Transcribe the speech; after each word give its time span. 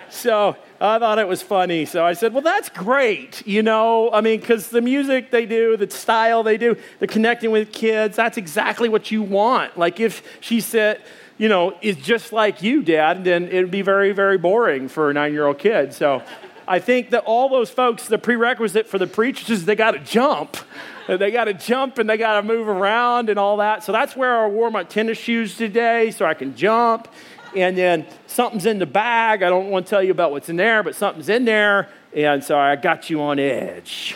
So 0.09 0.55
I 0.83 0.99
thought 0.99 1.17
it 1.17 1.29
was 1.29 1.41
funny. 1.41 1.85
So 1.85 2.05
I 2.05 2.11
said, 2.11 2.33
well, 2.33 2.41
that's 2.41 2.67
great. 2.67 3.47
You 3.47 3.63
know, 3.63 4.11
I 4.11 4.19
mean, 4.19 4.41
because 4.41 4.69
the 4.69 4.81
music 4.81 5.31
they 5.31 5.45
do, 5.45 5.77
the 5.77 5.89
style 5.89 6.43
they 6.43 6.57
do, 6.57 6.75
the 6.99 7.07
connecting 7.07 7.51
with 7.51 7.71
kids, 7.71 8.17
that's 8.17 8.37
exactly 8.37 8.89
what 8.89 9.09
you 9.09 9.23
want. 9.23 9.77
Like 9.77 10.01
if 10.01 10.21
she 10.41 10.59
said, 10.59 11.01
you 11.37 11.47
know, 11.47 11.77
is 11.81 11.95
just 11.95 12.33
like 12.33 12.61
you, 12.61 12.83
Dad, 12.83 13.23
then 13.23 13.45
it'd 13.45 13.71
be 13.71 13.81
very, 13.81 14.11
very 14.11 14.37
boring 14.37 14.89
for 14.89 15.09
a 15.09 15.13
nine 15.13 15.31
year 15.31 15.47
old 15.47 15.57
kid. 15.57 15.93
So 15.93 16.21
I 16.67 16.79
think 16.79 17.11
that 17.11 17.23
all 17.23 17.47
those 17.47 17.69
folks, 17.69 18.09
the 18.09 18.17
prerequisite 18.17 18.85
for 18.85 18.97
the 18.97 19.07
preachers 19.07 19.49
is 19.49 19.63
they 19.65 19.75
got 19.75 19.91
to 19.91 19.99
jump. 19.99 20.57
They 21.05 21.31
got 21.31 21.45
to 21.45 21.53
jump 21.53 21.97
and 21.97 22.09
they 22.09 22.15
got 22.15 22.39
to 22.39 22.47
move 22.47 22.69
around 22.69 23.29
and 23.29 23.37
all 23.37 23.57
that. 23.57 23.83
So 23.83 23.91
that's 23.91 24.15
where 24.15 24.45
I 24.45 24.47
wore 24.47 24.71
my 24.71 24.85
tennis 24.85 25.17
shoes 25.17 25.57
today 25.57 26.11
so 26.11 26.25
I 26.25 26.33
can 26.33 26.55
jump 26.55 27.09
and 27.55 27.77
then 27.77 28.05
something's 28.27 28.65
in 28.65 28.79
the 28.79 28.85
bag. 28.85 29.43
I 29.43 29.49
don't 29.49 29.69
want 29.69 29.85
to 29.85 29.89
tell 29.89 30.03
you 30.03 30.11
about 30.11 30.31
what's 30.31 30.49
in 30.49 30.55
there, 30.55 30.83
but 30.83 30.95
something's 30.95 31.29
in 31.29 31.45
there, 31.45 31.89
and 32.13 32.43
so 32.43 32.57
I 32.57 32.75
got 32.75 33.09
you 33.09 33.21
on 33.21 33.39
edge. 33.39 34.15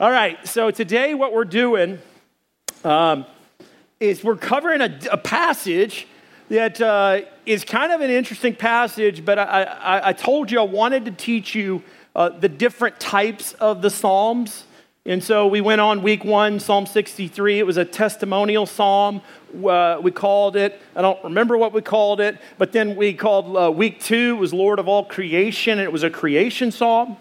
All 0.00 0.10
right, 0.10 0.46
so 0.46 0.70
today 0.70 1.14
what 1.14 1.32
we're 1.32 1.44
doing 1.44 1.98
um, 2.84 3.26
is 4.00 4.24
we're 4.24 4.36
covering 4.36 4.80
a, 4.80 4.98
a 5.10 5.16
passage 5.16 6.06
that 6.48 6.80
uh, 6.80 7.20
is 7.46 7.64
kind 7.64 7.92
of 7.92 8.00
an 8.00 8.10
interesting 8.10 8.54
passage, 8.54 9.24
but 9.24 9.38
I, 9.38 9.62
I, 9.62 10.08
I, 10.08 10.12
told 10.12 10.50
you 10.50 10.60
I 10.60 10.64
wanted 10.64 11.04
to 11.06 11.10
teach 11.10 11.54
you 11.54 11.82
uh, 12.14 12.28
the 12.28 12.48
different 12.48 13.00
types 13.00 13.54
of 13.54 13.80
the 13.80 13.88
Psalms. 13.88 14.64
And 15.06 15.24
so 15.24 15.46
we 15.46 15.60
went 15.60 15.80
on 15.80 16.02
week 16.02 16.24
one, 16.24 16.60
Psalm 16.60 16.84
63. 16.84 17.58
It 17.58 17.66
was 17.66 17.76
a 17.76 17.84
testimonial 17.84 18.66
psalm. 18.66 19.22
Uh, 19.54 20.00
we 20.02 20.10
called 20.10 20.56
it, 20.56 20.80
I 20.96 21.02
don't 21.02 21.22
remember 21.22 21.58
what 21.58 21.72
we 21.72 21.82
called 21.82 22.20
it, 22.20 22.38
but 22.56 22.72
then 22.72 22.96
we 22.96 23.12
called 23.12 23.56
uh, 23.56 23.70
week 23.70 24.00
two 24.00 24.36
was 24.36 24.54
Lord 24.54 24.78
of 24.78 24.88
all 24.88 25.04
creation, 25.04 25.78
and 25.78 25.82
it 25.82 25.92
was 25.92 26.02
a 26.02 26.10
creation 26.10 26.70
psalm. 26.70 27.16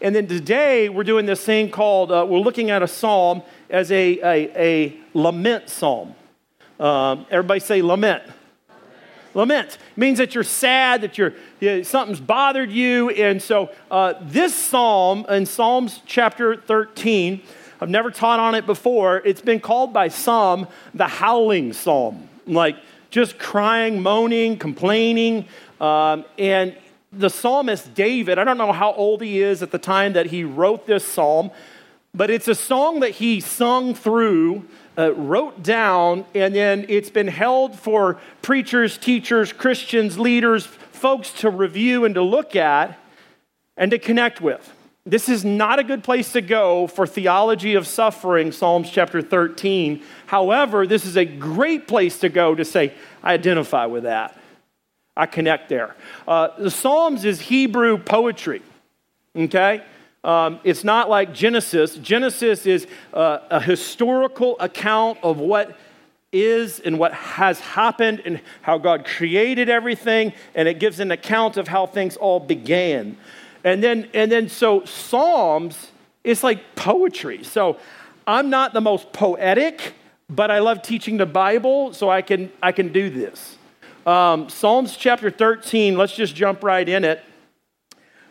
And 0.00 0.14
then 0.14 0.26
today 0.26 0.88
we're 0.88 1.04
doing 1.04 1.26
this 1.26 1.44
thing 1.44 1.70
called, 1.70 2.10
uh, 2.10 2.26
we're 2.28 2.38
looking 2.38 2.70
at 2.70 2.82
a 2.82 2.88
psalm 2.88 3.42
as 3.68 3.90
a, 3.92 4.18
a, 4.20 4.50
a 4.56 4.96
lament 5.12 5.68
psalm. 5.68 6.14
Um, 6.80 7.26
everybody 7.30 7.60
say 7.60 7.82
lament. 7.82 8.22
Lament 9.34 9.76
means 9.96 10.16
that 10.16 10.34
you're 10.34 10.44
sad, 10.44 11.02
that 11.02 11.18
you're, 11.18 11.34
you 11.60 11.68
know, 11.68 11.82
something's 11.82 12.20
bothered 12.20 12.70
you. 12.72 13.10
And 13.10 13.42
so 13.42 13.70
uh, 13.90 14.14
this 14.22 14.54
psalm 14.54 15.26
in 15.28 15.44
Psalms 15.44 16.00
chapter 16.06 16.56
13, 16.56 17.42
I've 17.80 17.90
never 17.90 18.10
taught 18.10 18.40
on 18.40 18.54
it 18.54 18.66
before. 18.66 19.18
It's 19.24 19.40
been 19.40 19.60
called 19.60 19.92
by 19.92 20.08
some 20.08 20.66
the 20.94 21.06
howling 21.06 21.72
psalm, 21.72 22.28
like 22.46 22.76
just 23.10 23.38
crying, 23.38 24.02
moaning, 24.02 24.58
complaining. 24.58 25.46
Um, 25.80 26.24
and 26.38 26.76
the 27.12 27.30
psalmist 27.30 27.94
David, 27.94 28.38
I 28.38 28.44
don't 28.44 28.58
know 28.58 28.72
how 28.72 28.92
old 28.92 29.22
he 29.22 29.40
is 29.40 29.62
at 29.62 29.70
the 29.70 29.78
time 29.78 30.14
that 30.14 30.26
he 30.26 30.44
wrote 30.44 30.86
this 30.86 31.04
psalm, 31.04 31.50
but 32.14 32.30
it's 32.30 32.48
a 32.48 32.54
song 32.54 33.00
that 33.00 33.12
he 33.12 33.40
sung 33.40 33.94
through 33.94 34.64
uh, 34.98 35.12
wrote 35.12 35.62
down, 35.62 36.24
and 36.34 36.54
then 36.54 36.86
it's 36.88 37.10
been 37.10 37.28
held 37.28 37.78
for 37.78 38.18
preachers, 38.42 38.96
teachers, 38.96 39.52
Christians, 39.52 40.18
leaders, 40.18 40.66
folks 40.66 41.32
to 41.40 41.50
review 41.50 42.04
and 42.04 42.14
to 42.14 42.22
look 42.22 42.56
at 42.56 42.98
and 43.76 43.90
to 43.90 43.98
connect 43.98 44.40
with. 44.40 44.72
This 45.08 45.28
is 45.28 45.44
not 45.44 45.78
a 45.78 45.84
good 45.84 46.02
place 46.02 46.32
to 46.32 46.40
go 46.40 46.88
for 46.88 47.06
theology 47.06 47.74
of 47.74 47.86
suffering, 47.86 48.50
Psalms 48.50 48.90
chapter 48.90 49.22
13. 49.22 50.02
However, 50.26 50.84
this 50.84 51.04
is 51.04 51.16
a 51.16 51.24
great 51.24 51.86
place 51.86 52.18
to 52.18 52.28
go 52.28 52.56
to 52.56 52.64
say, 52.64 52.92
I 53.22 53.34
identify 53.34 53.86
with 53.86 54.02
that. 54.02 54.36
I 55.16 55.26
connect 55.26 55.68
there. 55.68 55.94
Uh, 56.26 56.48
the 56.58 56.72
Psalms 56.72 57.24
is 57.24 57.40
Hebrew 57.40 57.98
poetry, 57.98 58.62
okay? 59.36 59.82
Um, 60.24 60.58
it's 60.64 60.82
not 60.82 61.08
like 61.08 61.32
Genesis. 61.32 61.94
Genesis 61.94 62.66
is 62.66 62.88
uh, 63.14 63.38
a 63.48 63.60
historical 63.60 64.56
account 64.58 65.18
of 65.22 65.38
what 65.38 65.78
is 66.32 66.80
and 66.80 66.98
what 66.98 67.12
has 67.12 67.60
happened 67.60 68.22
and 68.24 68.40
how 68.60 68.76
God 68.76 69.06
created 69.06 69.68
everything, 69.68 70.32
and 70.56 70.66
it 70.66 70.80
gives 70.80 70.98
an 70.98 71.12
account 71.12 71.56
of 71.56 71.68
how 71.68 71.86
things 71.86 72.16
all 72.16 72.40
began. 72.40 73.16
And 73.66 73.82
then, 73.82 74.08
and 74.14 74.30
then 74.30 74.48
so 74.48 74.84
Psalms, 74.84 75.90
it's 76.22 76.44
like 76.44 76.76
poetry. 76.76 77.42
So 77.42 77.78
I'm 78.24 78.48
not 78.48 78.72
the 78.72 78.80
most 78.80 79.12
poetic, 79.12 79.94
but 80.30 80.52
I 80.52 80.60
love 80.60 80.82
teaching 80.82 81.16
the 81.16 81.26
Bible, 81.26 81.92
so 81.92 82.08
I 82.08 82.22
can, 82.22 82.52
I 82.62 82.70
can 82.70 82.92
do 82.92 83.10
this. 83.10 83.56
Um, 84.06 84.48
Psalms 84.48 84.96
chapter 84.96 85.32
13, 85.32 85.98
let's 85.98 86.14
just 86.14 86.36
jump 86.36 86.62
right 86.62 86.88
in 86.88 87.02
it. 87.02 87.24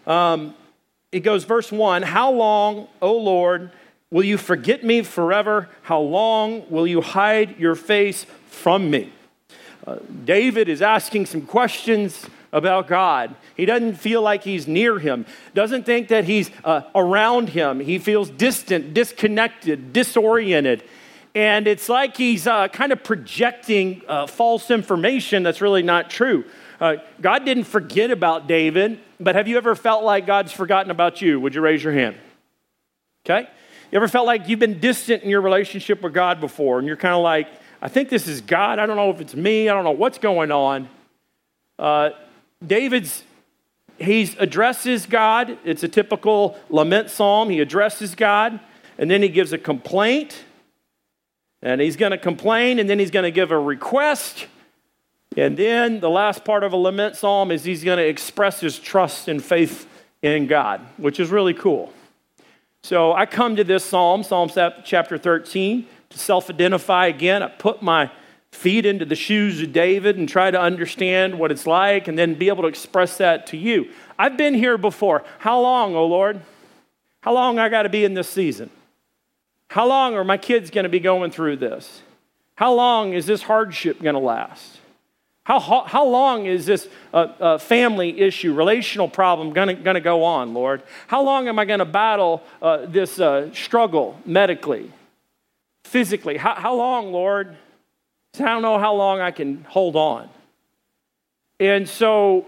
Um, 0.08 0.56
it 1.12 1.20
goes, 1.20 1.44
verse 1.44 1.70
1 1.70 2.04
How 2.04 2.32
long, 2.32 2.88
O 3.02 3.18
Lord, 3.18 3.72
will 4.10 4.24
you 4.24 4.38
forget 4.38 4.86
me 4.86 5.02
forever? 5.02 5.68
How 5.82 6.00
long 6.00 6.64
will 6.70 6.88
you 6.88 7.02
hide 7.02 7.60
your 7.60 7.76
face 7.76 8.26
from 8.48 8.90
me? 8.90 9.12
Uh, 9.86 9.98
David 10.24 10.70
is 10.70 10.82
asking 10.82 11.26
some 11.26 11.42
questions 11.42 12.26
about 12.56 12.88
God. 12.88 13.36
He 13.56 13.66
doesn't 13.66 13.96
feel 13.96 14.22
like 14.22 14.44
he's 14.44 14.66
near 14.66 14.98
him, 14.98 15.26
doesn't 15.54 15.86
think 15.86 16.08
that 16.08 16.24
he's 16.24 16.50
uh, 16.64 16.82
around 16.96 17.50
him. 17.50 17.82
He 17.82 18.00
feels 18.00 18.30
distant, 18.30 18.94
disconnected, 18.94 19.92
disoriented. 19.92 20.82
And 21.36 21.68
it's 21.68 21.90
like 21.90 22.16
he's 22.16 22.48
uh, 22.48 22.70
kind 22.70 22.94
of 22.94 23.04
projecting 23.04 24.02
uh, 24.08 24.26
false 24.26 24.72
information 24.72 25.44
that's 25.44 25.60
really 25.60 25.84
not 25.84 26.10
true. 26.10 26.46
Uh, 26.80 26.96
God 27.20 27.44
didn't 27.44 27.66
forget 27.66 28.10
about 28.10 28.48
David, 28.48 29.00
but 29.20 29.36
have 29.36 29.50
you 29.50 29.58
ever 29.58 29.76
felt 29.76 30.06
like 30.06 30.26
God's 30.26 30.54
forgotten 30.54 30.92
about 30.92 31.22
you? 31.22 31.42
Would 31.42 31.56
you 31.56 31.62
raise 31.62 31.84
your 31.84 31.92
hand? 31.92 32.16
Okay? 33.26 33.50
You 33.92 33.98
ever 33.98 34.08
felt 34.08 34.26
like 34.26 34.48
you've 34.48 34.60
been 34.60 34.80
distant 34.80 35.24
in 35.24 35.30
your 35.30 35.42
relationship 35.42 36.02
with 36.02 36.14
God 36.14 36.40
before, 36.40 36.80
and 36.80 36.88
you're 36.88 36.96
kind 36.96 37.14
of 37.14 37.22
like, 37.22 37.50
I 37.82 37.90
think 37.90 38.08
this 38.08 38.30
is 38.30 38.40
God. 38.40 38.80
I 38.80 38.86
don't 38.86 38.96
know 38.96 39.10
if 39.10 39.20
it's 39.20 39.36
me. 39.36 39.68
I 39.68 39.74
don't 39.74 39.84
know 39.84 39.92
what's 39.92 40.20
going 40.20 40.54
on. 40.54 40.88
Uh, 41.78 42.12
David's 42.66 43.24
he 43.98 44.30
addresses 44.40 45.06
God. 45.06 45.58
It's 45.64 45.84
a 45.84 45.88
typical 45.88 46.58
lament 46.70 47.10
psalm. 47.10 47.50
He 47.50 47.62
addresses 47.62 48.14
God, 48.14 48.60
and 48.98 49.10
then 49.10 49.22
he 49.22 49.30
gives 49.30 49.54
a 49.54 49.58
complaint, 49.58 50.44
and 51.62 51.80
he's 51.80 51.96
going 51.96 52.12
to 52.12 52.18
complain, 52.18 52.80
and 52.80 52.90
then 52.90 53.00
he's 53.00 53.12
going 53.12 53.24
to 53.24 53.32
give 53.32 53.52
a 53.52 53.60
request, 53.60 54.48
and 55.38 55.58
then 55.58 56.00
the 56.00 56.10
last 56.10 56.46
part 56.46 56.64
of 56.64 56.72
a 56.72 56.78
lament 56.78 57.16
psalm 57.16 57.52
is 57.52 57.64
he's 57.64 57.84
going 57.84 57.98
to 57.98 58.08
express 58.08 58.62
his 58.62 58.80
trust 58.80 59.28
and 59.28 59.44
faith 59.44 59.88
in 60.22 60.48
God, 60.48 60.82
which 60.98 61.20
is 61.20 61.30
really 61.30 61.54
cool. 61.54 61.92
So 62.84 63.14
I 63.14 63.26
come 63.26 63.56
to 63.56 63.64
this 63.64 63.84
psalm, 63.84 64.24
Psalm 64.24 64.50
chapter 64.84 65.18
13, 65.18 65.88
to 66.10 66.20
self 66.20 66.50
identify 66.50 67.08
again. 67.08 67.44
I 67.44 67.48
put 67.48 67.82
my 67.82 68.12
feet 68.56 68.86
into 68.86 69.06
the 69.06 69.16
shoes 69.16 69.62
of 69.62 69.74
David 69.74 70.18
and 70.18 70.28
try 70.28 70.50
to 70.50 70.60
understand 70.60 71.38
what 71.38 71.52
it's 71.52 71.68
like 71.68 72.08
and 72.08 72.18
then 72.18 72.34
be 72.34 72.48
able 72.48 72.64
to 72.64 72.70
express 72.70 73.18
that 73.18 73.48
to 73.48 73.58
you. 73.58 73.90
I've 74.18 74.38
been 74.38 74.54
here 74.54 74.78
before. 74.78 75.24
How 75.40 75.60
long, 75.62 75.96
oh 75.96 76.08
Lord? 76.08 76.42
How 77.22 77.34
long 77.34 77.60
I 77.60 77.70
got 77.70 77.84
to 77.84 77.90
be 77.90 78.06
in 78.06 78.14
this 78.14 78.30
season? 78.30 78.70
How 79.70 79.88
long 79.88 80.16
are 80.16 80.24
my 80.24 80.38
kids 80.38 80.70
going 80.70 80.84
to 80.84 80.90
be 80.90 81.00
going 81.00 81.32
through 81.32 81.58
this? 81.58 82.02
How 82.56 82.74
long 82.74 83.14
is 83.14 83.26
this 83.26 83.42
hardship 83.42 84.02
going 84.02 84.14
to 84.14 84.20
last? 84.20 84.80
How, 85.44 85.60
how 85.60 86.06
long 86.08 86.48
is 86.48 86.66
this 86.66 86.88
uh, 87.14 87.18
uh, 87.40 87.58
family 87.60 88.20
issue, 88.20 88.54
relational 88.54 89.08
problem 89.08 89.54
going 89.54 89.84
to 89.84 90.02
go 90.02 90.24
on, 90.24 90.56
Lord? 90.56 90.82
How 91.08 91.22
long 91.22 91.48
am 91.48 91.60
I 91.60 91.66
going 91.66 91.80
to 91.80 91.86
battle 91.86 92.42
uh, 92.64 92.86
this 92.88 93.20
uh, 93.20 93.54
struggle 93.54 94.20
medically, 94.26 94.92
physically? 95.84 96.38
How, 96.38 96.56
how 96.56 96.74
long, 96.74 97.12
Lord? 97.12 97.58
I 98.42 98.46
don't 98.46 98.62
know 98.62 98.80
how 98.80 98.94
long 98.94 99.22
I 99.22 99.32
can 99.32 99.64
hold 99.64 99.96
on. 99.96 100.30
And 101.60 101.88
so 101.88 102.46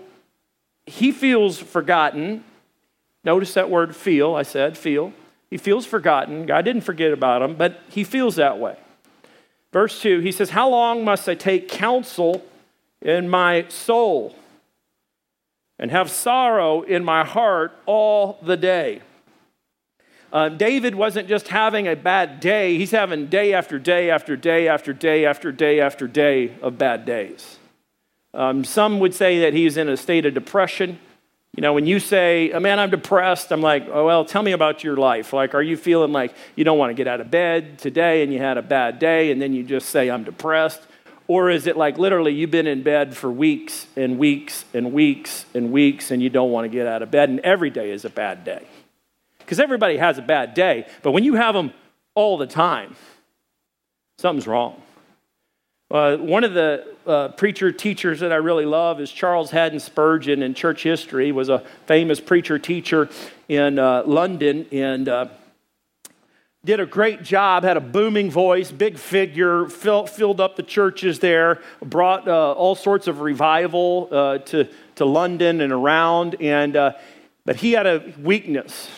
he 0.85 1.11
feels 1.11 1.59
forgotten. 1.59 2.43
Notice 3.23 3.53
that 3.53 3.69
word 3.69 3.95
feel, 3.95 4.35
I 4.35 4.43
said, 4.43 4.77
feel. 4.77 5.13
He 5.49 5.57
feels 5.57 5.85
forgotten. 5.85 6.45
God 6.45 6.65
didn't 6.65 6.81
forget 6.81 7.11
about 7.11 7.41
him, 7.41 7.55
but 7.55 7.81
he 7.89 8.03
feels 8.03 8.35
that 8.35 8.59
way. 8.59 8.77
Verse 9.71 10.01
2, 10.01 10.19
he 10.19 10.31
says, 10.31 10.49
How 10.49 10.69
long 10.69 11.05
must 11.05 11.27
I 11.27 11.35
take 11.35 11.69
counsel 11.69 12.43
in 13.01 13.29
my 13.29 13.65
soul 13.69 14.35
and 15.77 15.91
have 15.91 16.09
sorrow 16.09 16.81
in 16.81 17.03
my 17.03 17.23
heart 17.23 17.77
all 17.85 18.39
the 18.41 18.57
day? 18.57 19.01
Uh, 20.31 20.49
David 20.49 20.95
wasn't 20.95 21.27
just 21.27 21.47
having 21.47 21.87
a 21.87 21.95
bad 21.95 22.39
day, 22.39 22.77
he's 22.77 22.91
having 22.91 23.27
day 23.27 23.53
after 23.53 23.79
day 23.79 24.09
after 24.09 24.35
day 24.35 24.67
after 24.67 24.93
day 24.93 25.25
after 25.25 25.51
day 25.51 25.79
after 25.79 26.07
day 26.07 26.53
of 26.61 26.77
bad 26.77 27.05
days. 27.05 27.59
Um, 28.33 28.63
some 28.63 28.99
would 28.99 29.13
say 29.13 29.39
that 29.41 29.53
he's 29.53 29.77
in 29.77 29.87
a 29.87 29.97
state 29.97 30.25
of 30.25 30.33
depression. 30.33 30.99
You 31.55 31.61
know, 31.61 31.73
when 31.73 31.87
you 31.87 31.99
say, 31.99 32.51
oh, 32.51 32.59
man, 32.59 32.77
I'm 32.77 32.91
depressed, 32.91 33.51
I'm 33.51 33.61
like, 33.61 33.87
oh, 33.89 34.05
well, 34.05 34.25
tell 34.25 34.43
me 34.43 34.51
about 34.51 34.83
your 34.83 34.95
life. 34.95 35.33
Like, 35.33 35.55
are 35.55 35.61
you 35.61 35.75
feeling 35.75 36.11
like 36.11 36.35
you 36.55 36.63
don't 36.63 36.77
want 36.77 36.91
to 36.91 36.93
get 36.93 37.07
out 37.07 37.19
of 37.19 37.31
bed 37.31 37.79
today 37.79 38.21
and 38.21 38.31
you 38.31 38.37
had 38.37 38.57
a 38.57 38.61
bad 38.61 38.99
day 38.99 39.31
and 39.31 39.41
then 39.41 39.53
you 39.53 39.63
just 39.63 39.89
say, 39.89 40.11
I'm 40.11 40.23
depressed? 40.23 40.81
Or 41.27 41.49
is 41.49 41.65
it 41.65 41.75
like 41.75 41.97
literally 41.97 42.33
you've 42.33 42.51
been 42.51 42.67
in 42.67 42.83
bed 42.83 43.17
for 43.17 43.31
weeks 43.31 43.87
and 43.95 44.19
weeks 44.19 44.65
and 44.73 44.93
weeks 44.93 45.45
and 45.55 45.71
weeks 45.71 46.11
and 46.11 46.21
you 46.21 46.29
don't 46.29 46.51
want 46.51 46.65
to 46.65 46.69
get 46.69 46.85
out 46.85 47.01
of 47.01 47.09
bed 47.09 47.29
and 47.29 47.39
every 47.39 47.69
day 47.69 47.91
is 47.91 48.05
a 48.05 48.09
bad 48.09 48.43
day? 48.43 48.67
Because 49.47 49.61
everybody 49.61 49.95
has 49.95 50.17
a 50.17 50.21
bad 50.21 50.53
day, 50.53 50.85
but 51.03 51.13
when 51.13 51.23
you 51.23 51.35
have 51.35 51.55
them 51.55 51.71
all 52.15 52.37
the 52.37 52.45
time, 52.45 52.97
something's 54.17 54.45
wrong. 54.45 54.81
Uh, 55.89 56.17
one 56.17 56.43
of 56.43 56.53
the 56.53 56.85
uh, 57.05 57.29
preacher 57.29 57.71
teachers 57.71 58.19
that 58.19 58.33
I 58.33 58.35
really 58.35 58.65
love 58.65 58.99
is 58.99 59.09
Charles 59.09 59.49
Haddon 59.49 59.79
Spurgeon 59.79 60.43
in 60.43 60.53
church 60.53 60.83
history. 60.83 61.27
He 61.27 61.31
was 61.31 61.47
a 61.47 61.63
famous 61.85 62.19
preacher 62.19 62.59
teacher 62.59 63.07
in 63.47 63.79
uh, 63.79 64.03
London 64.05 64.65
and 64.73 65.07
uh, 65.07 65.27
did 66.65 66.81
a 66.81 66.85
great 66.85 67.23
job. 67.23 67.63
Had 67.63 67.77
a 67.77 67.79
booming 67.79 68.29
voice, 68.29 68.69
big 68.69 68.97
figure, 68.97 69.67
fill, 69.69 70.07
filled 70.07 70.41
up 70.41 70.57
the 70.57 70.63
churches 70.63 71.19
there, 71.19 71.61
brought 71.79 72.27
uh, 72.27 72.51
all 72.51 72.75
sorts 72.75 73.07
of 73.07 73.21
revival 73.21 74.09
uh, 74.11 74.37
to 74.39 74.67
to 74.95 75.05
London 75.05 75.61
and 75.61 75.71
around. 75.71 76.35
And 76.41 76.73
but 76.73 77.55
he 77.55 77.71
had 77.71 77.87
a 77.87 78.13
weakness. 78.19 78.89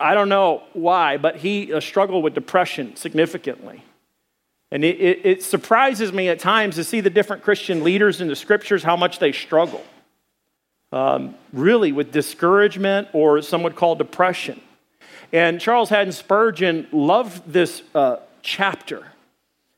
I 0.00 0.14
don't 0.14 0.28
know 0.28 0.62
why, 0.72 1.16
but 1.18 1.36
he 1.36 1.78
struggled 1.80 2.24
with 2.24 2.34
depression 2.34 2.96
significantly. 2.96 3.84
And 4.72 4.84
it, 4.84 5.00
it, 5.00 5.20
it, 5.24 5.42
surprises 5.42 6.12
me 6.12 6.28
at 6.28 6.38
times 6.38 6.76
to 6.76 6.84
see 6.84 7.00
the 7.00 7.10
different 7.10 7.42
Christian 7.42 7.82
leaders 7.82 8.20
in 8.20 8.28
the 8.28 8.36
scriptures, 8.36 8.84
how 8.84 8.96
much 8.96 9.18
they 9.18 9.32
struggle. 9.32 9.84
Um, 10.92 11.34
really, 11.52 11.92
with 11.92 12.12
discouragement 12.12 13.08
or 13.12 13.42
some 13.42 13.62
would 13.64 13.76
call 13.76 13.96
depression. 13.96 14.60
And 15.32 15.60
Charles 15.60 15.88
Haddon 15.88 16.12
Spurgeon 16.12 16.88
loved 16.92 17.52
this 17.52 17.82
uh, 17.94 18.16
chapter. 18.42 19.06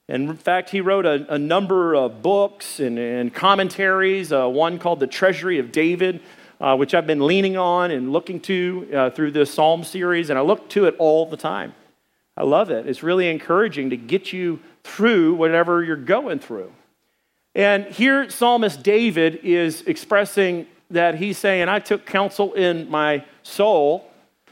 And 0.09 0.29
in 0.29 0.37
fact, 0.37 0.71
he 0.71 0.81
wrote 0.81 1.07
a, 1.07 1.35
a 1.35 1.39
number 1.39 1.95
of 1.95 2.23
books 2.23 2.81
and, 2.81 2.99
and 2.99 3.33
commentaries, 3.33 4.33
uh, 4.33 4.47
one 4.47 4.79
called 4.79 5.01
The 5.01 5.07
Treasury 5.07 5.59
of 5.59 5.73
David, 5.73 6.21
uh, 6.63 6.77
which 6.77 6.95
I've 6.95 7.09
been 7.09 7.27
leaning 7.27 7.57
on 7.57 7.91
and 7.91 8.13
looking 8.13 8.39
to 8.43 8.89
uh, 8.95 9.11
through 9.11 9.33
this 9.33 9.53
Psalm 9.53 9.83
series, 9.83 10.31
and 10.31 10.39
I 10.39 10.43
look 10.43 10.69
to 10.71 10.85
it 10.85 10.95
all 10.99 11.27
the 11.27 11.37
time. 11.37 11.75
I 12.37 12.45
love 12.45 12.71
it. 12.71 12.87
It's 12.87 13.03
really 13.03 13.29
encouraging 13.29 13.91
to 13.91 13.97
get 13.97 14.33
you 14.33 14.61
through 14.85 15.35
whatever 15.35 15.83
you're 15.83 15.97
going 15.97 16.39
through. 16.39 16.73
And 17.57 17.87
here, 17.87 18.31
Psalmist 18.31 18.81
David 18.83 19.41
is 19.43 19.83
expressing 19.83 20.69
that 20.91 21.17
he's 21.17 21.37
saying, 21.37 21.69
I 21.69 21.81
took 21.81 22.07
counsel 22.07 22.53
in 22.53 22.89
my 22.89 23.25
soul, 23.43 24.09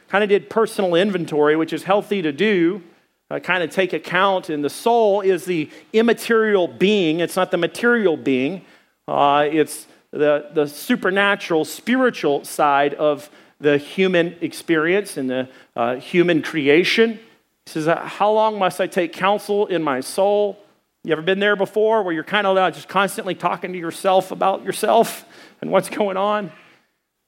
kind 0.08 0.24
of 0.24 0.28
did 0.28 0.50
personal 0.50 0.96
inventory, 0.96 1.54
which 1.54 1.72
is 1.72 1.84
healthy 1.84 2.22
to 2.22 2.32
do, 2.32 2.82
uh, 3.30 3.38
kind 3.38 3.62
of 3.62 3.70
take 3.70 3.92
account. 3.92 4.50
And 4.50 4.64
the 4.64 4.70
soul 4.70 5.20
is 5.20 5.44
the 5.44 5.70
immaterial 5.92 6.66
being, 6.66 7.20
it's 7.20 7.36
not 7.36 7.52
the 7.52 7.56
material 7.56 8.16
being, 8.16 8.64
uh, 9.06 9.48
it's 9.50 9.86
the, 10.12 10.48
the 10.52 10.66
supernatural, 10.66 11.64
spiritual 11.64 12.44
side 12.44 12.94
of 12.94 13.30
the 13.60 13.78
human 13.78 14.36
experience 14.40 15.16
and 15.16 15.30
the 15.30 15.48
uh, 15.76 15.96
human 15.96 16.42
creation. 16.42 17.20
He 17.66 17.72
says, 17.72 17.86
How 17.86 18.32
long 18.32 18.58
must 18.58 18.80
I 18.80 18.86
take 18.86 19.12
counsel 19.12 19.66
in 19.66 19.82
my 19.82 20.00
soul? 20.00 20.58
You 21.04 21.12
ever 21.12 21.22
been 21.22 21.38
there 21.38 21.56
before 21.56 22.02
where 22.02 22.12
you're 22.12 22.24
kind 22.24 22.46
of 22.46 22.74
just 22.74 22.88
constantly 22.88 23.34
talking 23.34 23.72
to 23.72 23.78
yourself 23.78 24.32
about 24.32 24.64
yourself 24.64 25.24
and 25.60 25.70
what's 25.70 25.88
going 25.88 26.16
on? 26.16 26.52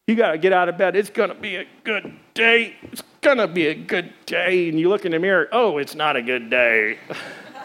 You 0.06 0.16
got 0.16 0.32
to 0.32 0.38
get 0.38 0.52
out 0.52 0.68
of 0.68 0.76
bed. 0.76 0.96
It's 0.96 1.10
going 1.10 1.28
to 1.28 1.34
be 1.34 1.56
a 1.56 1.66
good 1.84 2.12
day. 2.34 2.74
It's 2.82 3.02
going 3.20 3.38
to 3.38 3.46
be 3.46 3.68
a 3.68 3.74
good 3.74 4.12
day. 4.26 4.68
And 4.68 4.78
you 4.78 4.88
look 4.88 5.04
in 5.04 5.12
the 5.12 5.18
mirror, 5.18 5.48
oh, 5.52 5.78
it's 5.78 5.94
not 5.94 6.16
a 6.16 6.22
good 6.22 6.50
day. 6.50 6.98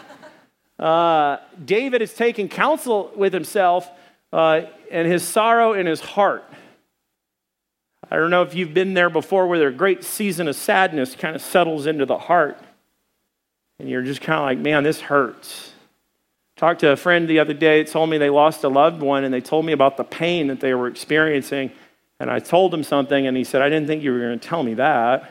uh, 0.78 1.38
David 1.64 2.00
is 2.00 2.14
taking 2.14 2.48
counsel 2.48 3.10
with 3.16 3.32
himself 3.34 3.90
uh, 4.32 4.62
and 4.90 5.06
his 5.06 5.26
sorrow 5.26 5.72
in 5.72 5.86
his 5.86 6.00
heart. 6.00 6.44
I 8.10 8.16
don't 8.16 8.30
know 8.30 8.42
if 8.42 8.54
you've 8.54 8.74
been 8.74 8.94
there 8.94 9.10
before 9.10 9.46
where 9.46 9.68
a 9.68 9.72
great 9.72 10.02
season 10.02 10.48
of 10.48 10.56
sadness 10.56 11.14
kind 11.14 11.36
of 11.36 11.42
settles 11.42 11.86
into 11.86 12.06
the 12.06 12.18
heart 12.18 12.58
and 13.78 13.88
you're 13.88 14.02
just 14.02 14.20
kind 14.20 14.38
of 14.38 14.44
like, 14.44 14.58
man, 14.58 14.82
this 14.82 15.00
hurts. 15.00 15.72
Talked 16.56 16.80
to 16.80 16.90
a 16.90 16.96
friend 16.96 17.28
the 17.28 17.38
other 17.38 17.54
day, 17.54 17.84
told 17.84 18.10
me 18.10 18.18
they 18.18 18.30
lost 18.30 18.64
a 18.64 18.68
loved 18.68 19.00
one, 19.00 19.22
and 19.22 19.32
they 19.32 19.40
told 19.40 19.64
me 19.64 19.72
about 19.72 19.96
the 19.96 20.04
pain 20.04 20.48
that 20.48 20.58
they 20.58 20.74
were 20.74 20.88
experiencing. 20.88 21.70
And 22.18 22.30
I 22.30 22.40
told 22.40 22.74
him 22.74 22.82
something, 22.82 23.28
and 23.28 23.36
he 23.36 23.44
said, 23.44 23.62
I 23.62 23.68
didn't 23.68 23.86
think 23.86 24.02
you 24.02 24.12
were 24.12 24.18
going 24.18 24.38
to 24.38 24.48
tell 24.48 24.64
me 24.64 24.74
that. 24.74 25.30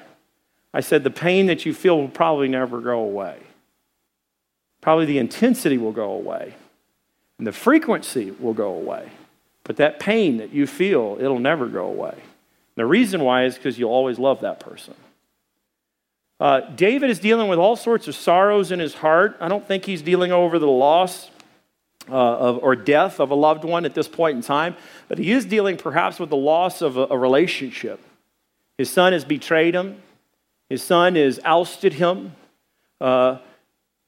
I 0.73 0.79
said, 0.79 1.03
the 1.03 1.11
pain 1.11 1.47
that 1.47 1.65
you 1.65 1.73
feel 1.73 1.97
will 1.97 2.07
probably 2.07 2.47
never 2.47 2.79
go 2.79 2.99
away. 2.99 3.39
Probably 4.79 5.05
the 5.05 5.17
intensity 5.17 5.77
will 5.77 5.91
go 5.91 6.11
away, 6.11 6.55
and 7.37 7.45
the 7.45 7.51
frequency 7.51 8.31
will 8.31 8.53
go 8.53 8.73
away. 8.73 9.09
But 9.67 9.75
that 9.75 9.99
pain 9.99 10.37
that 10.37 10.53
you 10.53 10.65
feel, 10.65 11.17
it'll 11.19 11.39
never 11.39 11.67
go 11.67 11.87
away. 11.87 12.13
And 12.13 12.21
the 12.77 12.85
reason 12.85 13.21
why 13.21 13.43
is 13.43 13.55
because 13.55 13.77
you'll 13.77 13.91
always 13.91 14.17
love 14.17 14.39
that 14.39 14.61
person. 14.61 14.95
Uh, 16.39 16.61
David 16.61 17.09
is 17.09 17.19
dealing 17.19 17.49
with 17.49 17.59
all 17.59 17.75
sorts 17.75 18.07
of 18.07 18.15
sorrows 18.15 18.71
in 18.71 18.79
his 18.79 18.93
heart. 18.93 19.35
I 19.41 19.49
don't 19.49 19.67
think 19.67 19.83
he's 19.83 20.01
dealing 20.01 20.31
over 20.31 20.57
the 20.57 20.67
loss 20.67 21.29
uh, 22.09 22.13
of, 22.13 22.63
or 22.63 22.77
death 22.77 23.19
of 23.19 23.31
a 23.31 23.35
loved 23.35 23.65
one 23.65 23.83
at 23.83 23.93
this 23.93 24.07
point 24.07 24.37
in 24.37 24.41
time, 24.41 24.77
but 25.09 25.17
he 25.17 25.33
is 25.33 25.43
dealing 25.45 25.75
perhaps 25.75 26.17
with 26.17 26.29
the 26.29 26.37
loss 26.37 26.81
of 26.81 26.95
a, 26.95 27.07
a 27.09 27.17
relationship. 27.17 27.99
His 28.77 28.89
son 28.89 29.11
has 29.11 29.25
betrayed 29.25 29.75
him, 29.75 30.01
his 30.69 30.81
son 30.81 31.15
has 31.15 31.41
ousted 31.43 31.93
him, 31.93 32.35
uh, 33.01 33.39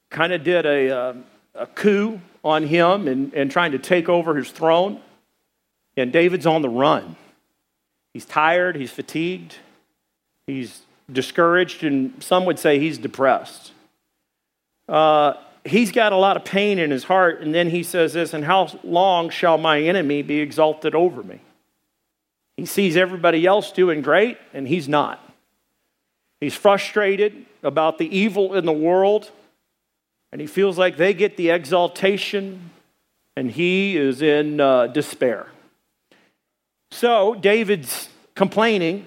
kind 0.10 0.32
of 0.32 0.44
did 0.46 0.66
a, 0.66 0.90
uh, 0.90 1.14
a 1.56 1.68
coup 1.68 2.22
on 2.46 2.64
him 2.64 3.10
and, 3.10 3.34
and 3.34 3.52
trying 3.52 3.74
to 3.74 3.80
take 3.80 4.08
over 4.08 4.36
his 4.36 4.52
throne. 4.52 5.02
And 6.00 6.14
David's 6.14 6.46
on 6.46 6.62
the 6.62 6.70
run. 6.70 7.18
He's 8.14 8.26
tired, 8.26 8.78
he's 8.78 8.92
fatigued, 8.92 9.56
he's 10.48 10.82
discouraged, 11.12 11.84
and 11.84 12.24
some 12.24 12.46
would 12.46 12.58
say 12.58 12.80
he's 12.80 12.98
depressed. 12.98 13.74
Uh, 14.88 15.34
he's 15.66 15.92
got 15.92 16.14
a 16.14 16.16
lot 16.16 16.38
of 16.38 16.46
pain 16.46 16.80
in 16.80 16.90
his 16.90 17.04
heart, 17.04 17.42
and 17.42 17.54
then 17.54 17.70
he 17.70 17.84
says 17.84 18.14
this, 18.14 18.34
and 18.34 18.46
how 18.46 18.80
long 18.84 19.30
shall 19.30 19.58
my 19.58 19.82
enemy 19.82 20.22
be 20.22 20.40
exalted 20.40 20.96
over 20.96 21.22
me? 21.22 21.42
He 22.58 22.66
sees 22.66 22.98
everybody 22.98 23.46
else 23.46 23.72
doing 23.72 24.02
great, 24.02 24.38
and 24.54 24.68
he's 24.68 24.88
not. 24.88 25.24
He's 26.40 26.56
frustrated 26.56 27.46
about 27.62 27.98
the 27.98 28.18
evil 28.18 28.56
in 28.56 28.66
the 28.66 28.72
world, 28.72 29.32
and 30.32 30.40
he 30.40 30.48
feels 30.48 30.78
like 30.78 30.98
they 30.98 31.14
get 31.14 31.36
the 31.36 31.50
exaltation, 31.50 32.72
and 33.36 33.52
he 33.52 33.98
is 33.98 34.22
in 34.22 34.62
uh, 34.62 34.88
despair. 34.88 35.48
So 36.92 37.36
David's 37.36 38.10
complaining 38.36 39.06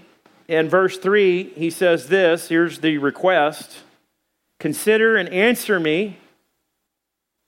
in 0.49 0.69
verse 0.69 0.99
3, 0.99 1.53
he 1.55 1.71
says 1.71 2.09
this 2.09 2.49
here's 2.49 2.81
the 2.81 2.99
request 2.99 3.81
Consider 4.61 5.17
and 5.17 5.29
answer 5.31 5.81
me, 5.81 6.19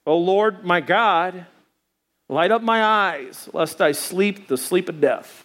O 0.04 0.18
Lord 0.18 0.64
my 0.64 0.80
God, 0.80 1.46
light 2.28 2.50
up 2.50 2.62
my 2.62 2.82
eyes, 2.82 3.48
lest 3.52 3.80
I 3.80 3.92
sleep 3.92 4.48
the 4.48 4.56
sleep 4.56 4.88
of 4.88 5.00
death. 5.00 5.44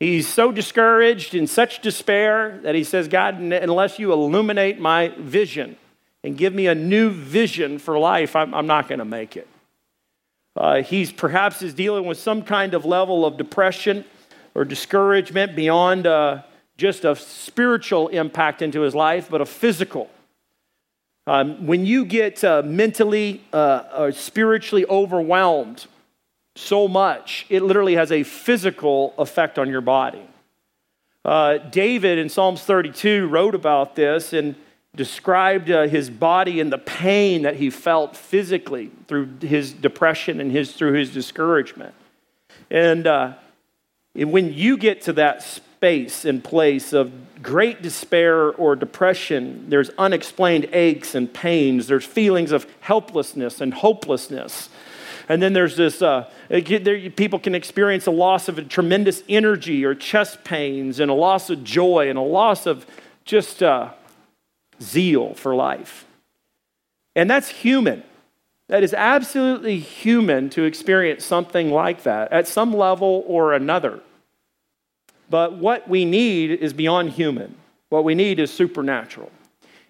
He's 0.00 0.28
so 0.28 0.52
discouraged 0.52 1.34
in 1.34 1.46
such 1.46 1.82
despair 1.82 2.60
that 2.62 2.74
he 2.74 2.84
says, 2.84 3.08
God, 3.08 3.34
unless 3.40 3.98
you 3.98 4.12
illuminate 4.12 4.80
my 4.80 5.08
vision 5.18 5.76
and 6.22 6.38
give 6.38 6.54
me 6.54 6.68
a 6.68 6.74
new 6.74 7.10
vision 7.10 7.78
for 7.78 7.98
life, 7.98 8.36
I'm, 8.36 8.54
I'm 8.54 8.66
not 8.66 8.88
going 8.88 9.00
to 9.00 9.04
make 9.04 9.36
it. 9.36 9.48
Uh, 10.58 10.82
he's 10.82 11.12
perhaps 11.12 11.62
is 11.62 11.72
dealing 11.72 12.04
with 12.04 12.18
some 12.18 12.42
kind 12.42 12.74
of 12.74 12.84
level 12.84 13.24
of 13.24 13.36
depression 13.36 14.04
or 14.56 14.64
discouragement 14.64 15.54
beyond 15.54 16.04
uh, 16.04 16.42
just 16.76 17.04
a 17.04 17.14
spiritual 17.14 18.08
impact 18.08 18.60
into 18.60 18.80
his 18.80 18.92
life, 18.92 19.28
but 19.30 19.40
a 19.40 19.46
physical. 19.46 20.10
Um, 21.28 21.64
when 21.66 21.86
you 21.86 22.04
get 22.04 22.42
uh, 22.42 22.62
mentally 22.64 23.44
uh, 23.52 23.84
or 23.96 24.10
spiritually 24.10 24.84
overwhelmed 24.86 25.86
so 26.56 26.88
much, 26.88 27.46
it 27.48 27.62
literally 27.62 27.94
has 27.94 28.10
a 28.10 28.24
physical 28.24 29.14
effect 29.16 29.60
on 29.60 29.70
your 29.70 29.80
body. 29.80 30.26
Uh, 31.24 31.58
David 31.58 32.18
in 32.18 32.28
Psalms 32.28 32.62
32 32.62 33.28
wrote 33.28 33.54
about 33.54 33.94
this 33.94 34.32
and 34.32 34.56
described 34.96 35.70
uh, 35.70 35.86
his 35.86 36.10
body 36.10 36.60
and 36.60 36.72
the 36.72 36.78
pain 36.78 37.42
that 37.42 37.56
he 37.56 37.70
felt 37.70 38.16
physically 38.16 38.90
through 39.06 39.28
his 39.40 39.72
depression 39.72 40.40
and 40.40 40.50
his, 40.50 40.72
through 40.72 40.94
his 40.94 41.12
discouragement. 41.12 41.94
And 42.70 43.06
uh, 43.06 43.34
when 44.14 44.52
you 44.52 44.76
get 44.76 45.02
to 45.02 45.12
that 45.14 45.42
space 45.42 46.24
and 46.24 46.42
place 46.42 46.92
of 46.92 47.12
great 47.42 47.82
despair 47.82 48.50
or 48.50 48.74
depression, 48.74 49.66
there's 49.68 49.90
unexplained 49.98 50.68
aches 50.72 51.14
and 51.14 51.32
pains, 51.32 51.86
there's 51.86 52.04
feelings 52.04 52.50
of 52.50 52.66
helplessness 52.80 53.60
and 53.60 53.74
hopelessness. 53.74 54.68
And 55.28 55.42
then 55.42 55.52
there's 55.52 55.76
this, 55.76 56.00
uh, 56.00 56.28
people 57.16 57.38
can 57.38 57.54
experience 57.54 58.06
a 58.06 58.10
loss 58.10 58.48
of 58.48 58.58
a 58.58 58.62
tremendous 58.62 59.22
energy 59.28 59.84
or 59.84 59.94
chest 59.94 60.42
pains 60.42 61.00
and 61.00 61.10
a 61.10 61.14
loss 61.14 61.50
of 61.50 61.62
joy 61.62 62.08
and 62.08 62.18
a 62.18 62.22
loss 62.22 62.66
of 62.66 62.86
just 63.24 63.62
uh, 63.62 63.90
zeal 64.82 65.34
for 65.34 65.54
life. 65.54 66.06
And 67.14 67.28
that's 67.28 67.48
human. 67.48 68.02
That 68.68 68.82
is 68.82 68.92
absolutely 68.92 69.78
human 69.78 70.50
to 70.50 70.64
experience 70.64 71.24
something 71.24 71.70
like 71.70 72.02
that 72.02 72.32
at 72.32 72.46
some 72.46 72.72
level 72.72 73.24
or 73.26 73.54
another. 73.54 74.00
But 75.30 75.54
what 75.54 75.88
we 75.88 76.04
need 76.04 76.50
is 76.50 76.72
beyond 76.72 77.10
human. 77.10 77.56
What 77.88 78.04
we 78.04 78.14
need 78.14 78.38
is 78.38 78.52
supernatural. 78.52 79.32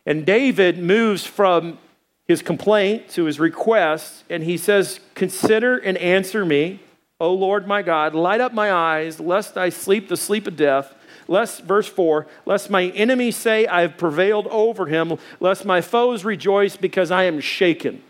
And 0.06 0.24
David 0.24 0.78
moves 0.78 1.26
from 1.26 1.78
his 2.26 2.42
complaint 2.42 3.08
to 3.10 3.24
his 3.24 3.40
request, 3.40 4.24
and 4.30 4.42
he 4.42 4.56
says, 4.56 5.00
Consider 5.14 5.78
and 5.78 5.96
answer 5.98 6.44
me, 6.44 6.80
O 7.20 7.32
Lord 7.32 7.66
my 7.66 7.82
God, 7.82 8.14
light 8.14 8.40
up 8.40 8.52
my 8.52 8.72
eyes, 8.72 9.18
lest 9.18 9.56
I 9.56 9.70
sleep 9.70 10.08
the 10.08 10.16
sleep 10.16 10.46
of 10.46 10.56
death. 10.56 10.94
Lest, 11.28 11.62
verse 11.62 11.86
4, 11.86 12.26
lest 12.46 12.70
my 12.70 12.84
enemies 12.84 13.36
say 13.36 13.66
I 13.66 13.82
have 13.82 13.98
prevailed 13.98 14.46
over 14.46 14.86
him, 14.86 15.18
lest 15.40 15.66
my 15.66 15.82
foes 15.82 16.24
rejoice 16.24 16.76
because 16.76 17.10
I 17.10 17.24
am 17.24 17.38
shaken. 17.38 18.02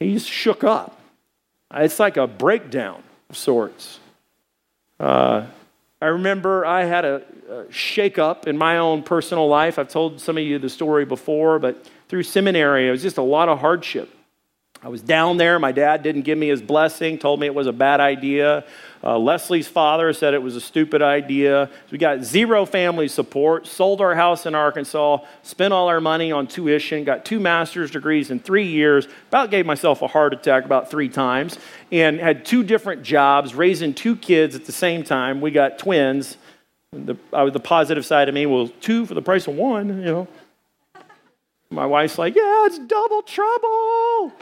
He's 0.00 0.26
shook 0.26 0.64
up. 0.64 1.00
It's 1.72 2.00
like 2.00 2.16
a 2.16 2.26
breakdown 2.26 3.02
of 3.30 3.36
sorts. 3.36 4.00
Uh, 4.98 5.46
I 6.02 6.06
remember 6.06 6.66
I 6.66 6.84
had 6.84 7.04
a, 7.04 7.22
a 7.48 7.72
shake 7.72 8.18
up 8.18 8.46
in 8.46 8.58
my 8.58 8.78
own 8.78 9.02
personal 9.02 9.48
life. 9.48 9.78
I've 9.78 9.88
told 9.88 10.20
some 10.20 10.36
of 10.36 10.44
you 10.44 10.58
the 10.58 10.68
story 10.68 11.04
before, 11.04 11.58
but 11.58 11.88
through 12.08 12.24
seminary, 12.24 12.88
it 12.88 12.90
was 12.90 13.02
just 13.02 13.18
a 13.18 13.22
lot 13.22 13.48
of 13.48 13.60
hardship. 13.60 14.10
I 14.82 14.88
was 14.88 15.00
down 15.00 15.38
there. 15.38 15.58
My 15.58 15.72
dad 15.72 16.02
didn't 16.02 16.22
give 16.22 16.36
me 16.36 16.48
his 16.48 16.60
blessing, 16.60 17.18
told 17.18 17.40
me 17.40 17.46
it 17.46 17.54
was 17.54 17.66
a 17.66 17.72
bad 17.72 18.00
idea. 18.00 18.64
Uh, 19.04 19.18
Leslie's 19.18 19.68
father 19.68 20.14
said 20.14 20.32
it 20.32 20.42
was 20.42 20.56
a 20.56 20.60
stupid 20.60 21.02
idea. 21.02 21.68
So 21.70 21.88
we 21.90 21.98
got 21.98 22.24
zero 22.24 22.64
family 22.64 23.06
support, 23.06 23.66
sold 23.66 24.00
our 24.00 24.14
house 24.14 24.46
in 24.46 24.54
Arkansas, 24.54 25.18
spent 25.42 25.74
all 25.74 25.88
our 25.88 26.00
money 26.00 26.32
on 26.32 26.46
tuition, 26.46 27.04
got 27.04 27.26
two 27.26 27.38
master's 27.38 27.90
degrees 27.90 28.30
in 28.30 28.40
three 28.40 28.66
years, 28.66 29.06
about 29.28 29.50
gave 29.50 29.66
myself 29.66 30.00
a 30.00 30.06
heart 30.06 30.32
attack 30.32 30.64
about 30.64 30.90
three 30.90 31.10
times, 31.10 31.58
and 31.92 32.18
had 32.18 32.46
two 32.46 32.64
different 32.64 33.02
jobs, 33.02 33.54
raising 33.54 33.92
two 33.92 34.16
kids 34.16 34.54
at 34.54 34.64
the 34.64 34.72
same 34.72 35.02
time. 35.02 35.42
We 35.42 35.50
got 35.50 35.78
twins. 35.78 36.38
The, 36.92 37.16
the 37.32 37.60
positive 37.60 38.06
side 38.06 38.30
of 38.30 38.34
me 38.34 38.46
was 38.46 38.70
two 38.80 39.04
for 39.04 39.12
the 39.12 39.22
price 39.22 39.46
of 39.46 39.54
one, 39.54 39.88
you 39.88 40.04
know. 40.04 40.28
My 41.68 41.84
wife's 41.84 42.18
like, 42.18 42.36
yeah, 42.36 42.66
it's 42.66 42.78
double 42.78 43.22
trouble 43.22 44.32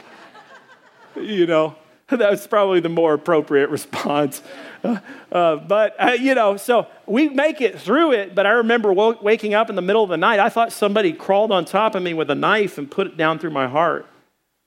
you 1.15 1.45
know, 1.47 1.75
that's 2.17 2.47
probably 2.47 2.79
the 2.79 2.89
more 2.89 3.13
appropriate 3.13 3.69
response. 3.69 4.41
Uh, 4.83 4.99
uh, 5.31 5.55
but, 5.55 5.95
uh, 5.97 6.11
you 6.11 6.35
know, 6.35 6.57
so 6.57 6.87
we 7.05 7.29
make 7.29 7.61
it 7.61 7.79
through 7.79 8.11
it. 8.11 8.35
But 8.35 8.45
I 8.45 8.49
remember 8.49 8.89
w- 8.89 9.17
waking 9.21 9.53
up 9.53 9.69
in 9.69 9.77
the 9.77 9.81
middle 9.81 10.03
of 10.03 10.09
the 10.09 10.17
night. 10.17 10.41
I 10.41 10.49
thought 10.49 10.73
somebody 10.73 11.13
crawled 11.13 11.53
on 11.53 11.63
top 11.63 11.95
of 11.95 12.03
me 12.03 12.13
with 12.13 12.29
a 12.29 12.35
knife 12.35 12.77
and 12.77 12.91
put 12.91 13.07
it 13.07 13.15
down 13.15 13.39
through 13.39 13.51
my 13.51 13.69
heart. 13.69 14.05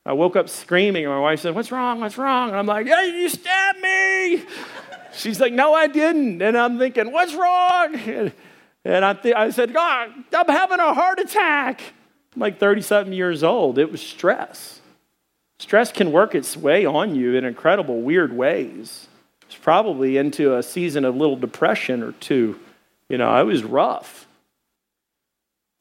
I 0.06 0.14
woke 0.14 0.34
up 0.34 0.48
screaming, 0.48 1.04
and 1.04 1.12
my 1.12 1.20
wife 1.20 1.40
said, 1.40 1.54
What's 1.54 1.70
wrong? 1.70 2.00
What's 2.00 2.16
wrong? 2.16 2.48
And 2.48 2.56
I'm 2.56 2.64
like, 2.64 2.86
Hey, 2.86 3.10
you 3.10 3.28
stabbed 3.28 3.78
me. 3.78 4.44
She's 5.12 5.38
like, 5.38 5.52
No, 5.52 5.74
I 5.74 5.86
didn't. 5.86 6.40
And 6.40 6.56
I'm 6.56 6.78
thinking, 6.78 7.12
What's 7.12 7.34
wrong? 7.34 7.94
And, 7.96 8.32
and 8.86 9.04
I, 9.04 9.12
th- 9.12 9.34
I 9.34 9.50
said, 9.50 9.74
God, 9.74 10.14
I'm 10.34 10.48
having 10.48 10.80
a 10.80 10.94
heart 10.94 11.18
attack. 11.18 11.82
I'm 12.34 12.40
like 12.40 12.58
37 12.58 13.12
years 13.12 13.42
old. 13.42 13.78
It 13.78 13.92
was 13.92 14.00
stress. 14.00 14.75
Stress 15.58 15.90
can 15.90 16.12
work 16.12 16.34
its 16.34 16.56
way 16.56 16.84
on 16.84 17.14
you 17.14 17.34
in 17.34 17.44
incredible, 17.44 18.00
weird 18.00 18.32
ways. 18.32 19.08
It's 19.42 19.56
probably 19.56 20.16
into 20.16 20.56
a 20.56 20.62
season 20.62 21.04
of 21.04 21.16
little 21.16 21.36
depression 21.36 22.02
or 22.02 22.12
two. 22.12 22.58
You 23.08 23.18
know, 23.18 23.28
I 23.28 23.42
was 23.42 23.64
rough. 23.64 24.26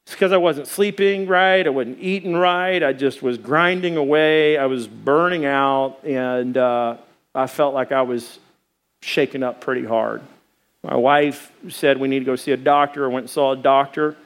It's 0.06 0.14
because 0.14 0.30
I 0.30 0.36
wasn't 0.36 0.68
sleeping 0.68 1.26
right, 1.26 1.66
I 1.66 1.70
wasn't 1.70 1.98
eating 2.00 2.36
right, 2.36 2.80
I 2.80 2.92
just 2.92 3.22
was 3.22 3.38
grinding 3.38 3.96
away, 3.96 4.56
I 4.56 4.66
was 4.66 4.86
burning 4.86 5.44
out, 5.44 5.98
and 6.04 6.56
uh, 6.56 6.96
I 7.34 7.48
felt 7.48 7.74
like 7.74 7.90
I 7.90 8.02
was 8.02 8.38
shaken 9.02 9.42
up 9.42 9.60
pretty 9.60 9.84
hard. 9.84 10.22
My 10.84 10.94
wife 10.94 11.50
said 11.68 11.98
we 11.98 12.06
need 12.06 12.20
to 12.20 12.24
go 12.24 12.36
see 12.36 12.52
a 12.52 12.56
doctor. 12.56 13.04
I 13.04 13.08
went 13.08 13.24
and 13.24 13.30
saw 13.30 13.50
a 13.50 13.56
doctor. 13.56 14.16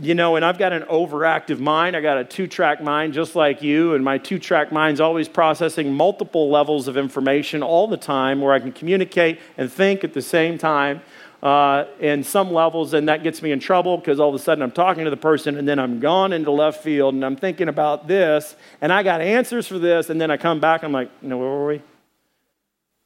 You 0.00 0.14
know, 0.14 0.36
and 0.36 0.44
I've 0.44 0.58
got 0.58 0.72
an 0.72 0.82
overactive 0.82 1.58
mind. 1.58 1.96
I 1.96 2.00
got 2.00 2.18
a 2.18 2.24
two 2.24 2.46
track 2.46 2.80
mind 2.80 3.14
just 3.14 3.34
like 3.34 3.62
you, 3.62 3.94
and 3.94 4.04
my 4.04 4.16
two 4.16 4.38
track 4.38 4.70
mind's 4.70 5.00
always 5.00 5.28
processing 5.28 5.92
multiple 5.92 6.48
levels 6.50 6.86
of 6.86 6.96
information 6.96 7.64
all 7.64 7.88
the 7.88 7.96
time 7.96 8.40
where 8.40 8.52
I 8.52 8.60
can 8.60 8.70
communicate 8.70 9.40
and 9.56 9.70
think 9.72 10.04
at 10.04 10.14
the 10.14 10.22
same 10.22 10.56
time. 10.56 11.02
Uh, 11.40 11.86
in 12.00 12.24
some 12.24 12.52
levels, 12.52 12.94
and 12.94 13.08
that 13.08 13.22
gets 13.22 13.42
me 13.42 13.52
in 13.52 13.60
trouble 13.60 13.96
because 13.96 14.18
all 14.18 14.28
of 14.28 14.34
a 14.34 14.40
sudden 14.40 14.60
I'm 14.60 14.72
talking 14.72 15.04
to 15.04 15.10
the 15.10 15.16
person 15.16 15.56
and 15.56 15.68
then 15.68 15.78
I'm 15.78 16.00
gone 16.00 16.32
into 16.32 16.50
left 16.50 16.82
field 16.82 17.14
and 17.14 17.24
I'm 17.24 17.36
thinking 17.36 17.68
about 17.68 18.08
this 18.08 18.56
and 18.80 18.92
I 18.92 19.04
got 19.04 19.20
answers 19.20 19.68
for 19.68 19.78
this, 19.78 20.10
and 20.10 20.20
then 20.20 20.32
I 20.32 20.36
come 20.36 20.58
back 20.58 20.82
and 20.82 20.88
I'm 20.88 20.92
like, 20.92 21.22
no, 21.22 21.38
where 21.38 21.48
were 21.48 21.66
we? 21.68 21.82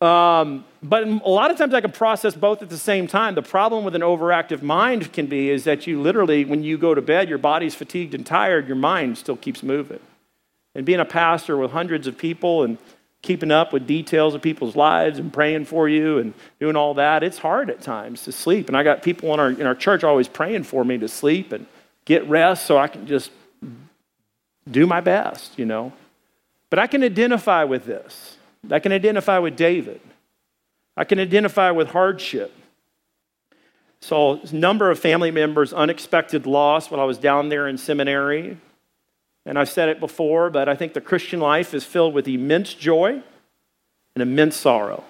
Um, 0.03 0.65
but 0.83 1.05
a 1.05 1.29
lot 1.29 1.53
of 1.53 1.59
times 1.59 1.75
I 1.75 1.81
can 1.81 1.93
process 1.93 2.35
both 2.35 2.61
at 2.61 2.69
the 2.69 2.77
same 2.77 3.07
time. 3.07 3.37
The 3.37 3.43
problem 3.43 3.85
with 3.85 3.95
an 3.95 4.03
overactive 4.03 4.61
mind 4.61 5.13
can 5.13 5.27
be 5.27 5.49
is 5.49 5.63
that 5.63 5.87
you 5.87 6.03
literally, 6.03 6.45
when 6.45 6.65
you 6.65 6.77
go 6.77 6.93
to 6.93 7.01
bed, 7.01 7.29
your 7.29 7.39
body's 7.39 7.77
fatigued 7.77 8.13
and 8.13 8.27
tired, 8.27 8.67
your 8.67 8.77
mind 8.77 9.17
still 9.17 9.37
keeps 9.37 9.63
moving. 9.63 10.01
And 10.75 10.85
being 10.85 10.99
a 10.99 11.05
pastor 11.05 11.57
with 11.57 11.71
hundreds 11.71 12.09
of 12.09 12.19
people 12.19 12.65
and 12.65 12.79
keeping 13.23 13.53
up 13.53 13.73
with 13.73 13.87
details 13.87 14.35
of 14.35 14.43
people's 14.43 14.75
lives 14.75 15.21
and 15.21 15.33
praying 15.33 15.67
for 15.67 15.89
you 15.89 16.19
and 16.19 16.35
doing 16.59 16.75
all 16.75 16.95
that, 16.95 17.23
it's 17.23 17.39
hard 17.39 17.71
at 17.71 17.81
times 17.81 18.25
to 18.25 18.33
sleep. 18.33 18.67
And 18.67 18.77
I 18.77 18.83
got 18.83 19.05
people 19.05 19.33
in 19.35 19.39
our, 19.39 19.51
in 19.51 19.67
our 19.67 19.77
church 19.77 20.03
always 20.03 20.27
praying 20.27 20.65
for 20.65 20.85
me 20.85 20.99
to 20.99 21.07
sleep 21.07 21.53
and 21.53 21.65
get 22.07 22.29
rest 22.29 22.67
so 22.67 22.77
I 22.77 22.89
can 22.89 23.07
just 23.07 23.31
do 24.69 24.85
my 24.85 25.01
best, 25.01 25.57
you 25.57 25.65
know. 25.65 25.93
But 26.71 26.81
I 26.81 26.89
can 26.89 27.05
identify 27.05 27.63
with 27.63 27.85
this. 27.85 28.39
I 28.71 28.79
can 28.79 28.93
identify 28.93 29.39
with 29.39 29.57
David. 29.57 30.01
I 30.97 31.05
can 31.05 31.19
identify 31.19 31.71
with 31.71 31.89
hardship. 31.89 32.53
So, 34.01 34.41
a 34.41 34.55
number 34.55 34.91
of 34.91 34.99
family 34.99 35.31
members' 35.31 35.73
unexpected 35.73 36.47
loss 36.47 36.91
while 36.91 37.01
I 37.01 37.05
was 37.05 37.19
down 37.19 37.49
there 37.49 37.69
in 37.69 37.79
seminary. 37.79 38.59
And 39.47 39.59
I've 39.59 39.71
said 39.71 39.89
it 39.89 40.01
before, 40.01 40.51
but 40.51 40.69
I 40.69 40.75
think 40.75 40.93
the 40.93 41.01
Christian 41.01 41.41
life 41.41 41.75
is 41.75 41.85
filled 41.85 42.15
with 42.15 42.29
immense 42.29 42.75
joy 42.75 43.23
and 44.15 44.23
immense 44.23 44.57
sorrow. 44.57 45.05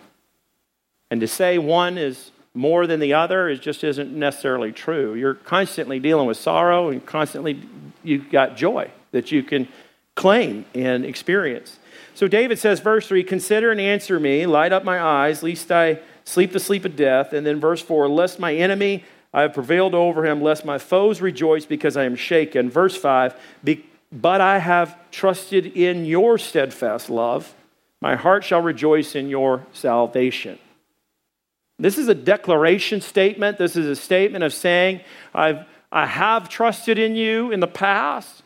And 1.11 1.21
to 1.21 1.28
say 1.28 1.59
one 1.59 1.99
is 1.99 2.30
more 2.54 2.87
than 2.87 3.00
the 3.00 3.14
other 3.14 3.49
is 3.49 3.61
just 3.61 3.85
isn't 3.85 4.12
necessarily 4.12 4.73
true. 4.73 5.14
You're 5.14 5.35
constantly 5.35 5.99
dealing 5.99 6.26
with 6.26 6.37
sorrow 6.37 6.88
and 6.88 7.04
constantly 7.04 7.61
you've 8.02 8.30
got 8.30 8.56
joy 8.56 8.90
that 9.12 9.32
you 9.32 9.42
can 9.42 9.68
claim 10.14 10.64
and 10.75 11.04
experience. 11.04 11.78
So 12.14 12.28
David 12.28 12.59
says, 12.59 12.81
verse 12.81 13.09
3 13.09 13.25
Consider 13.25 13.71
and 13.71 13.81
answer 13.81 14.21
me, 14.21 14.47
light 14.47 14.73
up 14.73 14.85
my 14.85 15.00
eyes, 15.00 15.42
lest 15.42 15.71
I 15.73 16.00
sleep 16.25 16.52
the 16.52 16.61
sleep 16.61 16.85
of 16.85 16.97
death. 16.97 17.33
And 17.33 17.47
then 17.47 17.61
verse 17.61 17.83
4 17.83 18.09
Lest 18.09 18.38
my 18.38 18.54
enemy, 18.54 19.04
I 19.33 19.42
have 19.42 19.54
prevailed 19.54 19.95
over 19.95 20.26
him, 20.26 20.42
lest 20.42 20.64
my 20.64 20.78
foes 20.78 21.21
rejoice 21.21 21.64
because 21.64 21.97
I 21.97 22.04
am 22.04 22.16
shaken. 22.16 22.71
Verse 22.71 22.97
5 22.97 23.35
But 24.12 24.40
I 24.40 24.59
have 24.59 24.99
trusted 25.11 25.66
in 25.66 26.04
your 26.04 26.38
steadfast 26.38 27.09
love. 27.09 27.54
My 28.00 28.16
heart 28.16 28.45
shall 28.45 28.61
rejoice 28.61 29.14
in 29.14 29.28
your 29.28 29.64
salvation. 29.73 30.59
This 31.78 31.99
is 31.99 32.09
a 32.09 32.14
declaration 32.14 33.00
statement. 33.00 33.59
This 33.59 33.76
is 33.76 33.87
a 33.87 33.97
statement 33.97 34.45
of 34.45 34.52
saying, 34.52 35.00
I've, 35.35 35.64
I 35.90 36.07
have 36.07 36.49
trusted 36.49 36.99
in 36.99 37.16
you 37.16 37.50
in 37.50 37.61
the 37.61 37.66
past. 37.66 38.42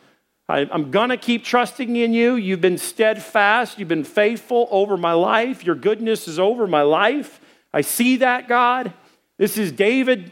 I, 0.48 0.60
am 0.60 0.90
going 0.90 1.08
to 1.08 1.16
keep 1.16 1.44
trusting 1.44 1.96
in 1.96 2.12
you. 2.12 2.36
You've 2.36 2.60
been 2.60 2.78
steadfast. 2.78 3.78
You've 3.78 3.88
been 3.88 4.04
faithful 4.04 4.68
over 4.70 4.96
my 4.96 5.12
life. 5.12 5.64
Your 5.64 5.74
goodness 5.74 6.28
is 6.28 6.38
over 6.38 6.66
my 6.66 6.82
life. 6.82 7.40
I 7.72 7.80
see 7.80 8.18
that, 8.18 8.48
God. 8.48 8.92
This 9.38 9.58
is 9.58 9.72
David 9.72 10.30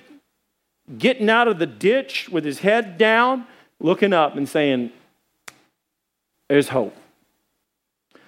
getting 0.98 1.28
out 1.28 1.48
of 1.48 1.58
the 1.58 1.66
ditch 1.66 2.28
with 2.28 2.44
his 2.44 2.60
head 2.60 2.96
down, 2.96 3.46
looking 3.80 4.12
up 4.12 4.36
and 4.36 4.48
saying, 4.48 4.92
There's 6.48 6.68
hope. 6.68 6.96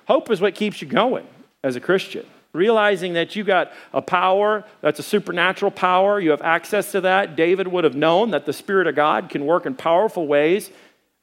Hope 0.06 0.30
is 0.30 0.40
what 0.40 0.54
keeps 0.54 0.82
you 0.82 0.88
going 0.88 1.26
as 1.62 1.76
a 1.76 1.80
Christian. 1.80 2.26
Realizing 2.52 3.12
that 3.14 3.36
you 3.36 3.44
got 3.44 3.72
a 3.92 4.00
power 4.00 4.64
that's 4.80 4.98
a 4.98 5.02
supernatural 5.02 5.70
power, 5.70 6.18
you 6.18 6.30
have 6.30 6.40
access 6.42 6.90
to 6.92 7.02
that. 7.02 7.36
David 7.36 7.68
would 7.68 7.84
have 7.84 7.94
known 7.94 8.30
that 8.30 8.46
the 8.46 8.52
Spirit 8.52 8.86
of 8.86 8.94
God 8.94 9.28
can 9.28 9.44
work 9.44 9.66
in 9.66 9.74
powerful 9.74 10.26
ways 10.26 10.70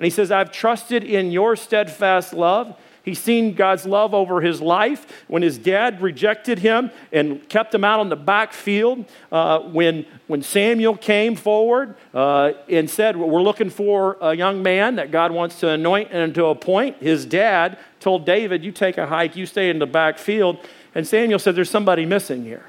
and 0.03 0.11
he 0.11 0.13
says, 0.13 0.31
I've 0.31 0.51
trusted 0.51 1.05
in 1.05 1.31
your 1.31 1.55
steadfast 1.55 2.33
love. 2.33 2.77
He's 3.03 3.19
seen 3.19 3.53
God's 3.53 3.85
love 3.85 4.13
over 4.13 4.41
his 4.41 4.61
life 4.61 5.23
when 5.29 5.41
his 5.41 5.57
dad 5.57 6.01
rejected 6.01 6.59
him 6.59 6.91
and 7.13 7.47
kept 7.47 7.73
him 7.73 7.85
out 7.85 8.01
on 8.01 8.09
the 8.09 8.17
back 8.17 8.51
field. 8.51 9.05
Uh, 9.31 9.59
when, 9.59 10.05
when 10.27 10.41
Samuel 10.41 10.97
came 10.97 11.37
forward 11.37 11.95
uh, 12.13 12.51
and 12.67 12.89
said, 12.89 13.15
We're 13.15 13.41
looking 13.41 13.69
for 13.69 14.17
a 14.19 14.35
young 14.35 14.61
man 14.61 14.97
that 14.97 15.09
God 15.09 15.31
wants 15.31 15.61
to 15.61 15.69
anoint 15.69 16.09
and 16.11 16.35
to 16.35 16.47
appoint, 16.47 16.97
his 16.97 17.25
dad 17.25 17.79
told 18.01 18.25
David, 18.25 18.61
You 18.61 18.73
take 18.73 18.97
a 18.97 19.07
hike, 19.07 19.37
you 19.37 19.45
stay 19.45 19.69
in 19.69 19.79
the 19.79 19.87
back 19.87 20.17
field. 20.17 20.57
And 20.93 21.07
Samuel 21.07 21.39
said, 21.39 21.55
There's 21.55 21.69
somebody 21.69 22.05
missing 22.05 22.43
here. 22.43 22.65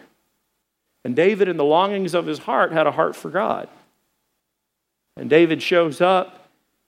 And 1.05 1.17
David, 1.17 1.49
in 1.49 1.57
the 1.57 1.65
longings 1.65 2.15
of 2.15 2.27
his 2.27 2.39
heart, 2.39 2.71
had 2.71 2.87
a 2.87 2.93
heart 2.93 3.17
for 3.17 3.29
God. 3.29 3.69
And 5.17 5.29
David 5.29 5.61
shows 5.61 6.01
up 6.01 6.44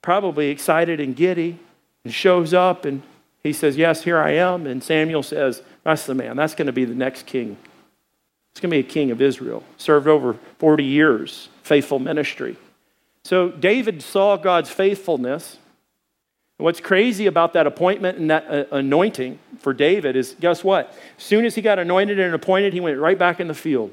probably 0.07 0.51
excited 0.51 1.01
and 1.01 1.17
giddy, 1.17 1.59
and 2.05 2.15
shows 2.15 2.55
up 2.55 2.85
and 2.85 3.03
he 3.43 3.53
says, 3.53 3.77
Yes, 3.77 4.05
here 4.05 4.19
I 4.19 4.35
am. 4.35 4.65
And 4.65 4.81
Samuel 4.81 5.25
says, 5.25 5.63
That's 5.83 6.07
the 6.07 6.15
man. 6.15 6.37
That's 6.37 6.55
going 6.55 6.67
to 6.67 6.73
be 6.73 6.85
the 6.85 6.95
next 6.95 7.27
king. 7.27 7.57
It's 8.53 8.61
going 8.61 8.71
to 8.71 8.77
be 8.77 8.89
a 8.89 8.89
king 8.89 9.11
of 9.11 9.21
Israel. 9.21 9.65
Served 9.79 10.07
over 10.07 10.37
40 10.61 10.85
years, 10.85 11.49
faithful 11.65 11.99
ministry. 11.99 12.57
So 13.25 13.49
David 13.49 14.01
saw 14.01 14.37
God's 14.37 14.71
faithfulness. 14.71 15.59
And 16.61 16.65
what's 16.65 16.79
crazy 16.79 17.27
about 17.27 17.55
that 17.55 17.67
appointment 17.67 18.17
and 18.17 18.31
that 18.31 18.49
uh, 18.49 18.65
anointing 18.71 19.41
for 19.59 19.75
David 19.75 20.15
is 20.15 20.37
guess 20.39 20.63
what? 20.63 20.97
As 21.19 21.25
soon 21.25 21.45
as 21.45 21.57
he 21.57 21.63
got 21.63 21.81
anointed 21.81 22.21
and 22.21 22.33
appointed, 22.33 22.73
he 22.73 22.79
went 22.79 22.97
right 23.01 23.19
back 23.19 23.41
in 23.41 23.49
the 23.49 23.55
field. 23.55 23.91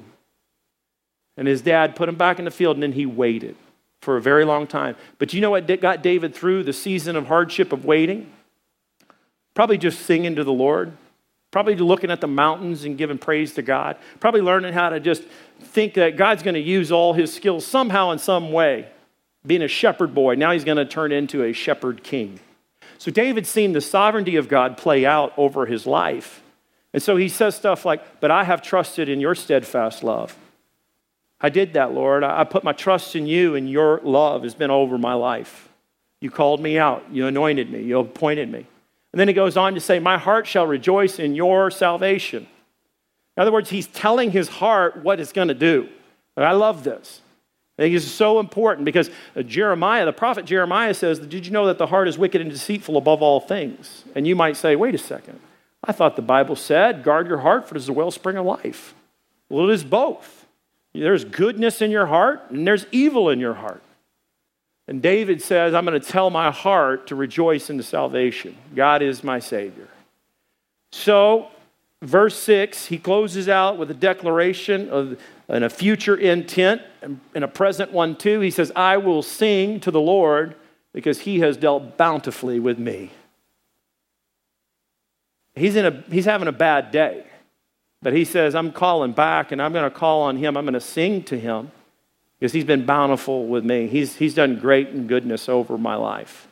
And 1.37 1.47
his 1.47 1.63
dad 1.63 1.95
put 1.95 2.07
him 2.07 2.15
back 2.15 2.37
in 2.37 2.45
the 2.45 2.51
field, 2.51 2.75
and 2.75 2.83
then 2.83 2.91
he 2.91 3.07
waited 3.07 3.55
for 4.03 4.17
a 4.17 4.21
very 4.21 4.45
long 4.45 4.67
time. 4.67 4.95
But 5.17 5.33
you 5.33 5.41
know 5.41 5.49
what 5.49 5.65
got 5.81 6.03
David 6.03 6.35
through 6.35 6.63
the 6.63 6.73
season 6.73 7.15
of 7.15 7.27
hardship 7.27 7.73
of 7.73 7.85
waiting? 7.85 8.31
Probably 9.55 9.77
just 9.77 10.01
singing 10.01 10.35
to 10.35 10.43
the 10.43 10.53
Lord. 10.53 10.93
Probably 11.51 11.75
looking 11.75 12.11
at 12.11 12.19
the 12.19 12.27
mountains 12.27 12.83
and 12.83 12.97
giving 12.97 13.17
praise 13.17 13.53
to 13.53 13.61
God. 13.61 13.97
Probably 14.19 14.41
learning 14.41 14.73
how 14.73 14.89
to 14.89 14.99
just 14.99 15.23
think 15.59 15.93
that 15.95 16.17
God's 16.17 16.43
going 16.43 16.55
to 16.55 16.59
use 16.59 16.91
all 16.91 17.13
his 17.13 17.33
skills 17.33 17.65
somehow 17.65 18.11
in 18.11 18.19
some 18.19 18.51
way. 18.51 18.87
Being 19.45 19.61
a 19.61 19.67
shepherd 19.67 20.13
boy, 20.15 20.35
now 20.35 20.51
he's 20.51 20.63
going 20.63 20.77
to 20.77 20.85
turn 20.85 21.11
into 21.11 21.43
a 21.43 21.53
shepherd 21.53 22.03
king. 22.03 22.39
So 22.97 23.11
David's 23.11 23.49
seen 23.49 23.73
the 23.73 23.81
sovereignty 23.81 24.35
of 24.35 24.47
God 24.47 24.77
play 24.77 25.05
out 25.05 25.33
over 25.37 25.65
his 25.65 25.85
life. 25.85 26.41
And 26.93 27.03
so 27.03 27.17
he 27.17 27.29
says 27.29 27.55
stuff 27.55 27.85
like, 27.85 28.19
But 28.19 28.31
I 28.31 28.43
have 28.43 28.61
trusted 28.61 29.09
in 29.09 29.19
your 29.19 29.35
steadfast 29.35 30.03
love. 30.03 30.35
I 31.43 31.49
did 31.49 31.73
that, 31.73 31.93
Lord. 31.93 32.23
I 32.23 32.45
put 32.45 32.63
my 32.63 32.71
trust 32.71 33.17
in 33.17 33.27
you, 33.27 33.55
and 33.55 33.69
your 33.69 33.99
love 34.01 34.43
has 34.43 34.55
been 34.55 34.71
over 34.71 34.97
my 34.97 35.13
life. 35.13 35.67
You 36.21 36.31
called 36.31 36.61
me 36.61 36.79
out, 36.79 37.03
you 37.11 37.27
anointed 37.27 37.69
me, 37.69 37.83
you 37.83 37.99
appointed 37.99 38.49
me. 38.49 38.65
And 39.11 39.19
then 39.19 39.27
he 39.27 39.33
goes 39.33 39.57
on 39.57 39.73
to 39.73 39.81
say, 39.81 39.99
My 39.99 40.17
heart 40.17 40.47
shall 40.47 40.65
rejoice 40.65 41.19
in 41.19 41.35
your 41.35 41.69
salvation. 41.69 42.47
In 43.35 43.41
other 43.41 43.51
words, 43.51 43.69
he's 43.69 43.87
telling 43.87 44.31
his 44.31 44.47
heart 44.47 45.03
what 45.03 45.19
it's 45.19 45.33
going 45.33 45.49
to 45.49 45.53
do. 45.53 45.89
And 46.37 46.45
I 46.45 46.53
love 46.53 46.85
this. 46.85 47.19
I 47.77 47.83
think 47.83 47.95
is 47.95 48.09
so 48.09 48.39
important 48.39 48.85
because 48.85 49.09
uh, 49.35 49.41
Jeremiah, 49.41 50.05
the 50.05 50.13
prophet 50.13 50.45
Jeremiah 50.45 50.93
says, 50.93 51.19
Did 51.19 51.45
you 51.45 51.51
know 51.51 51.67
that 51.67 51.77
the 51.77 51.87
heart 51.87 52.07
is 52.07 52.17
wicked 52.17 52.39
and 52.39 52.49
deceitful 52.49 52.95
above 52.95 53.21
all 53.21 53.41
things? 53.41 54.05
And 54.15 54.25
you 54.25 54.35
might 54.35 54.55
say, 54.55 54.77
Wait 54.77 54.95
a 54.95 54.99
second. 54.99 55.41
I 55.83 55.91
thought 55.91 56.15
the 56.15 56.21
Bible 56.21 56.55
said, 56.55 57.03
Guard 57.03 57.27
your 57.27 57.39
heart, 57.39 57.67
for 57.67 57.75
it 57.75 57.79
is 57.79 57.87
the 57.87 57.93
wellspring 57.93 58.37
of 58.37 58.45
life. 58.45 58.95
Well, 59.49 59.69
it 59.69 59.73
is 59.73 59.83
both. 59.83 60.42
There's 60.93 61.25
goodness 61.25 61.81
in 61.81 61.91
your 61.91 62.05
heart, 62.05 62.41
and 62.49 62.67
there's 62.67 62.85
evil 62.91 63.29
in 63.29 63.39
your 63.39 63.55
heart. 63.55 63.81
And 64.87 65.01
David 65.01 65.41
says, 65.41 65.73
I'm 65.73 65.85
going 65.85 65.99
to 65.99 66.05
tell 66.05 66.29
my 66.29 66.51
heart 66.51 67.07
to 67.07 67.15
rejoice 67.15 67.69
in 67.69 67.77
the 67.77 67.83
salvation. 67.83 68.55
God 68.75 69.01
is 69.01 69.23
my 69.23 69.39
Savior. 69.39 69.87
So, 70.91 71.47
verse 72.01 72.37
6, 72.37 72.87
he 72.87 72.97
closes 72.97 73.49
out 73.49 73.77
with 73.77 73.89
a 73.89 73.95
declaration 73.95 74.89
of 74.89 75.17
and 75.49 75.63
a 75.63 75.69
future 75.69 76.15
intent 76.15 76.81
and 77.01 77.43
a 77.43 77.47
present 77.47 77.91
one 77.91 78.15
too. 78.15 78.39
He 78.39 78.51
says, 78.51 78.71
I 78.75 78.97
will 78.97 79.21
sing 79.21 79.79
to 79.81 79.91
the 79.91 80.01
Lord 80.01 80.55
because 80.93 81.21
he 81.21 81.39
has 81.39 81.57
dealt 81.57 81.97
bountifully 81.97 82.59
with 82.59 82.79
me. 82.79 83.11
He's, 85.55 85.75
in 85.75 85.85
a, 85.85 86.03
he's 86.09 86.25
having 86.25 86.47
a 86.47 86.53
bad 86.53 86.91
day. 86.91 87.25
But 88.03 88.13
he 88.13 88.25
says, 88.25 88.53
I'm 88.53 88.73
calling 88.73 89.13
back 89.13 89.51
and 89.51 89.61
I'm 89.61 89.71
going 89.71 89.89
to 89.89 89.97
call 89.97 90.23
on 90.23 90.37
him. 90.37 90.57
I'm 90.57 90.65
going 90.65 90.73
to 90.73 90.81
sing 90.81 91.23
to 91.23 91.39
him 91.39 91.71
because 92.37 92.51
he's 92.51 92.65
been 92.65 92.85
bountiful 92.85 93.47
with 93.47 93.63
me. 93.63 93.87
He's, 93.87 94.17
he's 94.17 94.35
done 94.35 94.59
great 94.59 94.89
and 94.89 95.07
goodness 95.07 95.47
over 95.47 95.77
my 95.77 95.95
life. 95.95 96.49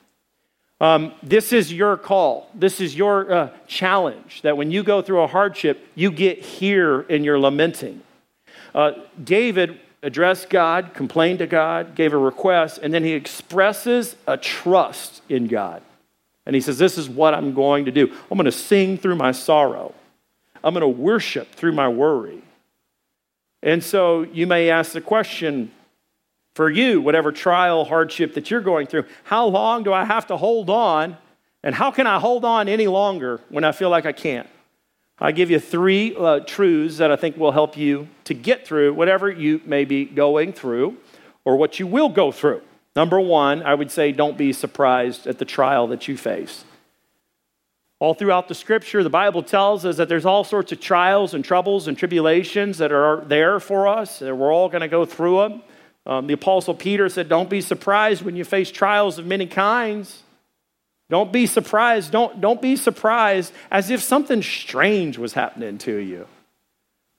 Um, 0.79 1.13
this 1.21 1.53
is 1.53 1.71
your 1.71 1.97
call. 1.97 2.49
This 2.55 2.79
is 2.79 2.95
your 2.95 3.31
uh, 3.31 3.49
challenge 3.67 4.41
that 4.41 4.57
when 4.57 4.71
you 4.71 4.81
go 4.81 5.01
through 5.01 5.21
a 5.21 5.27
hardship, 5.27 5.85
you 5.93 6.09
get 6.09 6.39
here 6.39 7.01
in 7.01 7.23
your 7.23 7.37
lamenting. 7.37 8.01
Uh, 8.73 8.93
David 9.21 9.79
addressed 10.01 10.49
God, 10.49 10.93
complained 10.93 11.39
to 11.39 11.47
God, 11.47 11.93
gave 11.93 12.13
a 12.13 12.17
request, 12.17 12.79
and 12.81 12.93
then 12.93 13.03
he 13.03 13.11
expresses 13.11 14.15
a 14.25 14.37
trust 14.37 15.21
in 15.29 15.47
God. 15.47 15.83
And 16.45 16.55
he 16.55 16.61
says, 16.61 16.79
This 16.79 16.97
is 16.97 17.07
what 17.07 17.35
I'm 17.35 17.53
going 17.53 17.85
to 17.85 17.91
do. 17.91 18.11
I'm 18.31 18.37
going 18.37 18.45
to 18.45 18.51
sing 18.51 18.97
through 18.97 19.15
my 19.15 19.33
sorrow. 19.33 19.93
I'm 20.63 20.73
going 20.73 20.81
to 20.81 20.87
worship 20.87 21.51
through 21.51 21.73
my 21.73 21.87
worry. 21.87 22.41
And 23.63 23.83
so 23.83 24.23
you 24.23 24.47
may 24.47 24.69
ask 24.69 24.91
the 24.91 25.01
question 25.01 25.71
for 26.55 26.69
you, 26.69 27.01
whatever 27.01 27.31
trial, 27.31 27.85
hardship 27.85 28.33
that 28.33 28.51
you're 28.51 28.61
going 28.61 28.87
through, 28.87 29.05
how 29.23 29.45
long 29.45 29.83
do 29.83 29.93
I 29.93 30.05
have 30.05 30.27
to 30.27 30.37
hold 30.37 30.69
on? 30.69 31.17
And 31.63 31.75
how 31.75 31.91
can 31.91 32.07
I 32.07 32.19
hold 32.19 32.43
on 32.43 32.67
any 32.67 32.87
longer 32.87 33.39
when 33.49 33.63
I 33.63 33.71
feel 33.71 33.89
like 33.89 34.05
I 34.05 34.11
can't? 34.11 34.49
I 35.19 35.31
give 35.31 35.51
you 35.51 35.59
three 35.59 36.15
uh, 36.15 36.39
truths 36.39 36.97
that 36.97 37.11
I 37.11 37.15
think 37.15 37.37
will 37.37 37.51
help 37.51 37.77
you 37.77 38.07
to 38.23 38.33
get 38.33 38.65
through 38.65 38.95
whatever 38.95 39.29
you 39.29 39.61
may 39.65 39.85
be 39.85 40.05
going 40.05 40.51
through 40.51 40.97
or 41.45 41.57
what 41.57 41.79
you 41.79 41.85
will 41.85 42.09
go 42.09 42.31
through. 42.31 42.61
Number 42.95 43.19
one, 43.21 43.61
I 43.61 43.75
would 43.75 43.91
say 43.91 44.11
don't 44.11 44.37
be 44.37 44.51
surprised 44.51 45.27
at 45.27 45.37
the 45.37 45.45
trial 45.45 45.87
that 45.87 46.07
you 46.07 46.17
face. 46.17 46.65
All 48.01 48.15
throughout 48.15 48.47
the 48.47 48.55
scripture, 48.55 49.03
the 49.03 49.11
Bible 49.11 49.43
tells 49.43 49.85
us 49.85 49.97
that 49.97 50.09
there's 50.09 50.25
all 50.25 50.43
sorts 50.43 50.71
of 50.71 50.79
trials 50.79 51.35
and 51.35 51.45
troubles 51.45 51.87
and 51.87 51.95
tribulations 51.95 52.79
that 52.79 52.91
are 52.91 53.23
there 53.27 53.59
for 53.59 53.87
us. 53.87 54.17
That 54.17 54.35
we're 54.35 54.51
all 54.51 54.69
going 54.69 54.81
to 54.81 54.87
go 54.87 55.05
through 55.05 55.37
them. 55.37 55.61
Um, 56.07 56.25
the 56.25 56.33
Apostle 56.33 56.73
Peter 56.73 57.09
said, 57.09 57.29
Don't 57.29 57.47
be 57.47 57.61
surprised 57.61 58.23
when 58.23 58.35
you 58.35 58.43
face 58.43 58.71
trials 58.71 59.19
of 59.19 59.27
many 59.27 59.45
kinds. 59.45 60.23
Don't 61.11 61.31
be 61.31 61.45
surprised. 61.45 62.11
Don't, 62.11 62.41
don't 62.41 62.59
be 62.59 62.75
surprised 62.75 63.53
as 63.69 63.91
if 63.91 64.01
something 64.01 64.41
strange 64.41 65.19
was 65.19 65.33
happening 65.33 65.77
to 65.77 65.95
you. 65.95 66.25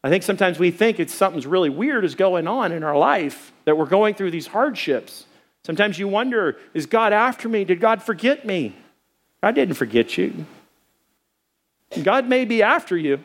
I 0.03 0.09
think 0.09 0.25
sometimes 0.25 0.59
we 0.59 0.73
think 0.73 0.99
it's 0.99 1.15
something's 1.15 1.47
really 1.47 1.71
weird 1.71 2.05
is 2.05 2.17
going 2.17 2.49
on 2.49 2.73
in 2.73 2.83
our 2.83 2.99
life, 2.99 3.53
that 3.67 3.79
we're 3.79 3.87
going 3.87 4.17
through 4.17 4.33
these 4.33 4.49
hardships. 4.49 5.27
Sometimes 5.65 5.97
you 6.01 6.09
wonder, 6.09 6.57
is 6.75 6.87
God 6.87 7.13
after 7.13 7.49
me? 7.49 7.63
Did 7.63 7.79
God 7.79 8.03
forget 8.03 8.45
me? 8.45 8.75
I 9.45 9.53
didn't 9.53 9.75
forget 9.75 10.19
you. 10.19 10.45
God 12.03 12.29
may 12.29 12.45
be 12.45 12.63
after 12.63 12.97
you. 12.97 13.25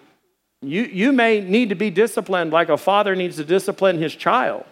You, 0.62 0.84
you 0.84 1.14
may 1.14 1.40
need 1.42 1.70
to 1.70 1.76
be 1.76 1.90
disciplined 1.90 2.52
like 2.52 2.70
a 2.70 2.78
father 2.78 3.16
needs 3.16 3.36
to 3.38 3.44
discipline 3.44 4.02
his 4.02 4.16
child. 4.16 4.66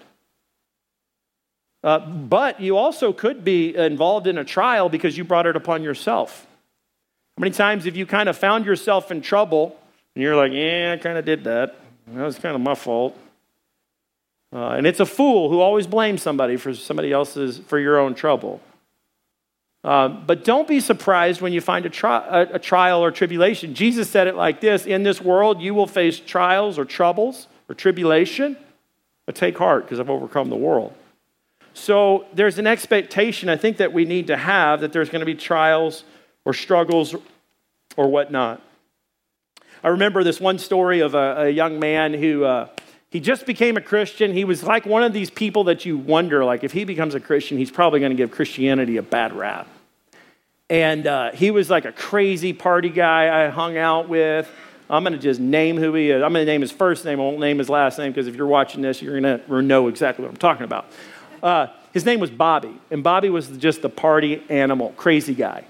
Uh, 1.83 1.99
but 1.99 2.59
you 2.59 2.77
also 2.77 3.13
could 3.13 3.43
be 3.43 3.75
involved 3.75 4.25
in 4.25 4.39
a 4.39 4.43
trial 4.43 4.89
because 4.89 5.15
you 5.15 5.23
brought 5.23 5.45
it 5.45 5.55
upon 5.55 5.83
yourself. 5.83 6.47
How 7.37 7.41
many 7.41 7.51
times 7.51 7.85
have 7.85 7.95
you 7.95 8.07
kind 8.07 8.27
of 8.27 8.35
found 8.35 8.65
yourself 8.65 9.11
in 9.11 9.21
trouble 9.21 9.77
and 10.15 10.23
you're 10.23 10.35
like, 10.35 10.51
yeah, 10.51 10.95
I 10.97 11.01
kind 11.01 11.17
of 11.17 11.25
did 11.25 11.43
that? 11.43 11.75
That 12.07 12.25
was 12.25 12.39
kind 12.39 12.55
of 12.55 12.61
my 12.61 12.73
fault. 12.75 13.15
Uh, 14.51 14.69
and 14.69 14.87
it's 14.87 14.99
a 14.99 15.05
fool 15.05 15.49
who 15.49 15.59
always 15.59 15.85
blames 15.85 16.21
somebody 16.21 16.55
for 16.55 16.73
somebody 16.73 17.11
else's, 17.11 17.59
for 17.59 17.77
your 17.77 17.99
own 17.99 18.15
trouble. 18.15 18.61
Uh, 19.85 20.07
but 20.07 20.43
don't 20.43 20.67
be 20.67 20.79
surprised 20.79 21.41
when 21.41 21.53
you 21.53 21.61
find 21.61 21.85
a, 21.85 21.91
tri- 21.91 22.25
a, 22.27 22.55
a 22.55 22.59
trial 22.59 23.03
or 23.03 23.11
tribulation. 23.11 23.75
Jesus 23.75 24.09
said 24.09 24.25
it 24.25 24.35
like 24.35 24.59
this 24.59 24.87
In 24.87 25.03
this 25.03 25.21
world, 25.21 25.61
you 25.61 25.75
will 25.75 25.85
face 25.85 26.19
trials 26.19 26.79
or 26.79 26.85
troubles 26.85 27.47
or 27.69 27.75
tribulation, 27.75 28.57
but 29.27 29.35
take 29.35 29.55
heart 29.59 29.83
because 29.83 29.99
I've 29.99 30.09
overcome 30.09 30.49
the 30.49 30.55
world. 30.55 30.95
So 31.75 32.25
there's 32.33 32.57
an 32.57 32.65
expectation, 32.65 33.47
I 33.47 33.57
think, 33.57 33.77
that 33.77 33.93
we 33.93 34.05
need 34.05 34.25
to 34.27 34.37
have 34.37 34.81
that 34.81 34.91
there's 34.91 35.11
going 35.11 35.19
to 35.19 35.25
be 35.25 35.35
trials 35.35 36.03
or 36.45 36.53
struggles 36.53 37.15
or 37.95 38.07
whatnot. 38.07 38.63
I 39.83 39.89
remember 39.89 40.23
this 40.23 40.41
one 40.41 40.57
story 40.57 41.01
of 41.01 41.13
a, 41.13 41.43
a 41.43 41.49
young 41.49 41.77
man 41.77 42.15
who 42.15 42.43
uh, 42.43 42.69
he 43.11 43.19
just 43.19 43.45
became 43.45 43.77
a 43.77 43.81
Christian. 43.81 44.33
He 44.33 44.45
was 44.45 44.63
like 44.63 44.87
one 44.87 45.03
of 45.03 45.13
these 45.13 45.29
people 45.29 45.65
that 45.65 45.85
you 45.85 45.95
wonder, 45.95 46.43
like, 46.43 46.63
if 46.63 46.71
he 46.71 46.85
becomes 46.85 47.13
a 47.13 47.19
Christian, 47.19 47.59
he's 47.59 47.69
probably 47.69 47.99
going 47.99 48.09
to 48.09 48.15
give 48.15 48.31
Christianity 48.31 48.97
a 48.97 49.03
bad 49.03 49.31
rap. 49.31 49.67
And 50.69 51.05
uh, 51.05 51.31
he 51.31 51.51
was 51.51 51.69
like 51.69 51.85
a 51.85 51.91
crazy 51.91 52.51
party 52.51 52.89
guy 52.89 53.45
I 53.45 53.49
hung 53.49 53.77
out 53.77 54.09
with. 54.09 54.49
I'm 54.89 55.03
going 55.03 55.13
to 55.13 55.19
just 55.19 55.39
name 55.39 55.77
who 55.77 55.93
he 55.93 56.09
is. 56.09 56.23
I'm 56.23 56.33
going 56.33 56.45
to 56.45 56.51
name 56.51 56.61
his 56.61 56.71
first 56.71 57.05
name. 57.05 57.19
I 57.19 57.23
won't 57.23 57.39
name 57.39 57.59
his 57.59 57.69
last 57.69 57.99
name 57.99 58.11
because 58.11 58.27
if 58.27 58.35
you're 58.35 58.47
watching 58.47 58.81
this, 58.81 59.01
you're 59.01 59.19
going 59.19 59.39
to 59.39 59.61
know 59.61 59.87
exactly 59.87 60.23
what 60.23 60.29
I'm 60.31 60.37
talking 60.37 60.63
about. 60.63 60.87
Uh, 61.41 61.67
his 61.93 62.03
name 62.03 62.19
was 62.19 62.31
Bobby, 62.31 62.79
and 62.89 63.03
Bobby 63.03 63.29
was 63.29 63.47
just 63.57 63.81
the 63.81 63.89
party 63.89 64.43
animal, 64.49 64.93
crazy 64.97 65.35
guy. 65.35 65.65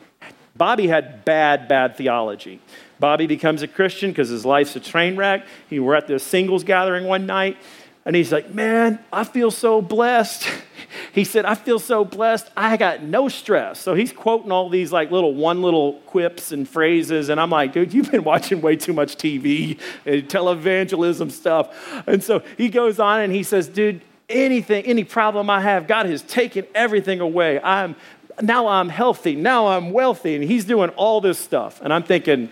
Bobby 0.55 0.87
had 0.87 1.25
bad, 1.25 1.67
bad 1.67 1.97
theology. 1.97 2.61
Bobby 2.99 3.27
becomes 3.27 3.61
a 3.61 3.67
Christian 3.67 4.11
because 4.11 4.29
his 4.29 4.45
life's 4.45 4.75
a 4.77 4.79
train 4.79 5.17
wreck. 5.17 5.45
He 5.69 5.79
were 5.79 5.95
at 5.95 6.07
the 6.07 6.17
singles 6.19 6.63
gathering 6.63 7.05
one 7.05 7.25
night, 7.25 7.57
and 8.05 8.15
he's 8.15 8.31
like, 8.31 8.53
Man, 8.53 8.99
I 9.11 9.23
feel 9.23 9.51
so 9.51 9.81
blessed. 9.81 10.47
he 11.13 11.23
said, 11.23 11.45
I 11.45 11.55
feel 11.55 11.79
so 11.79 12.05
blessed. 12.05 12.49
I 12.55 12.77
got 12.77 13.01
no 13.01 13.29
stress. 13.29 13.79
So 13.79 13.95
he's 13.95 14.11
quoting 14.11 14.51
all 14.51 14.69
these 14.69 14.91
like 14.91 15.11
little 15.11 15.33
one 15.33 15.61
little 15.61 15.93
quips 16.05 16.51
and 16.51 16.67
phrases. 16.67 17.29
And 17.29 17.39
I'm 17.39 17.49
like, 17.49 17.73
dude, 17.73 17.93
you've 17.93 18.11
been 18.11 18.23
watching 18.25 18.61
way 18.61 18.75
too 18.75 18.93
much 18.93 19.15
TV 19.15 19.79
and 20.05 20.27
televangelism 20.29 21.31
stuff. 21.31 21.75
And 22.07 22.23
so 22.23 22.43
he 22.57 22.69
goes 22.69 22.99
on 22.99 23.21
and 23.21 23.33
he 23.33 23.43
says, 23.43 23.67
dude, 23.67 24.01
anything, 24.29 24.85
any 24.85 25.03
problem 25.03 25.49
I 25.49 25.61
have, 25.61 25.87
God 25.87 26.05
has 26.05 26.21
taken 26.21 26.65
everything 26.75 27.19
away. 27.19 27.59
I'm 27.61 27.95
now 28.41 28.67
I'm 28.67 28.89
healthy. 28.89 29.35
Now 29.35 29.67
I'm 29.67 29.91
wealthy. 29.91 30.35
And 30.35 30.43
he's 30.43 30.65
doing 30.65 30.89
all 30.91 31.21
this 31.21 31.39
stuff. 31.39 31.79
And 31.81 31.93
I'm 31.93 32.03
thinking, 32.03 32.51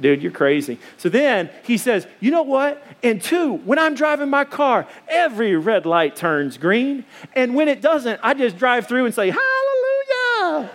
Dude, 0.00 0.22
you're 0.22 0.32
crazy. 0.32 0.78
So 0.96 1.08
then 1.08 1.50
he 1.64 1.76
says, 1.76 2.06
You 2.20 2.30
know 2.30 2.42
what? 2.42 2.82
And 3.02 3.20
two, 3.20 3.54
when 3.54 3.78
I'm 3.78 3.94
driving 3.94 4.30
my 4.30 4.44
car, 4.44 4.86
every 5.08 5.56
red 5.56 5.86
light 5.86 6.14
turns 6.14 6.56
green. 6.56 7.04
And 7.34 7.54
when 7.54 7.68
it 7.68 7.80
doesn't, 7.80 8.20
I 8.22 8.34
just 8.34 8.56
drive 8.58 8.86
through 8.86 9.06
and 9.06 9.14
say, 9.14 9.30
Hallelujah. 9.30 10.70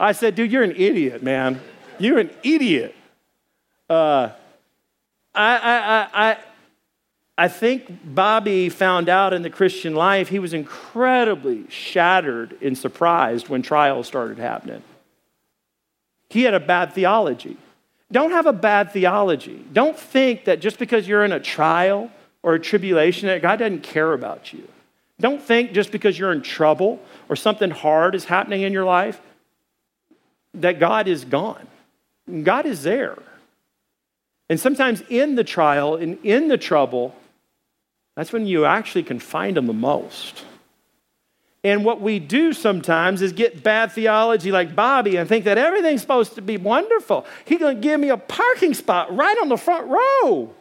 I 0.00 0.12
said, 0.12 0.34
Dude, 0.34 0.50
you're 0.50 0.64
an 0.64 0.74
idiot, 0.76 1.22
man. 1.22 1.60
You're 1.98 2.18
an 2.18 2.30
idiot. 2.42 2.96
Uh, 3.88 4.30
I, 5.34 5.56
I, 5.56 6.30
I, 6.30 6.38
I 7.38 7.48
think 7.48 8.00
Bobby 8.04 8.68
found 8.68 9.08
out 9.08 9.32
in 9.32 9.42
the 9.42 9.50
Christian 9.50 9.94
life 9.94 10.28
he 10.28 10.38
was 10.38 10.52
incredibly 10.52 11.68
shattered 11.70 12.56
and 12.60 12.76
surprised 12.76 13.48
when 13.48 13.62
trials 13.62 14.06
started 14.06 14.38
happening. 14.38 14.82
He 16.28 16.42
had 16.42 16.54
a 16.54 16.60
bad 16.60 16.92
theology. 16.92 17.56
Don't 18.12 18.32
have 18.32 18.46
a 18.46 18.52
bad 18.52 18.92
theology. 18.92 19.64
Don't 19.72 19.98
think 19.98 20.44
that 20.46 20.60
just 20.60 20.78
because 20.78 21.06
you're 21.06 21.24
in 21.24 21.32
a 21.32 21.40
trial 21.40 22.10
or 22.42 22.54
a 22.54 22.60
tribulation 22.60 23.28
that 23.28 23.42
God 23.42 23.58
doesn't 23.58 23.82
care 23.82 24.12
about 24.12 24.52
you. 24.52 24.66
Don't 25.20 25.42
think 25.42 25.72
just 25.72 25.92
because 25.92 26.18
you're 26.18 26.32
in 26.32 26.42
trouble 26.42 27.00
or 27.28 27.36
something 27.36 27.70
hard 27.70 28.14
is 28.14 28.24
happening 28.24 28.62
in 28.62 28.72
your 28.72 28.84
life 28.84 29.20
that 30.54 30.80
God 30.80 31.06
is 31.06 31.24
gone. 31.24 31.66
God 32.42 32.66
is 32.66 32.82
there. 32.82 33.18
And 34.48 34.58
sometimes 34.58 35.02
in 35.08 35.36
the 35.36 35.44
trial 35.44 35.94
and 35.94 36.18
in 36.24 36.48
the 36.48 36.58
trouble, 36.58 37.14
that's 38.16 38.32
when 38.32 38.46
you 38.46 38.64
actually 38.64 39.04
can 39.04 39.20
find 39.20 39.56
Him 39.56 39.66
the 39.66 39.72
most. 39.72 40.44
And 41.62 41.84
what 41.84 42.00
we 42.00 42.18
do 42.18 42.52
sometimes 42.54 43.20
is 43.20 43.32
get 43.32 43.62
bad 43.62 43.92
theology 43.92 44.50
like 44.50 44.74
Bobby 44.74 45.16
and 45.16 45.28
think 45.28 45.44
that 45.44 45.58
everything's 45.58 46.00
supposed 46.00 46.34
to 46.36 46.42
be 46.42 46.56
wonderful. 46.56 47.26
He's 47.44 47.58
going 47.58 47.76
to 47.76 47.82
give 47.82 48.00
me 48.00 48.08
a 48.08 48.16
parking 48.16 48.72
spot 48.72 49.14
right 49.14 49.36
on 49.38 49.50
the 49.50 49.58
front 49.58 49.86
row. 49.88 50.54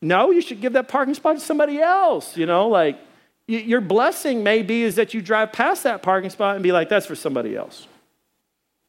No, 0.00 0.32
you 0.32 0.40
should 0.40 0.60
give 0.60 0.72
that 0.72 0.88
parking 0.88 1.14
spot 1.14 1.36
to 1.36 1.40
somebody 1.40 1.80
else. 1.80 2.36
You 2.36 2.46
know, 2.46 2.66
like 2.66 2.98
your 3.46 3.80
blessing 3.80 4.42
may 4.42 4.62
be 4.62 4.82
is 4.82 4.96
that 4.96 5.14
you 5.14 5.22
drive 5.22 5.52
past 5.52 5.84
that 5.84 6.02
parking 6.02 6.30
spot 6.30 6.56
and 6.56 6.62
be 6.62 6.72
like, 6.72 6.88
that's 6.88 7.06
for 7.06 7.14
somebody 7.14 7.56
else. 7.56 7.86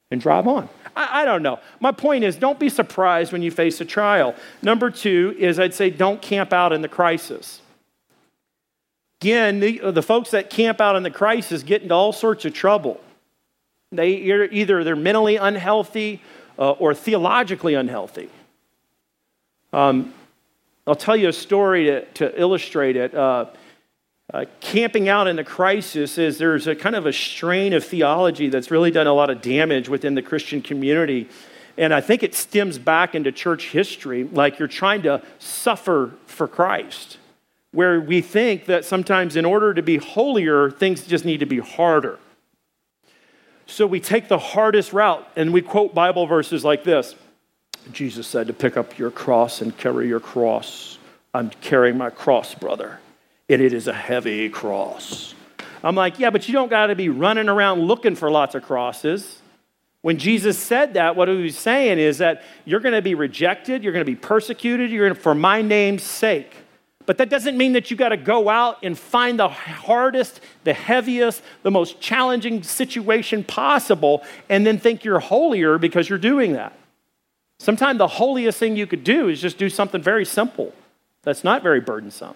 And 0.10 0.20
drive 0.20 0.48
on. 0.48 0.70
I, 0.96 1.22
I 1.22 1.26
don't 1.26 1.44
know. 1.44 1.60
My 1.80 1.92
point 1.92 2.24
is, 2.24 2.36
don't 2.36 2.60
be 2.60 2.70
surprised 2.70 3.32
when 3.32 3.42
you 3.42 3.52
face 3.52 3.80
a 3.82 3.86
trial. 3.86 4.36
Number 4.62 4.90
two 4.90 5.36
is 5.38 5.60
I'd 5.60 5.74
say 5.74 5.92
don't 5.92 6.22
camp 6.22 6.52
out 6.52 6.74
in 6.74 6.82
the 6.82 6.88
crisis. 6.88 7.62
Again, 9.24 9.62
the, 9.62 9.92
the 9.92 10.02
folks 10.02 10.32
that 10.32 10.50
camp 10.50 10.82
out 10.82 10.98
in 10.98 11.04
the 11.04 11.10
crisis 11.10 11.64
get 11.64 11.82
into 11.82 11.96
all 11.96 12.12
sorts 12.12 12.44
of 12.44 12.54
trouble. 12.54 13.00
They 13.90 14.16
either 14.16 14.84
they're 14.84 14.98
mentally 14.98 15.38
unhealthy 15.38 16.20
uh, 16.60 16.72
or 16.72 16.94
theologically 16.94 17.74
unhealthy. 17.74 18.28
Um, 19.72 20.14
I'll 20.86 20.96
tell 20.96 21.16
you 21.16 21.30
a 21.30 21.34
story 21.34 21.86
to, 21.86 22.04
to 22.16 22.38
illustrate 22.38 22.98
it. 22.98 23.16
Uh, 23.16 23.46
uh, 24.34 24.44
camping 24.60 25.08
out 25.08 25.28
in 25.28 25.38
the 25.38 25.46
crisis 25.46 26.18
is 26.18 26.38
there's 26.38 26.68
a 26.68 26.76
kind 26.76 26.98
of 26.98 27.06
a 27.06 27.14
strain 27.14 27.72
of 27.72 27.86
theology 27.86 28.50
that's 28.50 28.72
really 28.72 28.92
done 28.92 29.08
a 29.08 29.14
lot 29.14 29.30
of 29.30 29.42
damage 29.42 29.88
within 29.88 30.16
the 30.16 30.22
Christian 30.22 30.62
community. 30.62 31.30
And 31.78 31.94
I 31.94 32.02
think 32.02 32.24
it 32.24 32.36
stems 32.36 32.78
back 32.78 33.16
into 33.16 33.32
church 33.32 33.70
history, 33.70 34.26
like 34.26 34.60
you're 34.60 34.68
trying 34.68 35.04
to 35.04 35.24
suffer 35.40 36.12
for 36.26 36.46
Christ 36.46 37.20
where 37.74 38.00
we 38.00 38.22
think 38.22 38.68
that 38.68 38.86
sometimes 38.86 39.36
in 39.36 39.44
order 39.44 39.74
to 39.74 39.82
be 39.82 39.98
holier, 39.98 40.72
things 40.72 41.06
just 41.06 41.26
need 41.26 41.42
to 41.42 41.46
be 41.46 41.60
harder. 41.60 42.20
So 43.66 43.88
we 43.88 44.00
take 44.00 44.28
the 44.28 44.38
hardest 44.38 44.94
route 44.94 45.28
and 45.36 45.52
we 45.52 45.62
quote 45.62 45.94
Bible 45.94 46.28
verses 46.28 46.64
like 46.64 46.84
this 46.84 47.16
Jesus 47.92 48.28
said 48.28 48.48
to 48.48 48.54
pick 48.54 48.78
up 48.78 48.98
your 48.98 49.12
cross 49.12 49.62
and 49.62 49.78
carry 49.78 50.08
your 50.08 50.22
cross. 50.22 50.98
I'm 51.34 51.50
carrying 51.62 51.98
my 51.98 52.12
cross, 52.12 52.54
brother, 52.54 53.00
and 53.50 53.62
it 53.62 53.74
is 53.74 53.88
a 53.88 53.94
heavy 53.94 54.50
cross. 54.50 55.34
I'm 55.84 55.96
like, 55.96 56.20
yeah, 56.20 56.30
but 56.30 56.48
you 56.48 56.54
don't 56.54 56.70
got 56.70 56.88
to 56.88 56.96
be 56.96 57.10
running 57.10 57.50
around 57.50 57.82
looking 57.82 58.16
for 58.16 58.32
lots 58.32 58.56
of 58.56 58.64
crosses. 58.64 59.42
When 60.02 60.18
Jesus 60.18 60.58
said 60.58 60.94
that, 60.94 61.16
what 61.16 61.28
he 61.28 61.36
was 61.36 61.58
saying 61.58 61.98
is 61.98 62.20
that 62.20 62.44
you're 62.66 62.80
going 62.80 62.94
to 62.94 63.02
be 63.02 63.16
rejected, 63.16 63.84
you're 63.84 63.94
going 63.94 64.06
to 64.06 64.12
be 64.12 64.16
persecuted, 64.16 64.92
you're 64.92 65.08
going 65.08 65.16
to, 65.16 65.22
for 65.22 65.34
my 65.34 65.62
name's 65.62 66.04
sake. 66.04 66.63
But 67.06 67.18
that 67.18 67.30
doesn't 67.30 67.58
mean 67.58 67.74
that 67.74 67.92
you 67.92 67.98
got 67.98 68.10
to 68.10 68.18
go 68.18 68.48
out 68.50 68.80
and 68.84 68.98
find 68.98 69.38
the 69.38 69.50
hardest, 69.50 70.40
the 70.64 70.74
heaviest, 70.74 71.42
the 71.62 71.72
most 71.72 72.00
challenging 72.00 72.64
situation 72.64 73.44
possible 73.44 74.24
and 74.50 74.66
then 74.66 74.78
think 74.78 75.04
you're 75.04 75.20
holier 75.20 75.78
because 75.78 76.08
you're 76.08 76.18
doing 76.18 76.54
that. 76.54 76.74
Sometimes 77.60 77.98
the 77.98 78.08
holiest 78.08 78.58
thing 78.58 78.76
you 78.76 78.88
could 78.88 79.04
do 79.04 79.28
is 79.28 79.42
just 79.42 79.58
do 79.58 79.70
something 79.70 80.02
very 80.02 80.26
simple 80.26 80.74
that's 81.24 81.44
not 81.44 81.64
very 81.64 81.80
burdensome. 81.80 82.36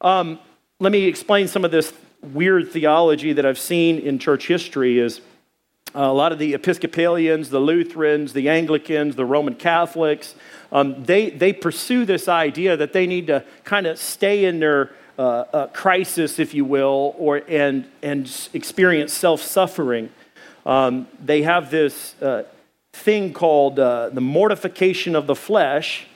Um, 0.00 0.38
let 0.78 0.92
me 0.92 1.04
explain 1.04 1.48
some 1.48 1.64
of 1.64 1.70
this 1.70 1.92
weird 2.22 2.70
theology 2.70 3.32
that 3.32 3.44
I've 3.44 3.58
seen 3.58 3.98
in 3.98 4.18
church 4.18 4.46
history 4.46 4.98
is 4.98 5.20
uh, 5.94 6.00
a 6.00 6.12
lot 6.12 6.32
of 6.32 6.38
the 6.38 6.54
Episcopalians, 6.54 7.50
the 7.50 7.58
Lutherans, 7.58 8.32
the 8.32 8.48
Anglicans, 8.48 9.16
the 9.16 9.24
Roman 9.24 9.54
Catholics, 9.54 10.34
um, 10.72 11.02
they, 11.04 11.30
they 11.30 11.52
pursue 11.52 12.04
this 12.04 12.28
idea 12.28 12.76
that 12.76 12.92
they 12.92 13.06
need 13.06 13.26
to 13.26 13.44
kind 13.64 13.86
of 13.86 13.98
stay 13.98 14.44
in 14.44 14.60
their 14.60 14.92
uh, 15.18 15.44
uh, 15.52 15.66
crisis, 15.68 16.38
if 16.38 16.54
you 16.54 16.64
will, 16.64 17.14
or, 17.18 17.42
and, 17.48 17.86
and 18.02 18.48
experience 18.54 19.12
self 19.12 19.42
suffering. 19.42 20.10
Um, 20.64 21.08
they 21.22 21.42
have 21.42 21.70
this 21.70 22.14
uh, 22.22 22.44
thing 22.92 23.32
called 23.32 23.78
uh, 23.78 24.10
the 24.10 24.20
mortification 24.20 25.16
of 25.16 25.26
the 25.26 25.34
flesh, 25.34 26.06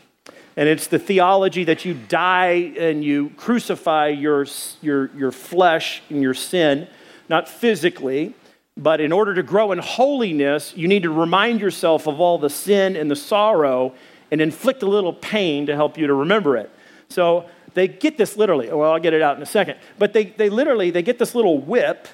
and 0.56 0.68
it's 0.68 0.86
the 0.86 0.98
theology 0.98 1.64
that 1.64 1.84
you 1.84 1.94
die 1.94 2.72
and 2.78 3.02
you 3.02 3.30
crucify 3.36 4.08
your, 4.08 4.46
your, 4.80 5.10
your 5.16 5.32
flesh 5.32 6.00
and 6.08 6.22
your 6.22 6.34
sin, 6.34 6.86
not 7.28 7.48
physically, 7.48 8.34
but 8.76 9.00
in 9.00 9.12
order 9.12 9.34
to 9.34 9.42
grow 9.42 9.72
in 9.72 9.78
holiness, 9.78 10.72
you 10.76 10.88
need 10.88 11.04
to 11.04 11.10
remind 11.10 11.60
yourself 11.60 12.06
of 12.06 12.20
all 12.20 12.38
the 12.38 12.50
sin 12.50 12.96
and 12.96 13.10
the 13.10 13.16
sorrow 13.16 13.94
and 14.30 14.40
inflict 14.40 14.82
a 14.82 14.86
little 14.86 15.12
pain 15.12 15.66
to 15.66 15.74
help 15.74 15.96
you 15.96 16.06
to 16.06 16.14
remember 16.14 16.56
it. 16.56 16.70
So 17.08 17.48
they 17.74 17.86
get 17.86 18.18
this 18.18 18.36
literally. 18.36 18.68
Well, 18.72 18.92
I'll 18.92 19.00
get 19.00 19.14
it 19.14 19.22
out 19.22 19.36
in 19.36 19.42
a 19.42 19.46
second. 19.46 19.78
But 19.98 20.12
they, 20.12 20.26
they 20.26 20.48
literally, 20.48 20.90
they 20.90 21.02
get 21.02 21.18
this 21.18 21.34
little 21.34 21.58
whip 21.58 22.08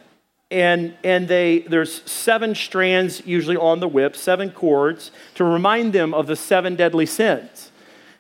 and, 0.51 0.97
and 1.05 1.29
they, 1.29 1.61
there's 1.61 2.03
seven 2.11 2.55
strands 2.55 3.25
usually 3.25 3.57
on 3.57 3.79
the 3.81 3.89
whip, 3.89 4.17
seven 4.17 4.51
cords, 4.51 5.13
to 5.37 5.45
remind 5.45 5.93
them 5.93 6.13
of 6.13 6.27
the 6.27 6.35
seven 6.35 6.75
deadly 6.75 7.07
sins. 7.07 7.71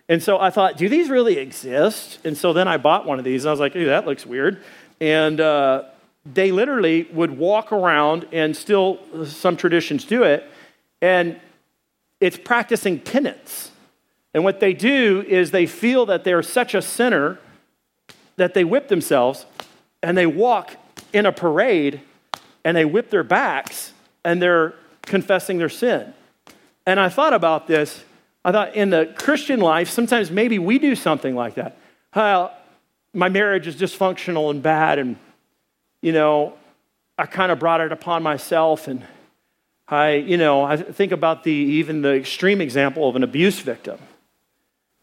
And 0.08 0.22
so 0.22 0.38
I 0.38 0.50
thought, 0.50 0.76
do 0.76 0.88
these 0.88 1.10
really 1.10 1.38
exist? 1.38 2.18
And 2.24 2.36
so 2.36 2.52
then 2.52 2.68
I 2.68 2.76
bought 2.76 3.04
one 3.04 3.18
of 3.18 3.24
these. 3.24 3.44
And 3.44 3.50
I 3.50 3.52
was 3.52 3.60
like, 3.60 3.74
ooh, 3.74 3.86
that 3.86 4.06
looks 4.06 4.24
weird. 4.24 4.62
And 5.00 5.40
uh, 5.40 5.84
they 6.24 6.52
literally 6.52 7.08
would 7.12 7.36
walk 7.38 7.72
around, 7.72 8.26
and 8.32 8.56
still 8.56 8.98
some 9.24 9.56
traditions 9.56 10.04
do 10.04 10.22
it, 10.22 10.44
and 11.00 11.40
it's 12.20 12.36
practicing 12.36 13.00
penance. 13.00 13.70
And 14.34 14.44
what 14.44 14.60
they 14.60 14.74
do 14.74 15.24
is 15.26 15.50
they 15.50 15.66
feel 15.66 16.06
that 16.06 16.24
they're 16.24 16.42
such 16.42 16.74
a 16.74 16.82
sinner 16.82 17.38
that 18.36 18.54
they 18.54 18.64
whip 18.64 18.88
themselves 18.88 19.44
and 20.02 20.16
they 20.16 20.26
walk 20.26 20.76
in 21.12 21.26
a 21.26 21.32
parade 21.32 22.00
and 22.64 22.76
they 22.76 22.84
whip 22.84 23.10
their 23.10 23.24
backs 23.24 23.92
and 24.24 24.40
they're 24.40 24.74
confessing 25.02 25.58
their 25.58 25.68
sin. 25.68 26.14
And 26.86 27.00
I 27.00 27.08
thought 27.08 27.32
about 27.32 27.66
this. 27.66 28.04
I 28.44 28.52
thought 28.52 28.74
in 28.74 28.90
the 28.90 29.12
Christian 29.18 29.60
life, 29.60 29.90
sometimes 29.90 30.30
maybe 30.30 30.58
we 30.58 30.78
do 30.78 30.94
something 30.94 31.34
like 31.34 31.54
that. 31.54 31.76
My 33.12 33.28
marriage 33.28 33.66
is 33.66 33.74
dysfunctional 33.74 34.50
and 34.50 34.62
bad, 34.62 34.98
and, 35.00 35.16
you 36.02 36.12
know, 36.12 36.54
I 37.18 37.26
kind 37.26 37.52
of 37.52 37.58
brought 37.58 37.80
it 37.80 37.92
upon 37.92 38.22
myself. 38.22 38.88
And 38.88 39.04
I, 39.88 40.12
you 40.14 40.36
know, 40.36 40.62
I 40.62 40.76
think 40.76 41.12
about 41.12 41.44
the 41.44 41.52
even 41.52 42.02
the 42.02 42.14
extreme 42.14 42.60
example 42.60 43.08
of 43.08 43.16
an 43.16 43.22
abuse 43.22 43.60
victim. 43.60 43.98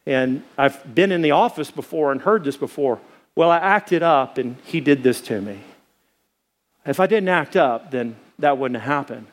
And 0.06 0.44
I've 0.58 0.96
been 0.96 1.12
in 1.12 1.22
the 1.22 1.32
office 1.32 1.70
before 1.70 2.12
and 2.12 2.22
heard 2.22 2.44
this 2.44 2.58
before. 2.58 3.00
Well, 3.36 3.52
I 3.52 3.58
acted 3.58 4.02
up 4.02 4.38
and 4.38 4.56
he 4.64 4.80
did 4.80 5.04
this 5.04 5.22
to 5.22 5.42
me. 5.42 5.60
If 6.86 7.00
I 7.00 7.08
didn't 7.08 7.30
act 7.30 7.56
up, 7.56 7.92
then 7.92 8.16
that 8.40 8.58
wouldn't 8.58 8.82
happen. 8.82 9.28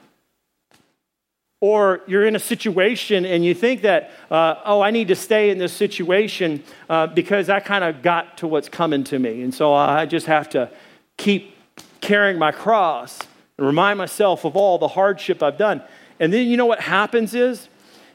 Or 1.60 2.02
you're 2.06 2.26
in 2.26 2.36
a 2.36 2.40
situation 2.40 3.24
and 3.24 3.42
you 3.44 3.54
think 3.54 3.82
that, 3.82 4.10
uh, 4.30 4.56
oh, 4.66 4.82
I 4.82 4.90
need 4.90 5.08
to 5.08 5.14
stay 5.14 5.48
in 5.48 5.56
this 5.56 5.72
situation 5.72 6.62
uh, 6.90 7.06
because 7.06 7.48
I 7.48 7.60
kind 7.60 7.84
of 7.84 8.02
got 8.02 8.36
to 8.38 8.46
what's 8.46 8.68
coming 8.68 9.04
to 9.04 9.18
me. 9.18 9.40
And 9.42 9.54
so 9.54 9.72
I 9.72 10.04
just 10.04 10.26
have 10.26 10.50
to 10.50 10.68
keep 11.16 11.53
carrying 12.04 12.38
my 12.38 12.52
cross 12.52 13.18
and 13.56 13.66
remind 13.66 13.98
myself 13.98 14.44
of 14.44 14.56
all 14.56 14.78
the 14.78 14.88
hardship 14.88 15.42
I've 15.42 15.56
done. 15.56 15.82
And 16.20 16.32
then 16.32 16.46
you 16.46 16.56
know 16.56 16.66
what 16.66 16.80
happens 16.80 17.34
is, 17.34 17.68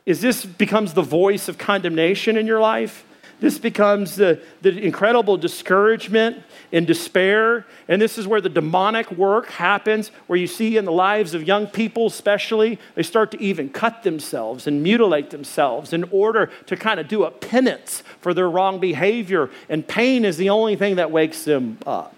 is 0.05 0.21
this 0.21 0.45
becomes 0.45 0.93
the 0.93 1.01
voice 1.01 1.49
of 1.49 1.57
condemnation 1.57 2.37
in 2.37 2.47
your 2.47 2.59
life. 2.59 3.03
This 3.39 3.57
becomes 3.57 4.15
the, 4.15 4.41
the 4.61 4.77
incredible 4.77 5.37
discouragement 5.37 6.43
and 6.71 6.85
despair. 6.85 7.65
And 7.87 8.01
this 8.01 8.17
is 8.17 8.27
where 8.27 8.41
the 8.41 8.49
demonic 8.49 9.09
work 9.11 9.47
happens, 9.47 10.09
where 10.27 10.37
you 10.37 10.47
see 10.47 10.77
in 10.77 10.85
the 10.85 10.91
lives 10.91 11.33
of 11.33 11.47
young 11.47 11.65
people, 11.65 12.07
especially, 12.07 12.77
they 12.95 13.03
start 13.03 13.31
to 13.31 13.41
even 13.41 13.69
cut 13.69 14.03
themselves 14.03 14.67
and 14.67 14.83
mutilate 14.83 15.29
themselves 15.29 15.93
in 15.93 16.03
order 16.11 16.51
to 16.67 16.75
kind 16.75 16.99
of 16.99 17.07
do 17.07 17.23
a 17.23 17.31
penance 17.31 18.03
for 18.19 18.33
their 18.33 18.49
wrong 18.49 18.79
behavior. 18.79 19.49
And 19.67 19.87
pain 19.87 20.25
is 20.25 20.37
the 20.37 20.49
only 20.49 20.75
thing 20.75 20.97
that 20.97 21.11
wakes 21.11 21.43
them 21.45 21.79
up. 21.87 22.13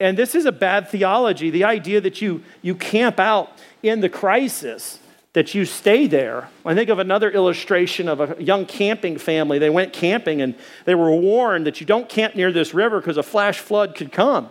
And 0.00 0.16
this 0.16 0.34
is 0.34 0.44
a 0.44 0.52
bad 0.52 0.88
theology 0.88 1.50
the 1.50 1.64
idea 1.64 2.00
that 2.00 2.22
you, 2.22 2.42
you 2.62 2.74
camp 2.74 3.18
out 3.18 3.52
in 3.82 4.00
the 4.00 4.08
crisis, 4.08 4.98
that 5.32 5.54
you 5.54 5.64
stay 5.64 6.06
there. 6.06 6.48
I 6.64 6.74
think 6.74 6.88
of 6.88 6.98
another 6.98 7.30
illustration 7.30 8.08
of 8.08 8.20
a 8.20 8.42
young 8.42 8.64
camping 8.64 9.18
family. 9.18 9.58
They 9.58 9.70
went 9.70 9.92
camping 9.92 10.40
and 10.40 10.54
they 10.84 10.94
were 10.94 11.10
warned 11.10 11.66
that 11.66 11.80
you 11.80 11.86
don't 11.86 12.08
camp 12.08 12.36
near 12.36 12.52
this 12.52 12.74
river 12.74 13.00
because 13.00 13.16
a 13.16 13.22
flash 13.22 13.58
flood 13.58 13.94
could 13.94 14.12
come. 14.12 14.50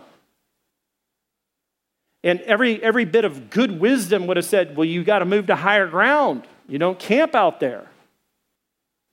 And 2.24 2.40
every, 2.40 2.82
every 2.82 3.04
bit 3.04 3.24
of 3.24 3.48
good 3.48 3.80
wisdom 3.80 4.26
would 4.26 4.36
have 4.36 4.46
said, 4.46 4.76
well, 4.76 4.84
you 4.84 5.04
got 5.04 5.20
to 5.20 5.24
move 5.24 5.46
to 5.46 5.56
higher 5.56 5.86
ground. 5.86 6.46
You 6.68 6.78
don't 6.78 6.98
camp 6.98 7.34
out 7.34 7.60
there. 7.60 7.86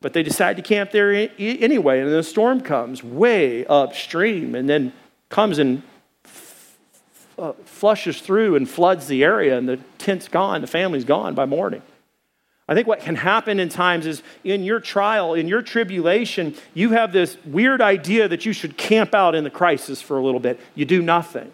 But 0.01 0.13
they 0.13 0.23
decide 0.23 0.57
to 0.57 0.61
camp 0.61 0.91
there 0.91 1.11
anyway, 1.37 1.99
and 1.99 2.09
then 2.09 2.17
the 2.17 2.23
storm 2.23 2.61
comes 2.61 3.03
way 3.03 3.65
upstream 3.65 4.53
and 4.53 4.67
then 4.67 4.91
comes 5.29 5.57
and 5.57 5.81
uh, 7.37 7.53
flushes 7.65 8.21
through 8.21 8.55
and 8.55 8.69
floods 8.69 9.07
the 9.07 9.23
area, 9.23 9.57
and 9.57 9.67
the 9.67 9.77
tent's 9.97 10.27
gone, 10.27 10.61
the 10.61 10.67
family's 10.67 11.05
gone 11.05 11.35
by 11.35 11.45
morning. 11.45 11.81
I 12.67 12.73
think 12.73 12.87
what 12.87 13.01
can 13.01 13.15
happen 13.15 13.59
in 13.59 13.69
times 13.69 14.07
is 14.07 14.23
in 14.43 14.63
your 14.63 14.79
trial, 14.79 15.35
in 15.35 15.47
your 15.47 15.61
tribulation, 15.61 16.55
you 16.73 16.91
have 16.91 17.13
this 17.13 17.37
weird 17.45 17.79
idea 17.79 18.27
that 18.27 18.45
you 18.45 18.53
should 18.53 18.75
camp 18.75 19.13
out 19.13 19.35
in 19.35 19.43
the 19.43 19.51
crisis 19.51 20.01
for 20.01 20.17
a 20.17 20.23
little 20.23 20.39
bit. 20.39 20.59
You 20.73 20.85
do 20.85 21.01
nothing. 21.01 21.51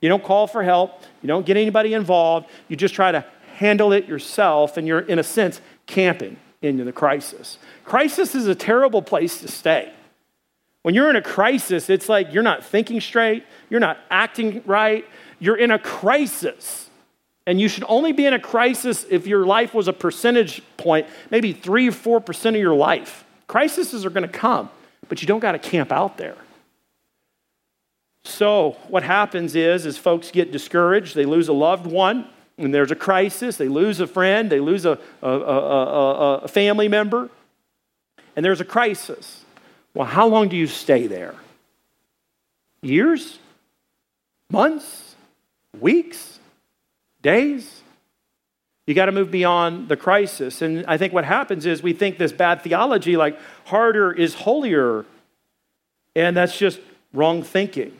You 0.00 0.08
don't 0.08 0.24
call 0.24 0.46
for 0.46 0.62
help, 0.62 1.02
you 1.22 1.28
don't 1.28 1.44
get 1.44 1.56
anybody 1.56 1.94
involved, 1.94 2.48
you 2.68 2.76
just 2.76 2.94
try 2.94 3.12
to 3.12 3.24
handle 3.56 3.92
it 3.92 4.06
yourself, 4.06 4.76
and 4.76 4.88
you're, 4.88 5.00
in 5.00 5.18
a 5.18 5.22
sense, 5.22 5.60
camping 5.86 6.38
into 6.62 6.84
the 6.84 6.92
crisis. 6.92 7.58
Crisis 7.84 8.34
is 8.34 8.46
a 8.46 8.54
terrible 8.54 9.02
place 9.02 9.40
to 9.40 9.48
stay. 9.48 9.92
When 10.82 10.94
you're 10.94 11.10
in 11.10 11.16
a 11.16 11.22
crisis, 11.22 11.90
it's 11.90 12.08
like 12.08 12.32
you're 12.32 12.42
not 12.42 12.64
thinking 12.64 13.00
straight, 13.00 13.44
you're 13.68 13.80
not 13.80 13.98
acting 14.10 14.62
right, 14.64 15.04
you're 15.38 15.56
in 15.56 15.70
a 15.70 15.78
crisis. 15.78 16.88
And 17.46 17.60
you 17.60 17.68
should 17.68 17.84
only 17.88 18.12
be 18.12 18.26
in 18.26 18.34
a 18.34 18.38
crisis 18.38 19.04
if 19.10 19.26
your 19.26 19.44
life 19.44 19.74
was 19.74 19.88
a 19.88 19.92
percentage 19.92 20.62
point, 20.76 21.06
maybe 21.30 21.52
three 21.52 21.88
or 21.88 21.92
four 21.92 22.20
percent 22.20 22.56
of 22.56 22.62
your 22.62 22.74
life. 22.74 23.24
Crises 23.46 24.04
are 24.04 24.10
going 24.10 24.26
to 24.26 24.28
come, 24.28 24.70
but 25.08 25.20
you 25.20 25.26
don't 25.26 25.40
got 25.40 25.52
to 25.52 25.58
camp 25.58 25.90
out 25.90 26.16
there. 26.16 26.36
So 28.22 28.76
what 28.88 29.02
happens 29.02 29.56
is, 29.56 29.86
is 29.86 29.98
folks 29.98 30.30
get 30.30 30.52
discouraged, 30.52 31.14
they 31.14 31.24
lose 31.24 31.48
a 31.48 31.52
loved 31.52 31.86
one, 31.86 32.28
and 32.58 32.72
there's 32.72 32.90
a 32.90 32.96
crisis, 32.96 33.56
they 33.56 33.68
lose 33.68 33.98
a 34.00 34.06
friend, 34.06 34.50
they 34.50 34.60
lose 34.60 34.84
a, 34.84 34.98
a, 35.22 35.28
a, 35.28 36.34
a 36.42 36.48
family 36.48 36.86
member, 36.86 37.30
and 38.36 38.44
there's 38.44 38.60
a 38.60 38.64
crisis. 38.64 39.44
Well, 39.94 40.06
how 40.06 40.26
long 40.26 40.48
do 40.48 40.56
you 40.56 40.66
stay 40.66 41.06
there? 41.06 41.34
Years? 42.82 43.38
Months? 44.50 45.14
Weeks? 45.78 46.38
Days? 47.22 47.82
You 48.86 48.94
got 48.94 49.06
to 49.06 49.12
move 49.12 49.30
beyond 49.30 49.88
the 49.88 49.96
crisis. 49.96 50.62
And 50.62 50.84
I 50.86 50.96
think 50.96 51.12
what 51.12 51.24
happens 51.24 51.66
is 51.66 51.82
we 51.82 51.92
think 51.92 52.18
this 52.18 52.32
bad 52.32 52.62
theology, 52.62 53.16
like 53.16 53.38
harder 53.66 54.10
is 54.10 54.34
holier. 54.34 55.04
And 56.16 56.36
that's 56.36 56.58
just 56.58 56.80
wrong 57.12 57.42
thinking. 57.42 57.96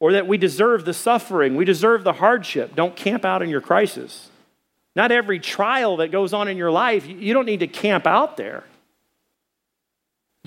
Or 0.00 0.12
that 0.12 0.26
we 0.26 0.38
deserve 0.38 0.84
the 0.84 0.94
suffering, 0.94 1.56
we 1.56 1.64
deserve 1.64 2.04
the 2.04 2.14
hardship. 2.14 2.74
Don't 2.74 2.96
camp 2.96 3.24
out 3.24 3.42
in 3.42 3.48
your 3.48 3.60
crisis. 3.60 4.30
Not 4.94 5.12
every 5.12 5.38
trial 5.38 5.98
that 5.98 6.10
goes 6.10 6.32
on 6.32 6.48
in 6.48 6.56
your 6.56 6.70
life, 6.70 7.06
you 7.06 7.32
don't 7.32 7.46
need 7.46 7.60
to 7.60 7.68
camp 7.68 8.06
out 8.06 8.36
there. 8.36 8.64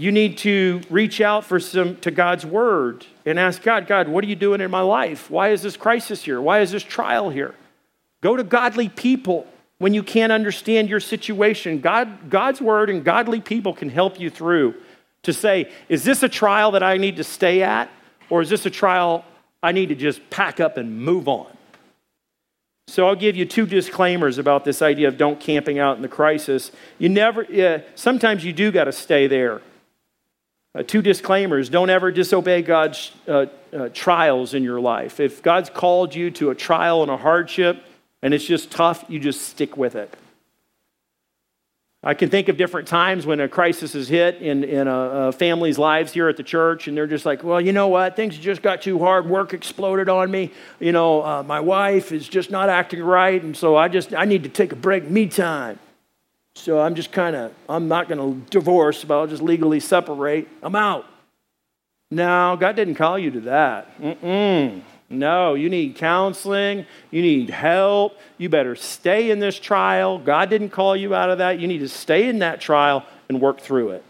You 0.01 0.11
need 0.11 0.39
to 0.39 0.81
reach 0.89 1.21
out 1.21 1.45
for 1.45 1.59
some 1.59 1.95
to 1.97 2.09
God's 2.09 2.43
word 2.43 3.05
and 3.23 3.37
ask 3.37 3.61
God, 3.61 3.85
God, 3.85 4.07
what 4.07 4.23
are 4.23 4.27
you 4.27 4.35
doing 4.35 4.59
in 4.59 4.71
my 4.71 4.81
life? 4.81 5.29
Why 5.29 5.49
is 5.49 5.61
this 5.61 5.77
crisis 5.77 6.23
here? 6.23 6.41
Why 6.41 6.61
is 6.61 6.71
this 6.71 6.81
trial 6.81 7.29
here? 7.29 7.53
Go 8.21 8.35
to 8.35 8.43
godly 8.43 8.89
people 8.89 9.45
when 9.77 9.93
you 9.93 10.01
can't 10.01 10.31
understand 10.31 10.89
your 10.89 11.01
situation. 11.01 11.81
God, 11.81 12.31
God's 12.31 12.59
word 12.59 12.89
and 12.89 13.03
godly 13.03 13.41
people 13.41 13.75
can 13.75 13.89
help 13.89 14.19
you 14.19 14.31
through 14.31 14.73
to 15.21 15.33
say, 15.33 15.71
is 15.87 16.03
this 16.03 16.23
a 16.23 16.29
trial 16.29 16.71
that 16.71 16.81
I 16.81 16.97
need 16.97 17.17
to 17.17 17.23
stay 17.23 17.61
at? 17.61 17.87
Or 18.31 18.41
is 18.41 18.49
this 18.49 18.65
a 18.65 18.71
trial 18.71 19.23
I 19.61 19.71
need 19.71 19.89
to 19.89 19.95
just 19.95 20.31
pack 20.31 20.59
up 20.59 20.77
and 20.77 20.99
move 20.99 21.27
on? 21.27 21.55
So 22.87 23.05
I'll 23.05 23.15
give 23.15 23.35
you 23.35 23.45
two 23.45 23.67
disclaimers 23.67 24.39
about 24.39 24.65
this 24.65 24.81
idea 24.81 25.09
of 25.09 25.17
don't 25.17 25.39
camping 25.39 25.77
out 25.77 25.95
in 25.97 26.01
the 26.01 26.07
crisis. 26.07 26.71
You 26.97 27.09
never, 27.09 27.45
uh, 27.45 27.81
sometimes 27.93 28.43
you 28.43 28.51
do 28.51 28.71
got 28.71 28.85
to 28.85 28.91
stay 28.91 29.27
there. 29.27 29.61
Uh, 30.73 30.83
two 30.83 31.01
disclaimers 31.01 31.69
don't 31.69 31.89
ever 31.89 32.11
disobey 32.11 32.61
God's 32.61 33.11
uh, 33.27 33.47
uh, 33.73 33.89
trials 33.93 34.53
in 34.53 34.63
your 34.63 34.79
life. 34.79 35.19
If 35.19 35.41
God's 35.41 35.69
called 35.69 36.15
you 36.15 36.31
to 36.31 36.49
a 36.49 36.55
trial 36.55 37.01
and 37.01 37.11
a 37.11 37.17
hardship 37.17 37.83
and 38.21 38.33
it's 38.33 38.45
just 38.45 38.71
tough, 38.71 39.03
you 39.09 39.19
just 39.19 39.41
stick 39.41 39.75
with 39.75 39.95
it. 39.95 40.15
I 42.03 42.15
can 42.15 42.29
think 42.29 42.49
of 42.49 42.57
different 42.57 42.87
times 42.87 43.27
when 43.27 43.39
a 43.39 43.47
crisis 43.47 43.93
is 43.93 44.07
hit 44.07 44.41
in, 44.41 44.63
in 44.63 44.87
a, 44.87 44.99
a 45.27 45.31
family's 45.31 45.77
lives 45.77 46.11
here 46.11 46.27
at 46.29 46.37
the 46.37 46.41
church, 46.41 46.87
and 46.87 46.97
they're 46.97 47.05
just 47.05 47.27
like, 47.27 47.43
well, 47.43 47.61
you 47.61 47.73
know 47.73 47.89
what? 47.89 48.15
Things 48.15 48.35
just 48.39 48.63
got 48.63 48.81
too 48.81 48.97
hard. 48.97 49.29
Work 49.29 49.53
exploded 49.53 50.09
on 50.09 50.31
me. 50.31 50.51
You 50.79 50.93
know, 50.93 51.23
uh, 51.23 51.43
my 51.43 51.59
wife 51.59 52.11
is 52.11 52.27
just 52.27 52.49
not 52.49 52.69
acting 52.69 53.03
right, 53.03 53.41
and 53.43 53.55
so 53.55 53.75
I 53.75 53.87
just 53.87 54.15
I 54.15 54.25
need 54.25 54.41
to 54.43 54.49
take 54.49 54.71
a 54.71 54.75
break, 54.75 55.11
me 55.11 55.27
time. 55.27 55.77
So 56.55 56.79
I'm 56.79 56.95
just 56.95 57.11
kind 57.11 57.35
of, 57.35 57.53
I'm 57.69 57.87
not 57.87 58.09
going 58.09 58.19
to 58.19 58.49
divorce, 58.49 59.03
but 59.03 59.19
I'll 59.19 59.27
just 59.27 59.41
legally 59.41 59.79
separate. 59.79 60.47
I'm 60.61 60.75
out. 60.75 61.05
No, 62.11 62.57
God 62.59 62.75
didn't 62.75 62.95
call 62.95 63.17
you 63.17 63.31
to 63.31 63.39
that. 63.41 63.99
Mm-mm. 63.99 64.81
No, 65.09 65.53
you 65.55 65.69
need 65.69 65.95
counseling. 65.95 66.85
You 67.09 67.21
need 67.21 67.49
help. 67.49 68.17
You 68.37 68.49
better 68.49 68.75
stay 68.75 69.31
in 69.31 69.39
this 69.39 69.59
trial. 69.59 70.19
God 70.19 70.49
didn't 70.49 70.69
call 70.69 70.95
you 70.95 71.15
out 71.15 71.29
of 71.29 71.37
that. 71.39 71.59
You 71.59 71.67
need 71.67 71.79
to 71.79 71.89
stay 71.89 72.27
in 72.27 72.39
that 72.39 72.61
trial 72.61 73.05
and 73.29 73.41
work 73.41 73.59
through 73.59 73.91
it. 73.91 74.03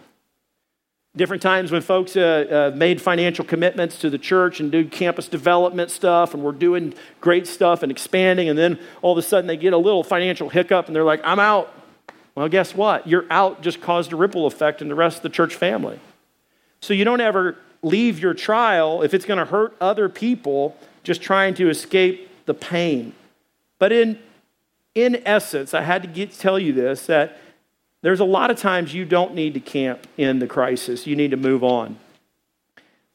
Different 1.16 1.42
times 1.42 1.72
when 1.72 1.82
folks 1.82 2.16
uh, 2.16 2.72
uh, 2.72 2.78
made 2.78 3.02
financial 3.02 3.44
commitments 3.44 4.00
to 4.00 4.10
the 4.10 4.18
church 4.18 4.60
and 4.60 4.72
do 4.72 4.88
campus 4.88 5.28
development 5.28 5.92
stuff, 5.92 6.34
and 6.34 6.42
we're 6.42 6.54
doing 6.54 6.94
great 7.20 7.48
stuff 7.48 7.84
and 7.84 7.92
expanding, 7.92 8.48
and 8.48 8.58
then 8.58 8.80
all 9.02 9.12
of 9.12 9.18
a 9.18 9.22
sudden 9.22 9.46
they 9.46 9.58
get 9.58 9.74
a 9.74 9.78
little 9.78 10.04
financial 10.04 10.50
hiccup 10.50 10.88
and 10.88 10.96
they're 10.96 11.04
like, 11.04 11.22
I'm 11.24 11.40
out. 11.40 11.74
Well, 12.42 12.50
guess 12.50 12.74
what? 12.74 13.06
Your 13.06 13.26
out 13.30 13.62
just 13.62 13.82
caused 13.82 14.12
a 14.14 14.16
ripple 14.16 14.48
effect 14.48 14.82
in 14.82 14.88
the 14.88 14.96
rest 14.96 15.18
of 15.18 15.22
the 15.22 15.30
church 15.30 15.54
family. 15.54 16.00
So 16.80 16.92
you 16.92 17.06
don't 17.06 17.22
ever 17.22 17.56
leave 17.84 18.18
your 18.18 18.34
trial 18.34 19.04
if 19.04 19.14
it's 19.14 19.26
going 19.26 19.38
to 19.38 19.46
hurt 19.46 19.76
other 19.80 20.10
people 20.10 20.76
just 21.04 21.22
trying 21.22 21.54
to 21.54 21.70
escape 21.70 22.28
the 22.48 22.56
pain. 22.56 23.14
But 23.78 23.92
in, 23.92 24.18
in 24.96 25.22
essence, 25.24 25.76
I 25.76 25.82
had 25.82 26.02
to 26.02 26.08
get, 26.08 26.34
tell 26.34 26.58
you 26.58 26.74
this 26.74 27.06
that 27.06 27.38
there's 28.02 28.20
a 28.20 28.26
lot 28.26 28.50
of 28.50 28.58
times 28.58 28.92
you 28.92 29.06
don't 29.06 29.36
need 29.36 29.54
to 29.54 29.60
camp 29.60 30.08
in 30.18 30.40
the 30.40 30.48
crisis, 30.48 31.06
you 31.06 31.16
need 31.16 31.30
to 31.30 31.38
move 31.38 31.64
on. 31.64 31.98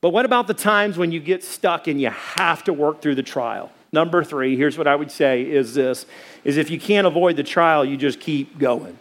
But 0.03 0.11
what 0.11 0.25
about 0.25 0.47
the 0.47 0.55
times 0.55 0.99
when 0.99 1.11
you 1.11 1.19
get 1.19 1.43
stuck 1.43 1.89
and 1.89 2.01
you 2.01 2.11
have 2.11 2.63
to 2.63 2.73
work 2.73 3.03
through 3.03 3.17
the 3.17 3.25
trial? 3.25 3.73
Number 3.91 4.23
three, 4.23 4.57
here's 4.57 4.79
what 4.79 4.87
I 4.87 4.95
would 4.95 5.11
say 5.11 5.43
is 5.43 5.75
this 5.75 6.07
is 6.45 6.59
if 6.59 6.71
you 6.71 6.79
can't 6.79 7.09
avoid 7.09 7.35
the 7.35 7.43
trial, 7.43 7.85
you 7.85 7.97
just 7.97 8.21
keep 8.21 8.57
going. 8.57 8.97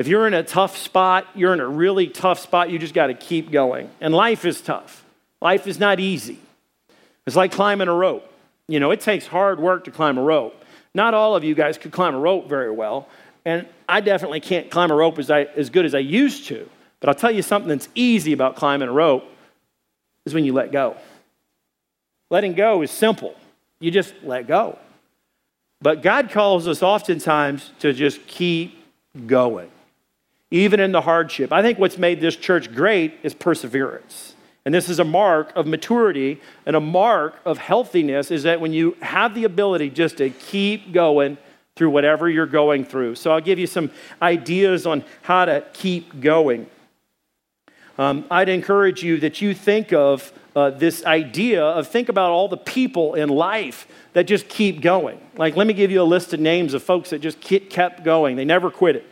If 0.00 0.08
you're 0.08 0.26
in 0.26 0.32
a 0.32 0.42
tough 0.42 0.78
spot, 0.78 1.26
you're 1.34 1.52
in 1.52 1.60
a 1.60 1.68
really 1.68 2.06
tough 2.06 2.38
spot, 2.38 2.70
you 2.70 2.78
just 2.78 2.94
got 2.94 3.08
to 3.08 3.14
keep 3.14 3.50
going. 3.50 3.90
And 4.00 4.14
life 4.14 4.46
is 4.46 4.62
tough. 4.62 5.04
Life 5.42 5.66
is 5.66 5.78
not 5.78 6.00
easy. 6.00 6.38
It's 7.26 7.36
like 7.36 7.52
climbing 7.52 7.86
a 7.86 7.92
rope. 7.92 8.24
You 8.66 8.80
know, 8.80 8.92
it 8.92 9.02
takes 9.02 9.26
hard 9.26 9.60
work 9.60 9.84
to 9.84 9.90
climb 9.90 10.16
a 10.16 10.22
rope. 10.22 10.64
Not 10.94 11.12
all 11.12 11.36
of 11.36 11.44
you 11.44 11.54
guys 11.54 11.76
could 11.76 11.92
climb 11.92 12.14
a 12.14 12.18
rope 12.18 12.48
very 12.48 12.70
well, 12.70 13.10
and 13.44 13.66
I 13.86 14.00
definitely 14.00 14.40
can't 14.40 14.70
climb 14.70 14.90
a 14.90 14.94
rope 14.94 15.18
as, 15.18 15.30
I, 15.30 15.42
as 15.42 15.68
good 15.68 15.84
as 15.84 15.94
I 15.94 15.98
used 15.98 16.46
to. 16.46 16.66
But 17.00 17.10
I'll 17.10 17.14
tell 17.14 17.30
you 17.30 17.42
something 17.42 17.68
that's 17.68 17.90
easy 17.94 18.32
about 18.32 18.56
climbing 18.56 18.88
a 18.88 18.92
rope 18.92 19.24
is 20.24 20.32
when 20.32 20.46
you 20.46 20.54
let 20.54 20.72
go. 20.72 20.96
Letting 22.30 22.54
go 22.54 22.80
is 22.80 22.90
simple. 22.90 23.34
You 23.80 23.90
just 23.90 24.14
let 24.22 24.46
go. 24.46 24.78
But 25.82 26.00
God 26.00 26.30
calls 26.30 26.66
us 26.66 26.82
oftentimes 26.82 27.70
to 27.80 27.92
just 27.92 28.26
keep 28.26 28.82
going, 29.26 29.70
even 30.50 30.80
in 30.80 30.92
the 30.92 31.02
hardship. 31.02 31.52
I 31.52 31.62
think 31.62 31.78
what's 31.78 31.98
made 31.98 32.20
this 32.20 32.36
church 32.36 32.74
great 32.74 33.14
is 33.22 33.34
perseverance. 33.34 34.34
And 34.64 34.74
this 34.74 34.88
is 34.88 34.98
a 34.98 35.04
mark 35.04 35.52
of 35.56 35.66
maturity 35.66 36.40
and 36.66 36.76
a 36.76 36.80
mark 36.80 37.40
of 37.44 37.58
healthiness 37.58 38.30
is 38.30 38.42
that 38.42 38.60
when 38.60 38.72
you 38.72 38.96
have 39.00 39.34
the 39.34 39.44
ability 39.44 39.90
just 39.90 40.18
to 40.18 40.30
keep 40.30 40.92
going 40.92 41.38
through 41.76 41.90
whatever 41.90 42.28
you're 42.28 42.46
going 42.46 42.84
through. 42.84 43.14
So 43.14 43.32
I'll 43.32 43.40
give 43.40 43.58
you 43.58 43.66
some 43.66 43.90
ideas 44.20 44.86
on 44.86 45.02
how 45.22 45.46
to 45.46 45.64
keep 45.72 46.20
going. 46.20 46.66
Um, 47.96 48.24
I'd 48.30 48.48
encourage 48.48 49.02
you 49.02 49.18
that 49.20 49.40
you 49.40 49.54
think 49.54 49.92
of 49.92 50.32
uh, 50.54 50.70
this 50.70 51.04
idea 51.04 51.64
of 51.64 51.88
think 51.88 52.08
about 52.08 52.30
all 52.30 52.48
the 52.48 52.56
people 52.56 53.14
in 53.14 53.28
life 53.28 53.86
that 54.12 54.24
just 54.24 54.48
keep 54.48 54.80
going. 54.80 55.20
Like, 55.36 55.56
let 55.56 55.66
me 55.66 55.72
give 55.72 55.90
you 55.90 56.02
a 56.02 56.04
list 56.04 56.34
of 56.34 56.40
names 56.40 56.74
of 56.74 56.82
folks 56.82 57.10
that 57.10 57.20
just 57.20 57.40
kept 57.40 58.04
going. 58.04 58.36
They 58.36 58.44
never 58.44 58.70
quit 58.70 58.96
it. 58.96 59.06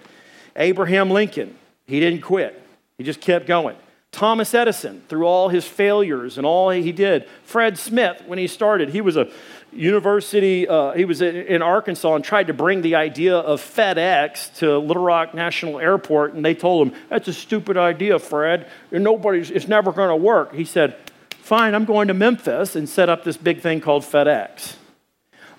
Abraham 0.59 1.11
Lincoln, 1.11 1.57
he 1.87 2.01
didn't 2.01 2.21
quit, 2.21 2.61
he 2.99 3.05
just 3.05 3.21
kept 3.21 3.47
going. 3.47 3.77
Thomas 4.11 4.55
Edison, 4.55 5.03
through 5.09 5.27
all 5.27 5.49
his 5.49 5.67
failures 5.67 6.39
and 6.39 6.47
all 6.47 6.71
he 6.71 6.93
did. 6.93 7.29
Fred 7.45 7.79
Smith, 7.79 8.23
when 8.27 8.39
he 8.39 8.47
started, 8.47 8.89
he 8.89 9.01
was 9.01 9.17
a 9.17 9.31
university, 9.71 10.67
uh, 10.67 10.93
he 10.93 11.05
was 11.05 11.21
in 11.21 11.61
Arkansas 11.61 12.15
and 12.15 12.25
tried 12.25 12.47
to 12.47 12.55
bring 12.55 12.81
the 12.81 12.95
idea 12.95 13.37
of 13.37 13.61
FedEx 13.61 14.57
to 14.57 14.79
Little 14.79 15.05
Rock 15.05 15.35
National 15.35 15.79
Airport, 15.79 16.35
and 16.35 16.45
they 16.45 16.55
told 16.55 16.89
him, 16.89 16.95
That's 17.11 17.29
a 17.29 17.35
stupid 17.35 17.77
idea, 17.77 18.19
Fred. 18.19 18.69
Nobody's, 18.91 19.51
it's 19.51 19.69
never 19.69 19.93
going 19.93 20.09
to 20.09 20.17
work. 20.17 20.55
He 20.55 20.65
said, 20.65 20.97
Fine, 21.31 21.75
I'm 21.75 21.85
going 21.85 22.09
to 22.09 22.15
Memphis 22.15 22.77
and 22.77 22.89
set 22.89 23.09
up 23.09 23.25
this 23.25 23.37
big 23.37 23.61
thing 23.61 23.81
called 23.81 24.03
FedEx. 24.03 24.77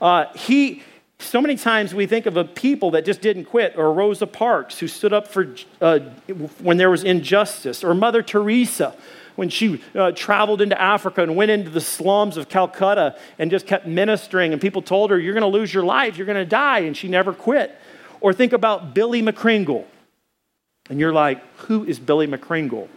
Uh, 0.01 0.25
he, 0.35 0.83
so 1.19 1.41
many 1.41 1.55
times 1.57 1.93
we 1.93 2.05
think 2.05 2.25
of 2.25 2.37
a 2.37 2.45
people 2.45 2.91
that 2.91 3.05
just 3.05 3.21
didn't 3.21 3.45
quit, 3.45 3.73
or 3.77 3.91
Rosa 3.93 4.25
Parks, 4.25 4.79
who 4.79 4.87
stood 4.87 5.11
up 5.11 5.27
for 5.27 5.53
uh, 5.81 5.99
when 6.59 6.77
there 6.77 6.89
was 6.89 7.03
injustice, 7.03 7.83
or 7.83 7.93
Mother 7.93 8.23
Teresa, 8.23 8.95
when 9.35 9.49
she 9.49 9.81
uh, 9.95 10.11
traveled 10.13 10.61
into 10.61 10.79
Africa 10.81 11.21
and 11.21 11.35
went 11.35 11.51
into 11.51 11.69
the 11.69 11.81
slums 11.81 12.37
of 12.37 12.49
Calcutta 12.49 13.17
and 13.37 13.51
just 13.51 13.67
kept 13.67 13.85
ministering, 13.85 14.53
and 14.53 14.61
people 14.61 14.81
told 14.81 15.11
her, 15.11 15.19
You're 15.19 15.33
going 15.33 15.49
to 15.49 15.57
lose 15.57 15.73
your 15.73 15.83
life, 15.83 16.17
you're 16.17 16.25
going 16.25 16.37
to 16.37 16.45
die, 16.45 16.79
and 16.79 16.95
she 16.95 17.09
never 17.09 17.33
quit. 17.33 17.75
Or 18.21 18.33
think 18.33 18.53
about 18.53 18.93
Billy 18.93 19.21
McCringle. 19.21 19.85
And 20.89 20.99
you're 20.99 21.13
like, 21.13 21.41
Who 21.57 21.83
is 21.83 21.99
Billy 21.99 22.27
McCringle? 22.27 22.87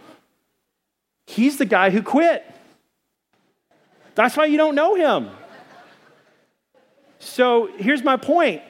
He's 1.27 1.57
the 1.57 1.65
guy 1.65 1.89
who 1.89 2.01
quit. 2.01 2.45
That's 4.15 4.37
why 4.37 4.45
you 4.45 4.57
don't 4.57 4.75
know 4.75 4.95
him. 4.95 5.29
So 7.23 7.67
here's 7.77 8.03
my 8.03 8.17
point 8.17 8.61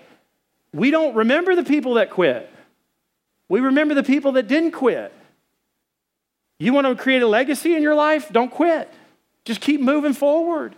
we 0.74 0.92
don't 0.92 1.16
remember 1.16 1.56
the 1.56 1.64
people 1.64 1.96
that 1.96 2.10
quit, 2.10 2.50
we 3.50 3.60
remember 3.60 3.94
the 3.94 4.04
people 4.04 4.34
that 4.34 4.48
didn't 4.48 4.72
quit. 4.72 5.14
You 6.60 6.72
want 6.72 6.88
to 6.88 6.96
create 6.96 7.22
a 7.22 7.28
legacy 7.28 7.76
in 7.76 7.82
your 7.82 7.96
life? 7.96 8.30
Don't 8.32 8.52
quit. 8.52 8.90
Just 9.44 9.60
keep 9.60 9.82
moving 9.82 10.14
forward. 10.14 10.76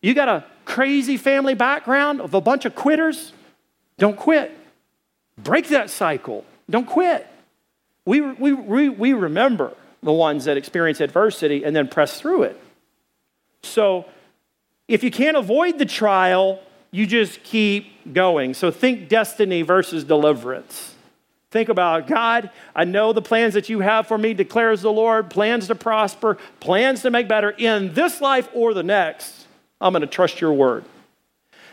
You 0.00 0.14
got 0.14 0.28
a 0.28 0.44
crazy 0.64 1.16
family 1.16 1.54
background 1.54 2.20
of 2.20 2.32
a 2.32 2.40
bunch 2.40 2.64
of 2.64 2.74
quitters? 2.74 3.32
Don't 3.98 4.16
quit. 4.16 4.56
Break 5.36 5.68
that 5.68 5.90
cycle. 5.90 6.44
Don't 6.70 6.86
quit. 6.86 7.26
We, 8.06 8.20
we, 8.20 8.52
we, 8.52 8.88
we 8.88 9.12
remember 9.12 9.74
the 10.02 10.12
ones 10.12 10.44
that 10.44 10.56
experience 10.56 11.00
adversity 11.00 11.64
and 11.64 11.74
then 11.74 11.88
press 11.88 12.18
through 12.18 12.44
it. 12.44 12.60
So 13.62 14.06
if 14.88 15.02
you 15.04 15.10
can't 15.10 15.36
avoid 15.36 15.78
the 15.78 15.84
trial, 15.84 16.60
you 16.96 17.06
just 17.06 17.42
keep 17.42 18.14
going. 18.14 18.54
So 18.54 18.70
think 18.70 19.10
destiny 19.10 19.60
versus 19.60 20.02
deliverance. 20.02 20.94
Think 21.50 21.68
about 21.68 22.06
God, 22.06 22.50
I 22.74 22.84
know 22.84 23.12
the 23.12 23.20
plans 23.20 23.52
that 23.52 23.68
you 23.68 23.80
have 23.80 24.06
for 24.06 24.16
me, 24.16 24.32
declares 24.32 24.80
the 24.80 24.90
Lord, 24.90 25.28
plans 25.28 25.66
to 25.66 25.74
prosper, 25.74 26.38
plans 26.58 27.02
to 27.02 27.10
make 27.10 27.28
better 27.28 27.50
in 27.50 27.92
this 27.92 28.22
life 28.22 28.48
or 28.54 28.72
the 28.72 28.82
next. 28.82 29.46
I'm 29.78 29.92
going 29.92 30.00
to 30.00 30.06
trust 30.06 30.40
your 30.40 30.54
word. 30.54 30.84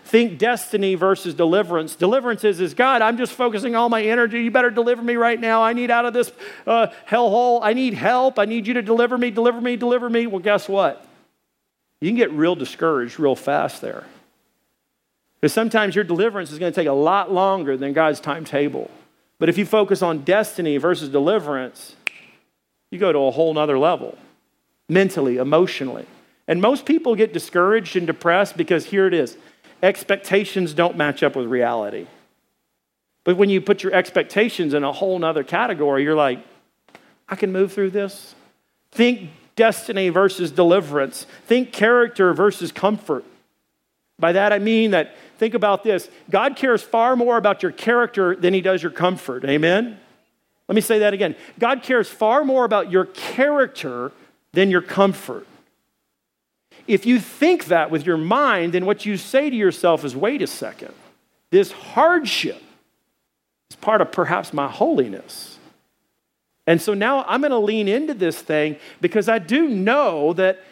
Think 0.03 0.37
destiny 0.37 0.95
versus 0.95 1.33
deliverance. 1.33 1.95
Deliverance 1.95 2.43
is, 2.43 2.59
is 2.59 2.73
God, 2.73 3.01
I'm 3.01 3.17
just 3.17 3.31
focusing 3.31 3.77
all 3.77 3.87
my 3.87 4.03
energy. 4.03 4.43
You 4.43 4.51
better 4.51 4.69
deliver 4.69 5.01
me 5.01 5.15
right 5.15 5.39
now. 5.39 5.63
I 5.63 5.71
need 5.71 5.89
out 5.89 6.05
of 6.05 6.13
this 6.13 6.33
uh, 6.67 6.87
hellhole. 7.09 7.61
I 7.63 7.71
need 7.71 7.93
help. 7.93 8.37
I 8.37 8.43
need 8.43 8.67
you 8.67 8.73
to 8.73 8.81
deliver 8.81 9.17
me, 9.17 9.31
deliver 9.31 9.61
me, 9.61 9.77
deliver 9.77 10.09
me. 10.09 10.27
Well, 10.27 10.41
guess 10.41 10.67
what? 10.67 11.07
You 12.01 12.09
can 12.09 12.17
get 12.17 12.31
real 12.33 12.55
discouraged 12.55 13.21
real 13.21 13.37
fast 13.37 13.79
there. 13.79 14.03
Because 15.43 15.51
sometimes 15.51 15.93
your 15.93 16.05
deliverance 16.05 16.51
is 16.53 16.57
going 16.57 16.71
to 16.71 16.75
take 16.81 16.87
a 16.87 16.93
lot 16.93 17.29
longer 17.29 17.75
than 17.75 17.91
God's 17.91 18.21
timetable. 18.21 18.89
But 19.39 19.49
if 19.49 19.57
you 19.57 19.65
focus 19.65 20.01
on 20.01 20.19
destiny 20.19 20.77
versus 20.77 21.09
deliverance, 21.09 21.97
you 22.91 22.97
go 22.97 23.11
to 23.11 23.19
a 23.19 23.31
whole 23.31 23.53
nother 23.53 23.77
level 23.77 24.17
mentally, 24.87 25.35
emotionally. 25.35 26.05
And 26.47 26.61
most 26.61 26.85
people 26.85 27.13
get 27.15 27.33
discouraged 27.33 27.97
and 27.97 28.07
depressed 28.07 28.55
because 28.55 28.85
here 28.85 29.05
it 29.05 29.13
is 29.13 29.35
expectations 29.81 30.73
don't 30.73 30.95
match 30.95 31.23
up 31.23 31.35
with 31.35 31.47
reality. 31.47 32.07
But 33.25 33.35
when 33.35 33.49
you 33.49 33.59
put 33.59 33.83
your 33.83 33.93
expectations 33.93 34.73
in 34.73 34.85
a 34.85 34.93
whole 34.93 35.19
nother 35.19 35.43
category, 35.43 36.03
you're 36.03 36.15
like, 36.15 36.39
I 37.27 37.35
can 37.35 37.51
move 37.51 37.73
through 37.73 37.89
this. 37.89 38.33
Think 38.93 39.31
destiny 39.57 40.07
versus 40.07 40.51
deliverance. 40.51 41.27
Think 41.47 41.73
character 41.73 42.33
versus 42.33 42.71
comfort. 42.71 43.25
By 44.23 44.31
that 44.31 44.53
I 44.53 44.59
mean 44.59 44.91
that, 44.91 45.15
think 45.37 45.53
about 45.53 45.83
this 45.83 46.09
God 46.29 46.55
cares 46.55 46.81
far 46.81 47.17
more 47.17 47.35
about 47.35 47.61
your 47.61 47.73
character 47.73 48.37
than 48.37 48.53
he 48.53 48.61
does 48.61 48.81
your 48.81 48.93
comfort. 48.93 49.43
Amen? 49.43 49.99
Let 50.69 50.75
me 50.75 50.79
say 50.79 50.99
that 50.99 51.13
again. 51.13 51.35
God 51.59 51.83
cares 51.83 52.07
far 52.07 52.45
more 52.45 52.63
about 52.63 52.89
your 52.89 53.03
character 53.07 54.13
than 54.53 54.71
your 54.71 54.81
comfort. 54.81 55.45
If 56.87 57.05
you 57.05 57.19
think 57.19 57.65
that 57.65 57.91
with 57.91 58.05
your 58.05 58.15
mind, 58.15 58.71
then 58.71 58.85
what 58.85 59.05
you 59.05 59.17
say 59.17 59.49
to 59.49 59.55
yourself 59.57 60.05
is 60.05 60.15
wait 60.15 60.41
a 60.41 60.47
second, 60.47 60.93
this 61.49 61.73
hardship 61.73 62.63
is 63.69 63.75
part 63.75 63.99
of 63.99 64.09
perhaps 64.13 64.53
my 64.53 64.69
holiness. 64.69 65.59
And 66.65 66.81
so 66.81 66.93
now 66.93 67.25
I'm 67.27 67.41
going 67.41 67.51
to 67.51 67.57
lean 67.57 67.89
into 67.89 68.13
this 68.13 68.41
thing 68.41 68.77
because 69.01 69.27
I 69.27 69.39
do 69.39 69.67
know 69.67 70.31
that 70.31 70.63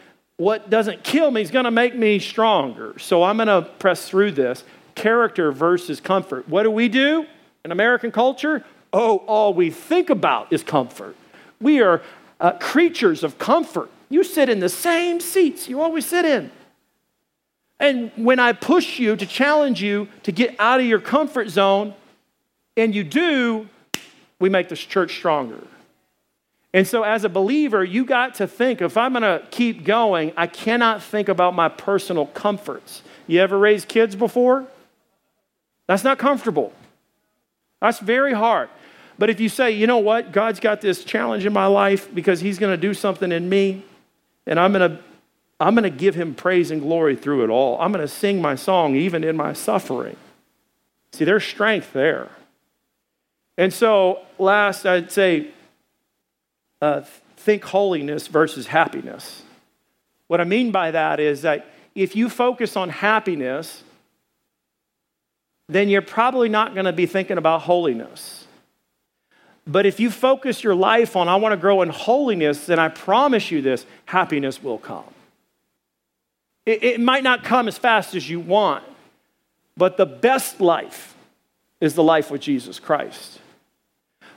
what 0.42 0.72
doesn't 0.72 1.04
kill 1.04 1.30
me 1.30 1.40
is 1.40 1.52
going 1.52 1.66
to 1.66 1.72
make 1.72 1.96
me 1.96 2.18
stronger. 2.18 2.98
So 2.98 3.22
I'm 3.22 3.38
going 3.38 3.48
to 3.48 3.62
press 3.78 4.10
through 4.10 4.32
this. 4.32 4.64
Character 4.96 5.52
versus 5.52 6.02
comfort. 6.02 6.50
What 6.50 6.64
do 6.64 6.72
we 6.72 6.90
do 6.90 7.28
in 7.64 7.72
American 7.72 8.12
culture? 8.12 8.66
Oh, 8.92 9.18
all 9.28 9.54
we 9.54 9.70
think 9.70 10.10
about 10.10 10.52
is 10.52 10.64
comfort. 10.64 11.16
We 11.62 11.80
are 11.82 12.02
uh, 12.40 12.54
creatures 12.54 13.24
of 13.24 13.38
comfort. 13.38 13.92
You 14.10 14.24
sit 14.24 14.50
in 14.50 14.60
the 14.60 14.68
same 14.68 15.20
seats 15.20 15.70
you 15.70 15.80
always 15.80 16.08
sit 16.08 16.26
in. 16.26 16.50
And 17.80 18.12
when 18.16 18.40
I 18.40 18.54
push 18.54 18.98
you 18.98 19.16
to 19.16 19.26
challenge 19.28 19.80
you 19.80 20.08
to 20.24 20.32
get 20.32 20.56
out 20.58 20.80
of 20.80 20.88
your 20.88 21.00
comfort 21.00 21.50
zone, 21.50 21.94
and 22.76 22.96
you 22.96 23.04
do, 23.04 23.70
we 24.40 24.50
make 24.50 24.70
this 24.70 24.80
church 24.80 25.18
stronger. 25.18 25.60
And 26.74 26.88
so, 26.88 27.04
as 27.04 27.26
a 27.26 27.30
believer, 27.30 27.84
you 27.84 28.06
got 28.06 28.36
to 28.36 28.48
think 28.48 28.82
if 28.82 28.96
I'm 28.96 29.14
going 29.14 29.24
to 29.24 29.46
keep 29.52 29.84
going, 29.84 30.32
I 30.38 30.48
cannot 30.48 31.04
think 31.04 31.28
about 31.28 31.54
my 31.54 31.68
personal 31.68 32.28
comforts. 32.28 33.02
You 33.28 33.42
ever 33.42 33.58
raised 33.58 33.88
kids 33.88 34.16
before? 34.16 34.66
That's 35.88 36.04
not 36.04 36.18
comfortable. 36.18 36.72
That's 37.82 38.00
very 38.00 38.34
hard. 38.34 38.70
But 39.18 39.30
if 39.30 39.40
you 39.40 39.50
say, 39.50 39.72
you 39.72 39.86
know 39.86 39.98
what, 39.98 40.32
God's 40.32 40.62
got 40.62 40.80
this 40.80 41.04
challenge 41.04 41.46
in 41.46 41.52
my 41.52 41.66
life 41.66 42.14
because 42.14 42.40
He's 42.40 42.58
going 42.58 42.74
to 42.74 42.82
do 42.82 42.94
something 42.94 43.32
in 43.32 43.50
me, 43.50 43.84
and 44.48 44.60
I'm 44.60 44.72
going 44.72 44.92
to 44.92 45.04
I'm 45.62 45.76
going 45.76 45.84
to 45.84 45.96
give 45.96 46.16
him 46.16 46.34
praise 46.34 46.72
and 46.72 46.82
glory 46.82 47.16
through 47.16 47.44
it 47.44 47.52
all. 47.52 47.80
I'm 47.80 47.92
going 47.92 48.04
to 48.04 48.12
sing 48.12 48.42
my 48.42 48.56
song 48.56 48.96
even 48.96 49.24
in 49.24 49.38
my 49.38 49.54
suffering. 49.54 50.18
See, 51.14 51.24
there's 51.24 51.44
strength 51.44 51.94
there. 51.94 52.30
And 53.60 53.72
so, 53.72 54.22
last, 54.40 54.88
I'd 54.88 55.12
say 55.12 55.50
uh, 56.82 57.02
think 57.38 57.64
holiness 57.64 58.28
versus 58.28 58.68
happiness. 58.68 59.44
What 60.28 60.40
I 60.42 60.46
mean 60.46 60.72
by 60.72 60.92
that 60.92 61.20
is 61.20 61.42
that 61.42 61.68
if 61.94 62.16
you 62.16 62.30
focus 62.30 62.78
on 62.78 62.90
happiness, 62.90 63.84
then 65.68 65.90
you're 65.90 66.02
probably 66.02 66.50
not 66.50 66.74
going 66.74 66.86
to 66.86 66.94
be 66.94 67.06
thinking 67.06 67.38
about 67.38 67.62
holiness. 67.64 68.48
But 69.68 69.86
if 69.86 70.00
you 70.00 70.10
focus 70.10 70.64
your 70.64 70.76
life 70.76 71.16
on, 71.16 71.28
I 71.28 71.36
want 71.36 71.54
to 71.54 71.58
grow 71.58 71.82
in 71.82 71.90
holiness, 71.90 72.66
then 72.66 72.80
I 72.80 72.88
promise 72.88 73.52
you 73.52 73.62
this 73.62 73.86
happiness 74.06 74.64
will 74.64 74.78
come. 74.78 75.04
It, 76.66 76.84
it 76.84 77.00
might 77.00 77.24
not 77.24 77.44
come 77.44 77.68
as 77.68 77.78
fast 77.78 78.16
as 78.16 78.30
you 78.30 78.40
want, 78.40 78.84
but 79.76 79.98
the 79.98 80.06
best 80.06 80.62
life 80.62 81.16
is 81.80 81.96
the 81.96 82.04
life 82.04 82.32
with 82.32 82.42
Jesus 82.42 82.80
Christ. 82.80 83.41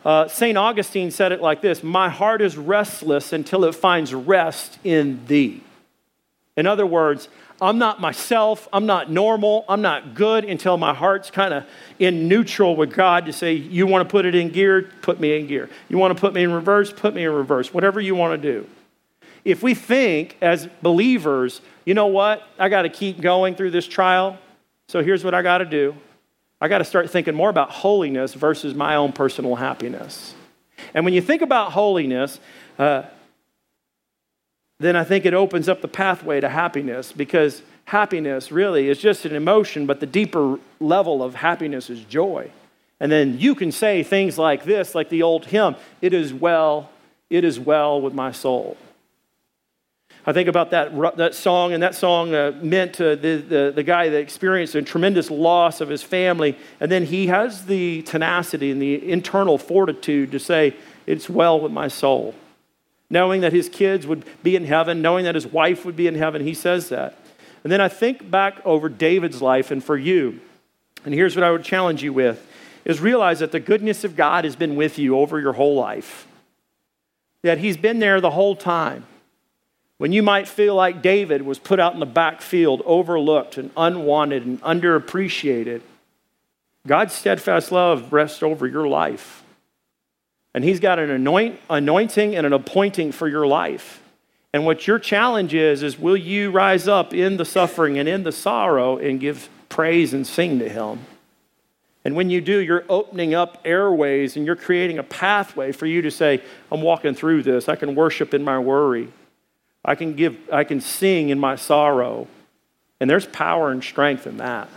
Uh, 0.05 0.29
St. 0.29 0.59
Augustine 0.59 1.11
said 1.11 1.33
it 1.33 1.41
like 1.41 1.63
this 1.63 1.83
My 1.83 2.09
heart 2.09 2.43
is 2.43 2.57
restless 2.57 3.33
until 3.33 3.65
it 3.65 3.75
finds 3.75 4.13
rest 4.13 4.79
in 4.85 5.25
thee. 5.27 5.63
In 6.57 6.67
other 6.67 6.87
words, 6.87 7.29
I'm 7.61 7.79
not 7.79 8.01
myself, 8.01 8.69
I'm 8.73 8.87
not 8.87 9.11
normal, 9.11 9.65
I'm 9.69 9.81
not 9.81 10.15
good 10.15 10.45
until 10.45 10.77
my 10.77 10.93
heart's 10.93 11.31
kind 11.31 11.55
of 11.55 11.65
in 11.99 12.29
neutral 12.29 12.77
with 12.77 12.93
God 12.93 13.27
to 13.27 13.33
say, 13.33 13.55
You 13.55 13.87
want 13.87 14.07
to 14.07 14.11
put 14.11 14.27
it 14.27 14.35
in 14.35 14.51
gear, 14.51 14.91
put 15.03 15.19
me 15.19 15.39
in 15.39 15.47
gear. 15.47 15.71
You 15.89 15.97
want 15.97 16.15
to 16.15 16.21
put 16.21 16.35
me 16.35 16.43
in 16.43 16.53
reverse, 16.53 16.93
put 16.93 17.15
me 17.15 17.25
in 17.25 17.33
reverse, 17.33 17.73
whatever 17.73 18.01
you 18.01 18.15
want 18.15 18.41
to 18.41 18.53
do. 18.53 18.69
If 19.45 19.63
we 19.63 19.75
think 19.75 20.37
as 20.41 20.69
believers, 20.83 21.61
you 21.85 21.95
know 21.95 22.07
what, 22.07 22.43
I 22.59 22.69
got 22.69 22.83
to 22.83 22.89
keep 22.89 23.21
going 23.21 23.55
through 23.55 23.71
this 23.71 23.87
trial, 23.87 24.39
so 24.89 25.03
here's 25.03 25.25
what 25.25 25.35
I 25.35 25.43
got 25.43 25.59
to 25.59 25.65
do 25.65 25.95
I 26.65 26.69
got 26.69 26.79
to 26.79 26.85
start 26.87 27.11
thinking 27.11 27.35
more 27.35 27.51
about 27.51 27.69
holiness 27.69 28.33
versus 28.33 28.75
my 28.75 28.97
own 28.97 29.13
personal 29.13 29.55
happiness. 29.55 30.35
And 30.95 31.05
when 31.05 31.13
you 31.13 31.21
think 31.21 31.43
about 31.43 31.73
holiness, 31.73 32.41
uh, 32.79 33.03
then 34.81 34.97
I 34.97 35.05
think 35.05 35.27
it 35.27 35.35
opens 35.35 35.69
up 35.69 35.83
the 35.83 35.89
pathway 35.89 36.41
to 36.41 36.49
happiness 36.49 37.13
because 37.13 37.61
happiness 37.85 38.51
really 38.51 38.89
is 38.89 38.99
just 38.99 39.27
an 39.27 39.37
emotion, 39.37 39.85
but 39.85 40.01
the 40.01 40.07
deeper 40.07 40.59
level 40.81 41.23
of 41.23 41.35
happiness 41.35 41.91
is 41.91 42.01
joy. 42.05 42.51
And 42.99 43.13
then 43.13 43.39
you 43.39 43.55
can 43.55 43.71
say 43.71 44.03
things 44.03 44.39
like 44.39 44.65
this, 44.65 44.95
like 44.95 45.11
the 45.11 45.23
old 45.23 45.45
hymn, 45.45 45.77
It 46.01 46.15
is 46.15 46.33
well, 46.33 46.89
it 47.29 47.45
is 47.45 47.61
well 47.61 48.01
with 48.01 48.15
my 48.15 48.33
soul. 48.33 48.79
I 50.27 50.33
think 50.33 50.49
about 50.49 50.71
that, 50.71 51.17
that 51.17 51.35
song, 51.35 51.75
and 51.75 51.83
that 51.83 51.95
song 51.95 52.35
uh, 52.35 52.53
meant 52.63 52.95
to 52.95 53.15
the, 53.15 53.37
the, 53.37 53.73
the 53.75 53.83
guy 53.83 54.09
that 54.09 54.19
experienced 54.19 54.75
a 54.75 54.81
tremendous 54.81 55.31
loss 55.31 55.83
of 55.83 55.91
his 55.91 56.03
family, 56.03 56.57
and 56.81 56.91
then 56.91 57.05
he 57.05 57.27
has 57.27 57.67
the 57.67 58.01
tenacity 58.03 58.71
and 58.71 58.81
the 58.81 59.11
internal 59.11 59.59
fortitude 59.59 60.33
to 60.33 60.39
say, 60.39 60.75
It's 61.07 61.29
well 61.29 61.61
with 61.61 61.73
my 61.73 61.89
soul. 61.89 62.35
Knowing 63.11 63.43
that 63.43 63.53
his 63.53 63.69
kids 63.69 64.07
would 64.07 64.25
be 64.43 64.57
in 64.57 64.65
heaven, 64.65 65.03
knowing 65.03 65.27
that 65.27 65.35
his 65.35 65.47
wife 65.47 65.85
would 65.85 65.95
be 65.95 66.07
in 66.07 66.15
heaven, 66.15 66.43
he 66.43 66.55
says 66.55 66.89
that. 66.89 67.19
And 67.63 67.71
then 67.71 67.83
I 67.83 67.89
think 67.89 68.31
back 68.31 68.65
over 68.65 68.89
David's 68.89 69.43
life, 69.43 69.71
and 69.71 69.85
for 69.85 69.97
you, 69.97 70.41
and 71.05 71.13
here's 71.13 71.37
what 71.37 71.45
I 71.45 71.51
would 71.51 71.65
challenge 71.65 72.03
you 72.03 72.15
with 72.15 72.47
is 72.87 73.01
realize 73.01 73.41
that 73.41 73.53
the 73.53 73.61
goodness 73.61 74.05
of 74.05 74.17
God 74.17 74.45
has 74.45 74.57
been 74.57 74.75
with 74.75 74.99
you 74.99 75.19
over 75.19 75.39
your 75.39 75.53
whole 75.53 75.75
life. 75.75 76.27
That 77.43 77.59
he's 77.59 77.77
been 77.77 77.99
there 77.99 78.21
the 78.21 78.31
whole 78.31 78.57
time. 78.57 79.05
When 79.99 80.13
you 80.13 80.23
might 80.23 80.49
feel 80.49 80.75
like 80.75 81.03
David 81.03 81.43
was 81.43 81.59
put 81.59 81.79
out 81.79 81.95
in 81.95 82.01
the 82.01 82.07
backfield, 82.07 82.83
overlooked 82.85 83.59
and 83.59 83.71
unwanted 83.77 84.45
and 84.45 84.61
underappreciated, 84.63 85.83
God's 86.87 87.15
steadfast 87.15 87.73
love 87.73 88.13
rests 88.13 88.43
over 88.43 88.67
your 88.67 88.87
life. 88.87 89.43
And 90.53 90.65
He's 90.65 90.81
got 90.81 90.99
an 90.99 91.11
anoint, 91.11 91.61
anointing 91.71 92.35
and 92.35 92.47
an 92.47 92.53
appointing 92.53 93.13
for 93.13 93.29
your 93.29 93.47
life. 93.47 94.03
And 94.53 94.65
what 94.65 94.87
your 94.87 94.99
challenge 94.99 95.55
is, 95.55 95.83
is 95.83 95.99
will 95.99 96.17
you 96.17 96.51
rise 96.51 96.87
up 96.87 97.13
in 97.13 97.37
the 97.37 97.45
suffering 97.45 97.99
and 97.99 98.09
in 98.09 98.23
the 98.23 98.33
sorrow 98.33 98.99
and 98.99 99.19
give 99.19 99.49
praise 99.69 100.15
and 100.15 100.27
sing 100.27 100.59
to 100.61 100.69
Him? 100.69 101.01
And 102.05 102.15
when 102.15 102.31
you 102.31 102.41
do, 102.41 102.59
you're 102.59 102.85
opening 102.89 103.35
up 103.35 103.63
airways 103.65 104.37
and 104.37 104.45
you're 104.45 104.57
creating 104.57 104.99
a 104.99 105.03
pathway 105.03 105.73
for 105.73 105.87
you 105.87 106.03
to 106.03 106.11
say, 106.11 106.43
I'm 106.71 106.83
walking 106.83 107.15
through 107.15 107.45
this. 107.45 107.69
I 107.69 107.77
can 107.77 107.95
worship 107.95 108.35
in 108.35 108.45
my 108.45 108.59
worry. 108.59 109.09
I 109.85 109.95
can 109.95 110.15
give, 110.15 110.39
I 110.53 110.65
can 110.65 110.81
sing 110.81 111.29
in 111.29 111.39
my 111.39 111.57
sorrow. 111.57 112.29
And 113.01 113.11
there's 113.11 113.27
power 113.27 113.71
and 113.71 113.83
strength 113.83 114.27
in 114.27 114.39
that. 114.39 114.69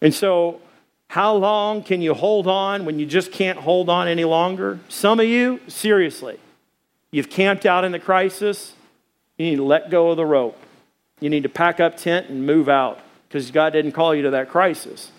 And 0.00 0.14
so, 0.14 0.60
how 1.08 1.34
long 1.34 1.82
can 1.82 2.02
you 2.02 2.14
hold 2.14 2.46
on 2.46 2.84
when 2.84 2.98
you 2.98 3.06
just 3.06 3.30
can't 3.30 3.58
hold 3.58 3.88
on 3.88 4.08
any 4.08 4.24
longer? 4.24 4.80
Some 4.88 5.20
of 5.20 5.26
you, 5.26 5.60
seriously, 5.68 6.38
you've 7.10 7.30
camped 7.30 7.66
out 7.66 7.84
in 7.84 7.92
the 7.92 7.98
crisis. 7.98 8.72
You 9.38 9.50
need 9.50 9.56
to 9.56 9.64
let 9.64 9.90
go 9.90 10.10
of 10.10 10.16
the 10.16 10.26
rope. 10.26 10.58
You 11.20 11.30
need 11.30 11.42
to 11.42 11.48
pack 11.48 11.78
up 11.78 11.96
tent 11.96 12.28
and 12.28 12.46
move 12.46 12.68
out 12.68 13.00
because 13.28 13.50
God 13.50 13.72
didn't 13.72 13.92
call 13.92 14.14
you 14.14 14.22
to 14.22 14.30
that 14.30 14.48
crisis. 14.48 15.10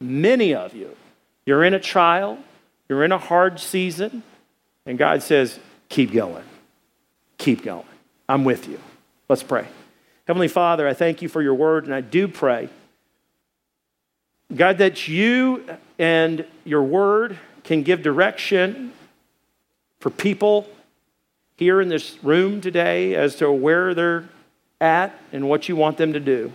Many 0.00 0.54
of 0.54 0.74
you, 0.74 0.96
you're 1.44 1.64
in 1.64 1.74
a 1.74 1.80
trial, 1.80 2.38
you're 2.88 3.04
in 3.04 3.12
a 3.12 3.18
hard 3.18 3.60
season, 3.60 4.22
and 4.86 4.98
God 4.98 5.22
says, 5.22 5.58
keep 5.88 6.12
going. 6.12 6.44
Keep 7.38 7.62
going. 7.62 7.84
I'm 8.30 8.44
with 8.44 8.68
you. 8.68 8.78
Let's 9.28 9.42
pray. 9.42 9.66
Heavenly 10.28 10.46
Father, 10.46 10.86
I 10.86 10.94
thank 10.94 11.20
you 11.20 11.28
for 11.28 11.42
your 11.42 11.54
word, 11.54 11.84
and 11.84 11.92
I 11.92 12.00
do 12.00 12.28
pray, 12.28 12.68
God, 14.54 14.78
that 14.78 15.08
you 15.08 15.64
and 15.98 16.44
your 16.64 16.84
word 16.84 17.38
can 17.64 17.82
give 17.82 18.02
direction 18.02 18.92
for 19.98 20.10
people 20.10 20.68
here 21.56 21.80
in 21.80 21.88
this 21.88 22.22
room 22.22 22.60
today 22.60 23.16
as 23.16 23.34
to 23.36 23.50
where 23.50 23.94
they're 23.94 24.28
at 24.80 25.12
and 25.32 25.48
what 25.48 25.68
you 25.68 25.74
want 25.74 25.96
them 25.96 26.12
to 26.12 26.20
do. 26.20 26.52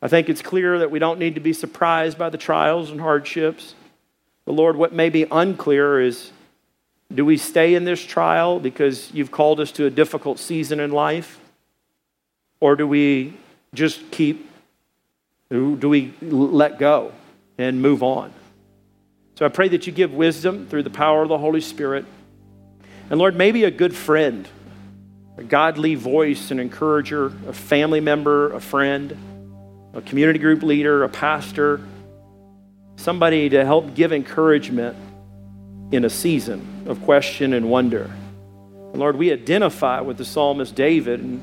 I 0.00 0.08
think 0.08 0.30
it's 0.30 0.42
clear 0.42 0.78
that 0.78 0.90
we 0.90 0.98
don't 0.98 1.18
need 1.18 1.34
to 1.34 1.40
be 1.40 1.52
surprised 1.52 2.16
by 2.16 2.30
the 2.30 2.38
trials 2.38 2.90
and 2.90 3.00
hardships. 3.00 3.74
But 4.46 4.52
Lord, 4.52 4.76
what 4.76 4.94
may 4.94 5.10
be 5.10 5.26
unclear 5.30 6.00
is 6.00 6.32
do 7.14 7.24
we 7.24 7.36
stay 7.36 7.74
in 7.74 7.84
this 7.84 8.02
trial 8.02 8.58
because 8.58 9.12
you've 9.12 9.30
called 9.30 9.60
us 9.60 9.72
to 9.72 9.86
a 9.86 9.90
difficult 9.90 10.38
season 10.38 10.80
in 10.80 10.92
life? 10.92 11.38
Or 12.60 12.76
do 12.76 12.86
we 12.86 13.34
just 13.74 14.10
keep, 14.10 14.48
do 15.50 15.88
we 15.88 16.14
let 16.20 16.78
go 16.78 17.12
and 17.58 17.82
move 17.82 18.02
on? 18.02 18.32
So 19.34 19.44
I 19.44 19.48
pray 19.48 19.68
that 19.68 19.86
you 19.86 19.92
give 19.92 20.14
wisdom 20.14 20.66
through 20.68 20.84
the 20.84 20.90
power 20.90 21.22
of 21.22 21.28
the 21.28 21.38
Holy 21.38 21.60
Spirit. 21.60 22.04
And 23.10 23.18
Lord, 23.18 23.36
maybe 23.36 23.64
a 23.64 23.70
good 23.70 23.94
friend, 23.94 24.48
a 25.36 25.42
godly 25.42 25.96
voice, 25.96 26.50
an 26.50 26.60
encourager, 26.60 27.26
a 27.48 27.52
family 27.52 28.00
member, 28.00 28.52
a 28.52 28.60
friend, 28.60 29.16
a 29.92 30.00
community 30.02 30.38
group 30.38 30.62
leader, 30.62 31.02
a 31.02 31.08
pastor, 31.08 31.80
somebody 32.96 33.48
to 33.48 33.64
help 33.64 33.94
give 33.94 34.12
encouragement 34.12 34.96
in 35.92 36.04
a 36.06 36.10
season 36.10 36.84
of 36.86 37.00
question 37.02 37.52
and 37.52 37.70
wonder. 37.70 38.10
And 38.92 38.96
Lord, 38.96 39.16
we 39.16 39.30
identify 39.30 40.00
with 40.00 40.16
the 40.16 40.24
psalmist 40.24 40.74
David, 40.74 41.20
and, 41.20 41.40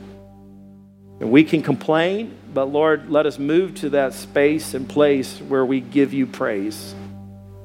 and 1.21 1.31
we 1.31 1.43
can 1.43 1.61
complain, 1.61 2.35
but 2.53 2.65
Lord, 2.65 3.09
let 3.09 3.25
us 3.25 3.39
move 3.39 3.75
to 3.75 3.89
that 3.91 4.13
space 4.13 4.73
and 4.73 4.89
place 4.89 5.39
where 5.39 5.65
we 5.65 5.79
give 5.79 6.13
you 6.13 6.25
praise. 6.25 6.93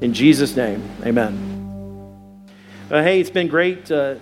In 0.01 0.13
Jesus' 0.13 0.55
name, 0.55 0.83
amen. 1.05 1.53
Uh, 2.91 3.03
hey, 3.03 3.19
it's 3.19 3.31
been 3.31 3.49
great 3.49 3.91
uh, 3.91 4.17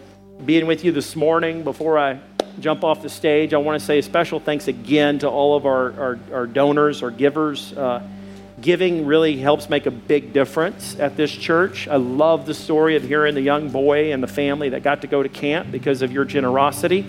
being 0.47 0.67
with 0.67 0.85
you 0.85 0.93
this 0.93 1.17
morning. 1.17 1.65
Before 1.65 1.99
I 1.99 2.21
jump 2.61 2.85
off 2.85 3.03
the 3.03 3.09
stage, 3.09 3.55
I 3.55 3.57
want 3.57 3.81
to 3.81 3.85
say 3.85 3.99
a 3.99 4.03
special 4.03 4.39
thanks 4.39 4.69
again 4.69 5.19
to 5.21 5.29
all 5.29 5.57
of 5.57 5.67
our, 5.67 5.93
our, 5.99 6.19
our 6.33 6.47
donors, 6.47 7.03
our 7.03 7.11
givers. 7.11 7.73
Uh, 7.73 8.07
Giving 8.63 9.07
really 9.07 9.37
helps 9.39 9.69
make 9.69 9.87
a 9.87 9.91
big 9.91 10.33
difference 10.33 10.97
at 11.01 11.17
this 11.17 11.33
church. 11.33 11.89
I 11.89 11.97
love 11.97 12.47
the 12.47 12.55
story 12.55 12.95
of 12.95 13.03
hearing 13.03 13.35
the 13.35 13.41
young 13.41 13.71
boy 13.71 14.13
and 14.13 14.23
the 14.23 14.29
family 14.29 14.69
that 14.69 14.85
got 14.85 15.01
to 15.01 15.09
go 15.09 15.21
to 15.21 15.29
camp 15.29 15.73
because 15.73 16.01
of 16.01 16.13
your 16.13 16.25
generosity. 16.25 17.05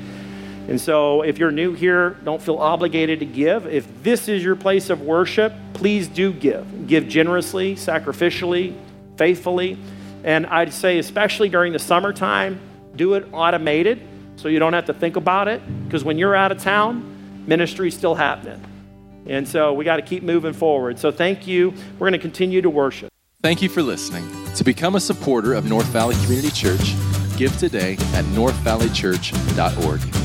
And 0.68 0.82
so, 0.82 1.22
if 1.22 1.38
you're 1.38 1.52
new 1.52 1.74
here, 1.74 2.18
don't 2.24 2.42
feel 2.42 2.58
obligated 2.58 3.20
to 3.20 3.28
give. 3.28 3.68
If 3.68 3.86
this 4.02 4.28
is 4.28 4.44
your 4.44 4.56
place 4.56 4.90
of 4.90 5.02
worship, 5.02 5.54
please 5.74 6.08
do 6.08 6.34
give. 6.34 6.88
Give 6.88 7.08
generously, 7.08 7.76
sacrificially, 7.76 8.76
faithfully. 9.18 9.78
And 10.24 10.48
I'd 10.48 10.74
say, 10.74 10.98
especially 10.98 11.50
during 11.50 11.72
the 11.72 11.80
summertime, 11.80 12.60
do 12.96 13.14
it 13.14 13.28
automated 13.32 14.02
so 14.38 14.48
you 14.48 14.58
don't 14.58 14.74
have 14.74 14.86
to 14.86 14.94
think 14.94 15.18
about 15.18 15.48
it. 15.48 15.62
Because 15.86 16.04
when 16.04 16.18
you're 16.18 16.36
out 16.36 16.52
of 16.52 16.58
town, 16.58 17.44
ministry's 17.46 17.96
still 17.96 18.16
happening. 18.16 18.60
And 19.26 19.48
so 19.48 19.74
we 19.74 19.86
got 19.86 19.98
to 19.98 20.02
keep 20.02 20.24
moving 20.24 20.54
forward. 20.54 21.00
So 21.00 21.12
thank 21.12 21.48
you. 21.48 21.74
We're 21.94 22.10
going 22.10 22.14
to 22.14 22.20
continue 22.20 22.62
to 22.62 22.70
worship. 22.70 23.10
Thank 23.42 23.62
you 23.62 23.70
for 23.70 23.82
listening. 23.82 24.26
To 24.56 24.64
become 24.64 24.96
a 24.96 25.00
supporter 25.00 25.54
of 25.54 25.66
North 25.66 25.88
Valley 25.88 26.16
Community 26.24 26.52
Church, 26.52 26.94
give 27.38 27.58
today 27.58 27.94
at 28.14 28.24
northvalleychurch.org. 28.26 30.23